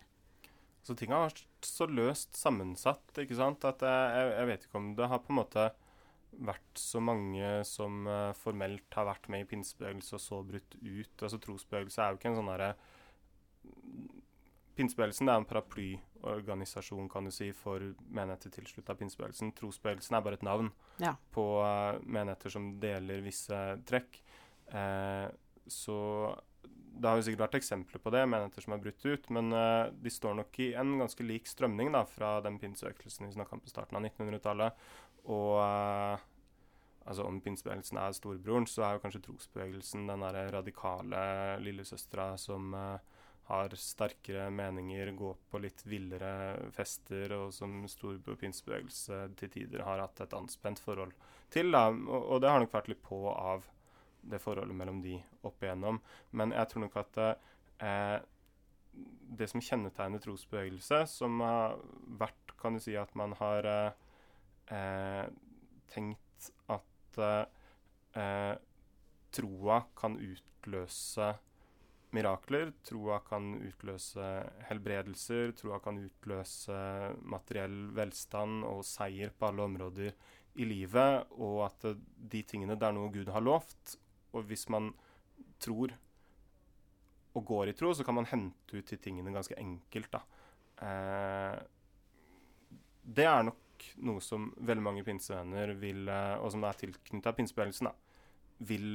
Så 0.81 0.95
ting 0.97 1.13
har 1.13 1.27
vært 1.27 1.43
så 1.61 1.85
løst 1.85 2.33
sammensatt, 2.39 3.13
ikke 3.21 3.37
sant, 3.37 3.61
at 3.69 3.85
jeg, 3.85 4.31
jeg 4.33 4.49
vet 4.49 4.65
ikke 4.65 4.81
om 4.81 4.89
det 4.97 5.11
har 5.11 5.21
på 5.21 5.29
en 5.29 5.39
måte 5.43 5.67
vært 6.39 6.79
så 6.79 7.01
mange 7.03 7.47
som 7.67 8.05
uh, 8.07 8.31
formelt 8.37 8.95
har 8.95 9.09
vært 9.09 9.27
med 9.31 9.43
i 9.43 9.49
pinsebevegelse 9.49 10.15
og 10.17 10.23
så 10.23 10.39
brutt 10.47 10.77
ut. 10.79 11.15
Altså 11.25 11.39
Trosbevegelse 11.43 12.01
er 12.03 12.13
jo 12.13 12.19
ikke 12.19 12.31
en 12.31 12.39
sånn 12.39 12.51
derre 12.53 12.73
Pinsebevegelsen 14.79 15.27
er 15.27 15.35
en 15.41 15.47
paraplyorganisasjon 15.49 17.09
kan 17.11 17.25
du 17.27 17.33
si, 17.35 17.49
for 17.51 17.83
menigheter 18.15 18.53
tilslutta 18.55 18.95
pinsebevegelsen. 18.95 19.51
Trosbevegelsen 19.57 20.15
er 20.15 20.23
bare 20.23 20.39
et 20.39 20.45
navn 20.47 20.69
Ja. 21.03 21.17
på 21.35 21.43
uh, 21.59 21.99
menigheter 22.07 22.53
som 22.53 22.69
deler 22.79 23.19
visse 23.25 23.59
trekk. 23.89 24.21
Eh, 24.71 25.27
så 25.67 25.97
det 26.99 27.07
har 27.07 27.17
jo 27.17 27.25
sikkert 27.25 27.43
vært 27.47 27.59
eksempler 27.59 28.01
på 28.03 28.11
det, 28.13 28.23
menigheter 28.29 28.63
som 28.63 28.75
har 28.75 28.81
brutt 28.83 29.05
ut, 29.05 29.29
men 29.35 29.51
uh, 29.51 29.91
de 29.91 30.11
står 30.13 30.35
nok 30.39 30.59
i 30.63 30.71
en 30.79 30.95
ganske 31.01 31.27
lik 31.27 31.47
strømning 31.47 31.91
da, 31.95 32.05
fra 32.07 32.37
den 32.45 32.59
pinseøkelsen 32.61 33.27
vi 33.27 33.35
snakka 33.35 33.57
om 33.57 33.63
på 33.65 33.71
starten 33.71 33.99
av 33.99 34.05
1900-tallet. 34.07 34.79
Og 35.29 35.59
eh, 35.61 36.28
altså 37.09 37.25
om 37.25 37.39
pinsebevegelsen 37.41 37.97
er 37.97 38.13
storebroren, 38.13 38.67
så 38.69 38.85
er 38.85 38.95
jo 38.95 39.03
kanskje 39.03 39.23
trosbevegelsen 39.25 40.05
den 40.09 40.25
der 40.25 40.51
radikale 40.53 41.21
lillesøstera 41.63 42.35
som 42.37 42.75
uh, 42.77 42.99
har 43.49 43.73
sterkere 43.81 44.51
meninger, 44.53 45.09
går 45.17 45.37
på 45.49 45.61
litt 45.63 45.81
villere 45.89 46.69
fester, 46.75 47.33
og 47.33 47.53
som 47.55 47.81
storebror 47.89 48.37
pinsebevegelse 48.37 49.23
til 49.39 49.49
tider 49.55 49.81
har 49.87 50.03
hatt 50.03 50.21
et 50.21 50.35
anspent 50.37 50.81
forhold 50.83 51.15
til. 51.49 51.71
Da. 51.73 51.87
Og, 51.89 52.19
og 52.19 52.43
det 52.43 52.51
har 52.53 52.61
nok 52.61 52.75
vært 52.75 52.91
litt 52.93 53.01
på 53.05 53.23
av 53.31 53.65
det 54.21 54.41
forholdet 54.43 54.77
mellom 54.77 55.01
de 55.01 55.15
opp 55.47 55.63
igjennom. 55.63 55.97
Men 56.37 56.53
jeg 56.53 56.69
tror 56.69 56.85
nok 56.85 56.99
at 57.01 57.19
eh, 57.25 58.17
det 59.39 59.47
som 59.49 59.63
kjennetegner 59.63 60.21
trosbevegelse, 60.21 61.03
som 61.09 61.41
har 61.41 61.79
vært, 62.21 62.53
kan 62.59 62.77
du 62.77 62.83
si, 62.83 62.93
at 62.99 63.13
man 63.17 63.33
har 63.39 63.65
eh, 63.71 64.05
eh, 64.75 65.25
tenkt 65.89 66.51
at 66.69 66.88
eh, 67.17 68.55
troa 69.33 69.79
kan 69.97 70.17
utløse 70.21 71.29
mirakler. 72.15 72.73
Troa 72.85 73.19
kan 73.25 73.53
utløse 73.65 74.27
helbredelser. 74.69 75.53
Troa 75.57 75.79
kan 75.83 76.01
utløse 76.01 76.79
materiell 77.21 77.89
velstand 77.97 78.65
og 78.67 78.83
seier 78.87 79.33
på 79.33 79.49
alle 79.49 79.65
områder 79.65 80.13
i 80.59 80.67
livet. 80.67 81.29
Og 81.37 81.63
at 81.67 81.89
de 82.33 82.43
tingene 82.43 82.77
det 82.77 82.89
er 82.89 82.97
noe 82.97 83.13
Gud 83.13 83.31
har 83.33 83.45
lovt. 83.45 83.97
Og 84.33 84.45
hvis 84.49 84.67
man 84.69 84.91
tror 85.59 85.95
og 87.37 87.45
går 87.45 87.69
i 87.69 87.77
tro, 87.77 87.93
så 87.93 88.03
kan 88.03 88.17
man 88.17 88.27
hente 88.29 88.77
ut 88.77 88.89
de 88.89 88.97
tingene 88.97 89.33
ganske 89.33 89.57
enkelt. 89.57 90.11
da. 90.11 90.21
Eh, 90.81 91.57
det 93.03 93.25
er 93.25 93.43
nok 93.43 93.57
noe 94.05 94.23
som 94.23 94.49
veldig 94.55 94.85
mange 94.85 95.03
pinsevenner 95.07 95.75
vil, 95.79 96.07
eh, 96.09 96.35
og 96.39 96.51
som 96.53 96.65
er 96.67 96.79
tilknytta 96.79 97.35
pinsebevegelsen, 97.37 97.91
vil 98.69 98.89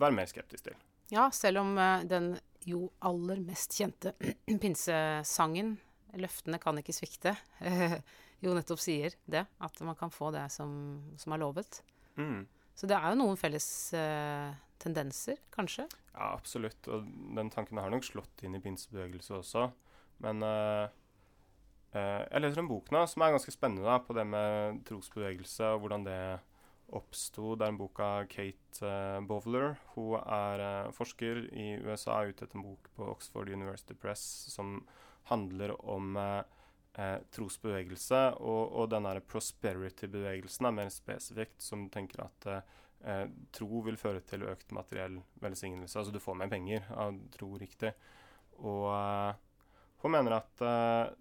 være 0.00 0.16
mer 0.16 0.30
skeptisk 0.30 0.70
til. 0.70 0.80
Ja, 1.12 1.28
selv 1.34 1.62
om 1.62 1.76
eh, 1.78 2.04
den 2.08 2.34
jo 2.66 2.86
aller 3.04 3.40
mest 3.42 3.74
kjente 3.76 4.14
pinsesangen 4.62 5.78
'Løftene 6.12 6.58
kan 6.60 6.76
ikke 6.76 6.92
svikte' 6.92 7.32
jo 8.44 8.52
nettopp 8.52 8.80
sier 8.82 9.14
det. 9.24 9.46
At 9.64 9.80
man 9.80 9.96
kan 9.96 10.12
få 10.12 10.28
det 10.34 10.44
som, 10.52 10.74
som 11.16 11.32
er 11.32 11.40
lovet. 11.40 11.78
Mm. 12.18 12.44
Så 12.76 12.88
det 12.90 12.98
er 12.98 13.12
jo 13.12 13.20
noen 13.20 13.38
felles 13.40 13.66
eh, 13.96 14.52
tendenser, 14.82 15.38
kanskje. 15.54 15.86
Ja, 16.12 16.32
absolutt. 16.32 16.88
Og 16.90 17.06
den 17.36 17.52
tanken 17.54 17.80
har 17.80 17.92
nok 17.92 18.04
slått 18.04 18.44
inn 18.44 18.58
i 18.58 18.62
pinsebevegelse 18.62 19.38
også. 19.38 19.68
Men 20.24 20.44
eh, 20.46 20.92
jeg 21.92 22.40
leser 22.40 22.62
en 22.62 22.70
bok 22.70 22.88
nå 22.94 23.02
som 23.10 23.24
er 23.24 23.34
ganske 23.34 23.52
spennende 23.52 23.98
på 24.06 24.14
det 24.16 24.24
med 24.24 24.78
trosbevegelse 24.88 25.74
og 25.74 25.82
hvordan 25.82 26.06
det 26.06 26.20
oppsto. 26.96 27.54
Det 27.56 27.66
er 27.66 27.72
en 27.72 27.80
bok 27.80 28.00
av 28.04 28.26
Kate 28.30 28.90
Bovler. 29.28 29.28
Bowler. 29.28 29.76
Hun 29.94 30.18
er 30.20 30.64
eh, 30.64 30.90
forsker 30.96 31.46
i 31.52 31.68
USA, 31.84 32.22
utgitt 32.28 32.56
en 32.56 32.66
bok 32.66 32.90
på 32.96 33.06
Oxford 33.12 33.50
University 33.52 33.96
Press 33.98 34.22
som 34.52 34.80
handler 35.30 35.74
om 35.80 36.16
eh, 36.20 36.42
eh, 37.00 37.18
trosbevegelse 37.34 38.22
og, 38.40 38.62
og 38.76 38.90
den 38.92 39.08
prosperity-bevegelsen 39.28 40.68
er 40.68 40.76
mer 40.80 40.92
spesifikt, 40.92 41.60
som 41.62 41.88
tenker 41.92 42.26
at 42.26 42.50
eh, 42.52 43.26
tro 43.54 43.84
vil 43.86 44.00
føre 44.00 44.24
til 44.26 44.46
økt 44.50 44.74
materiell 44.76 45.20
velsignelse. 45.42 45.98
Altså 45.98 46.14
du 46.14 46.22
får 46.22 46.38
mer 46.42 46.52
penger 46.52 46.86
av 46.92 47.16
tro 47.34 47.54
riktig. 47.60 47.94
Og 48.60 48.88
eh, 48.92 49.40
hun 50.04 50.16
mener 50.16 50.40
at 50.40 50.66
eh, 50.66 51.12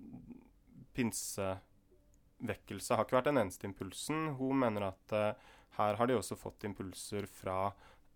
pinsevekkelse 0.98 2.96
har 2.98 3.06
ikke 3.06 3.20
vært 3.20 3.30
den 3.32 3.42
eneste 3.44 3.68
impulsen. 3.70 4.20
Hun 4.40 4.62
mener 4.64 4.82
at 4.92 5.16
eh, 5.18 5.36
her 5.78 5.98
har 6.00 6.10
de 6.10 6.18
også 6.18 6.36
fått 6.40 6.66
impulser 6.68 7.28
fra 7.32 7.60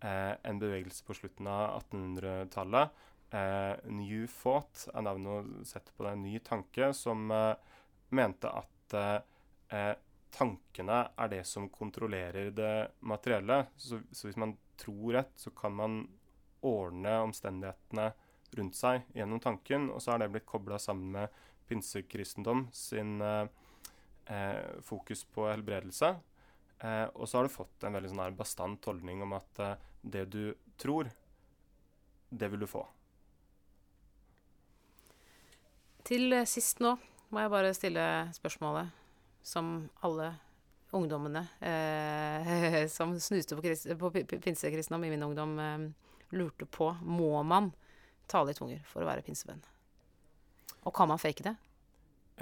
eh, 0.04 0.34
en 0.44 0.62
bevegelse 0.62 1.06
på 1.08 1.16
slutten 1.18 1.48
av 1.52 1.82
1800-tallet. 1.84 3.06
Eh, 3.36 3.76
New 3.92 4.26
Thought 4.32 4.88
er 4.94 5.06
navnet 5.06 5.32
å 5.32 5.68
sette 5.68 5.94
på 5.96 6.06
det. 6.06 6.12
En 6.16 6.26
ny 6.26 6.40
tanke 6.46 6.92
som 6.96 7.32
eh, 7.34 7.56
mente 8.16 8.52
at 8.52 8.96
eh, 9.00 9.94
tankene 10.36 11.00
er 11.16 11.32
det 11.32 11.42
som 11.48 11.70
kontrollerer 11.72 12.52
det 12.56 12.76
materielle. 13.08 13.66
Så, 13.78 14.02
så 14.12 14.30
hvis 14.30 14.40
man 14.40 14.56
tror 14.80 15.16
rett, 15.20 15.34
så 15.40 15.52
kan 15.56 15.76
man 15.76 16.04
ordne 16.66 17.18
omstendighetene 17.24 18.12
rundt 18.56 18.78
seg 18.78 19.06
gjennom 19.16 19.42
tanken. 19.44 19.90
Og 19.94 20.04
så 20.04 20.14
har 20.14 20.24
det 20.24 20.32
blitt 20.34 20.50
kobla 20.50 20.80
sammen 20.82 21.12
med 21.16 21.44
pinsekristendom 21.68 22.68
sin 22.76 23.20
eh, 23.22 23.48
eh, 24.32 24.80
fokus 24.86 25.24
på 25.36 25.48
helbredelse. 25.50 26.16
Eh, 26.80 27.06
og 27.16 27.28
så 27.30 27.40
har 27.40 27.48
du 27.48 27.54
fått 27.54 27.84
en 27.88 27.96
veldig 27.98 28.12
sånn 28.14 28.38
bastant 28.38 28.86
holdning 28.90 29.24
om 29.26 29.36
at 29.38 29.62
eh, 29.64 29.76
det 30.06 30.26
du 30.34 30.42
tror, 30.82 31.10
det 32.30 32.50
vil 32.52 32.66
du 32.66 32.68
få. 32.70 32.84
Til 36.06 36.34
eh, 36.36 36.46
sist 36.50 36.82
nå 36.84 36.96
må 37.34 37.42
jeg 37.42 37.52
bare 37.54 37.72
stille 37.76 38.04
spørsmålet 38.36 38.92
som 39.46 39.88
alle 40.06 40.32
ungdommene 40.96 41.42
eh, 41.66 42.86
som 42.96 43.16
snuste 43.20 43.58
på, 43.58 43.64
på 44.00 44.12
pi- 44.14 44.26
pi- 44.30 44.42
pinsekristendom 44.46 45.08
i 45.08 45.14
min 45.16 45.26
ungdom, 45.26 45.56
eh, 45.60 45.88
lurte 46.36 46.66
på. 46.70 46.92
Må 47.02 47.42
man 47.44 47.72
tale 48.32 48.54
i 48.54 48.58
tunger 48.58 48.84
for 48.90 49.04
å 49.04 49.10
være 49.10 49.26
pinsevenn? 49.26 49.64
Og 50.86 50.94
kan 50.96 51.10
man 51.10 51.22
fake 51.22 51.46
det? 51.46 51.56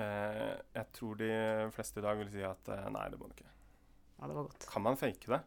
Eh, 0.02 0.54
jeg 0.74 0.90
tror 0.98 1.18
de 1.20 1.32
fleste 1.76 2.02
i 2.02 2.06
dag 2.06 2.20
vil 2.20 2.32
si 2.34 2.44
at 2.46 2.72
eh, 2.74 2.88
nei, 2.94 3.08
det 3.14 3.20
må 3.20 3.30
du 3.30 3.36
ikke. 3.38 3.50
Ja, 4.18 4.30
det 4.30 4.38
var 4.38 4.48
godt. 4.50 4.68
Kan 4.72 4.86
man 4.86 5.00
fake 5.00 5.32
det? 5.32 5.42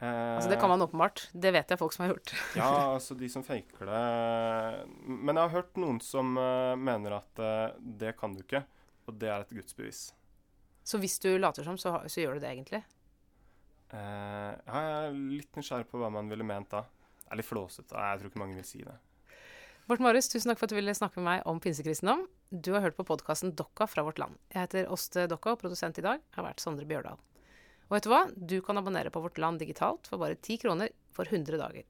Eh, 0.00 0.34
Altså, 0.34 0.50
det 0.50 0.58
kan 0.60 0.72
man 0.72 0.82
åpenbart. 0.82 1.28
Det 1.32 1.52
vet 1.54 1.70
jeg 1.70 1.80
folk 1.80 1.94
som 1.94 2.06
har 2.06 2.14
gjort. 2.14 2.34
Ja, 2.60 2.72
altså 2.96 3.14
de 3.18 3.28
som 3.30 3.44
faker 3.46 3.86
det 3.90 4.02
Men 5.06 5.36
jeg 5.36 5.42
har 5.44 5.54
hørt 5.54 5.78
noen 5.80 6.00
som 6.02 6.34
uh, 6.40 6.74
mener 6.78 7.20
at 7.20 7.42
uh, 7.42 7.78
det 7.78 8.16
kan 8.18 8.34
du 8.34 8.42
ikke, 8.42 8.64
og 9.06 9.18
det 9.20 9.30
er 9.30 9.44
et 9.44 9.54
gudsbevis. 9.54 10.08
Så 10.84 10.98
hvis 11.00 11.16
du 11.22 11.30
later 11.38 11.64
som, 11.64 11.78
så, 11.80 11.96
så 12.10 12.20
gjør 12.20 12.36
du 12.36 12.44
det 12.44 12.50
egentlig? 12.50 12.82
Eh, 13.94 14.52
jeg 14.66 14.92
er 14.98 15.14
litt 15.14 15.56
nysgjerrig 15.56 15.86
på 15.90 16.00
hva 16.00 16.10
man 16.12 16.28
ville 16.30 16.46
ment 16.46 16.72
da. 16.72 16.82
Det 17.24 17.30
er 17.32 17.40
litt 17.40 17.48
flåsete. 17.48 17.94
Jeg 17.94 18.20
tror 18.20 18.30
ikke 18.30 18.42
mange 18.42 18.58
vil 18.58 18.66
si 18.68 18.82
det. 18.84 18.96
Morten 19.84 20.06
Marius, 20.06 20.30
tusen 20.32 20.48
takk 20.48 20.56
for 20.56 20.64
at 20.64 20.72
du 20.72 20.78
ville 20.78 20.92
snakke 20.96 21.20
med 21.20 21.26
meg 21.26 21.40
om 21.50 21.58
pinsekristendom. 21.60 22.22
Du 22.48 22.70
har 22.72 22.80
hørt 22.80 22.96
på 22.96 23.04
podkasten 23.04 23.50
Dokka 23.52 23.84
fra 23.84 24.00
vårt 24.06 24.16
land. 24.16 24.38
Jeg 24.48 24.62
heter 24.62 24.86
Åste 24.88 25.26
Dokka, 25.28 25.52
og 25.52 25.60
produsent 25.60 26.00
i 26.00 26.04
dag 26.06 26.22
har 26.38 26.46
vært 26.46 26.64
Sondre 26.64 26.86
Bjørdal. 26.88 27.18
Og 27.90 27.92
vet 27.92 28.06
du 28.06 28.08
hva? 28.08 28.22
Du 28.32 28.54
kan 28.64 28.80
abonnere 28.80 29.12
på 29.12 29.20
Vårt 29.20 29.36
Land 29.36 29.60
digitalt 29.60 30.08
for 30.08 30.22
bare 30.22 30.38
10 30.38 30.62
kroner 30.62 30.94
for 31.12 31.28
100 31.28 31.60
dager. 31.60 31.84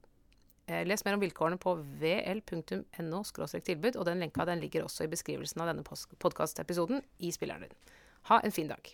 Eh, 0.67 0.83
Les 0.91 1.07
mer 1.07 1.15
om 1.15 1.23
vilkårene 1.23 1.61
på 1.63 1.77
vl.no 2.03 3.23
tilbud, 3.23 3.95
og 3.95 4.05
den 4.11 4.27
lenka 4.27 4.49
den 4.51 4.67
ligger 4.67 4.89
også 4.89 5.07
i 5.07 5.13
beskrivelsen 5.15 5.63
av 5.63 5.71
denne 5.71 5.87
podkastepisoden 5.87 6.99
i 7.23 7.31
spilleren 7.31 7.69
din. 7.69 7.79
Ha 8.27 8.41
en 8.43 8.59
fin 8.59 8.75
dag. 8.75 8.91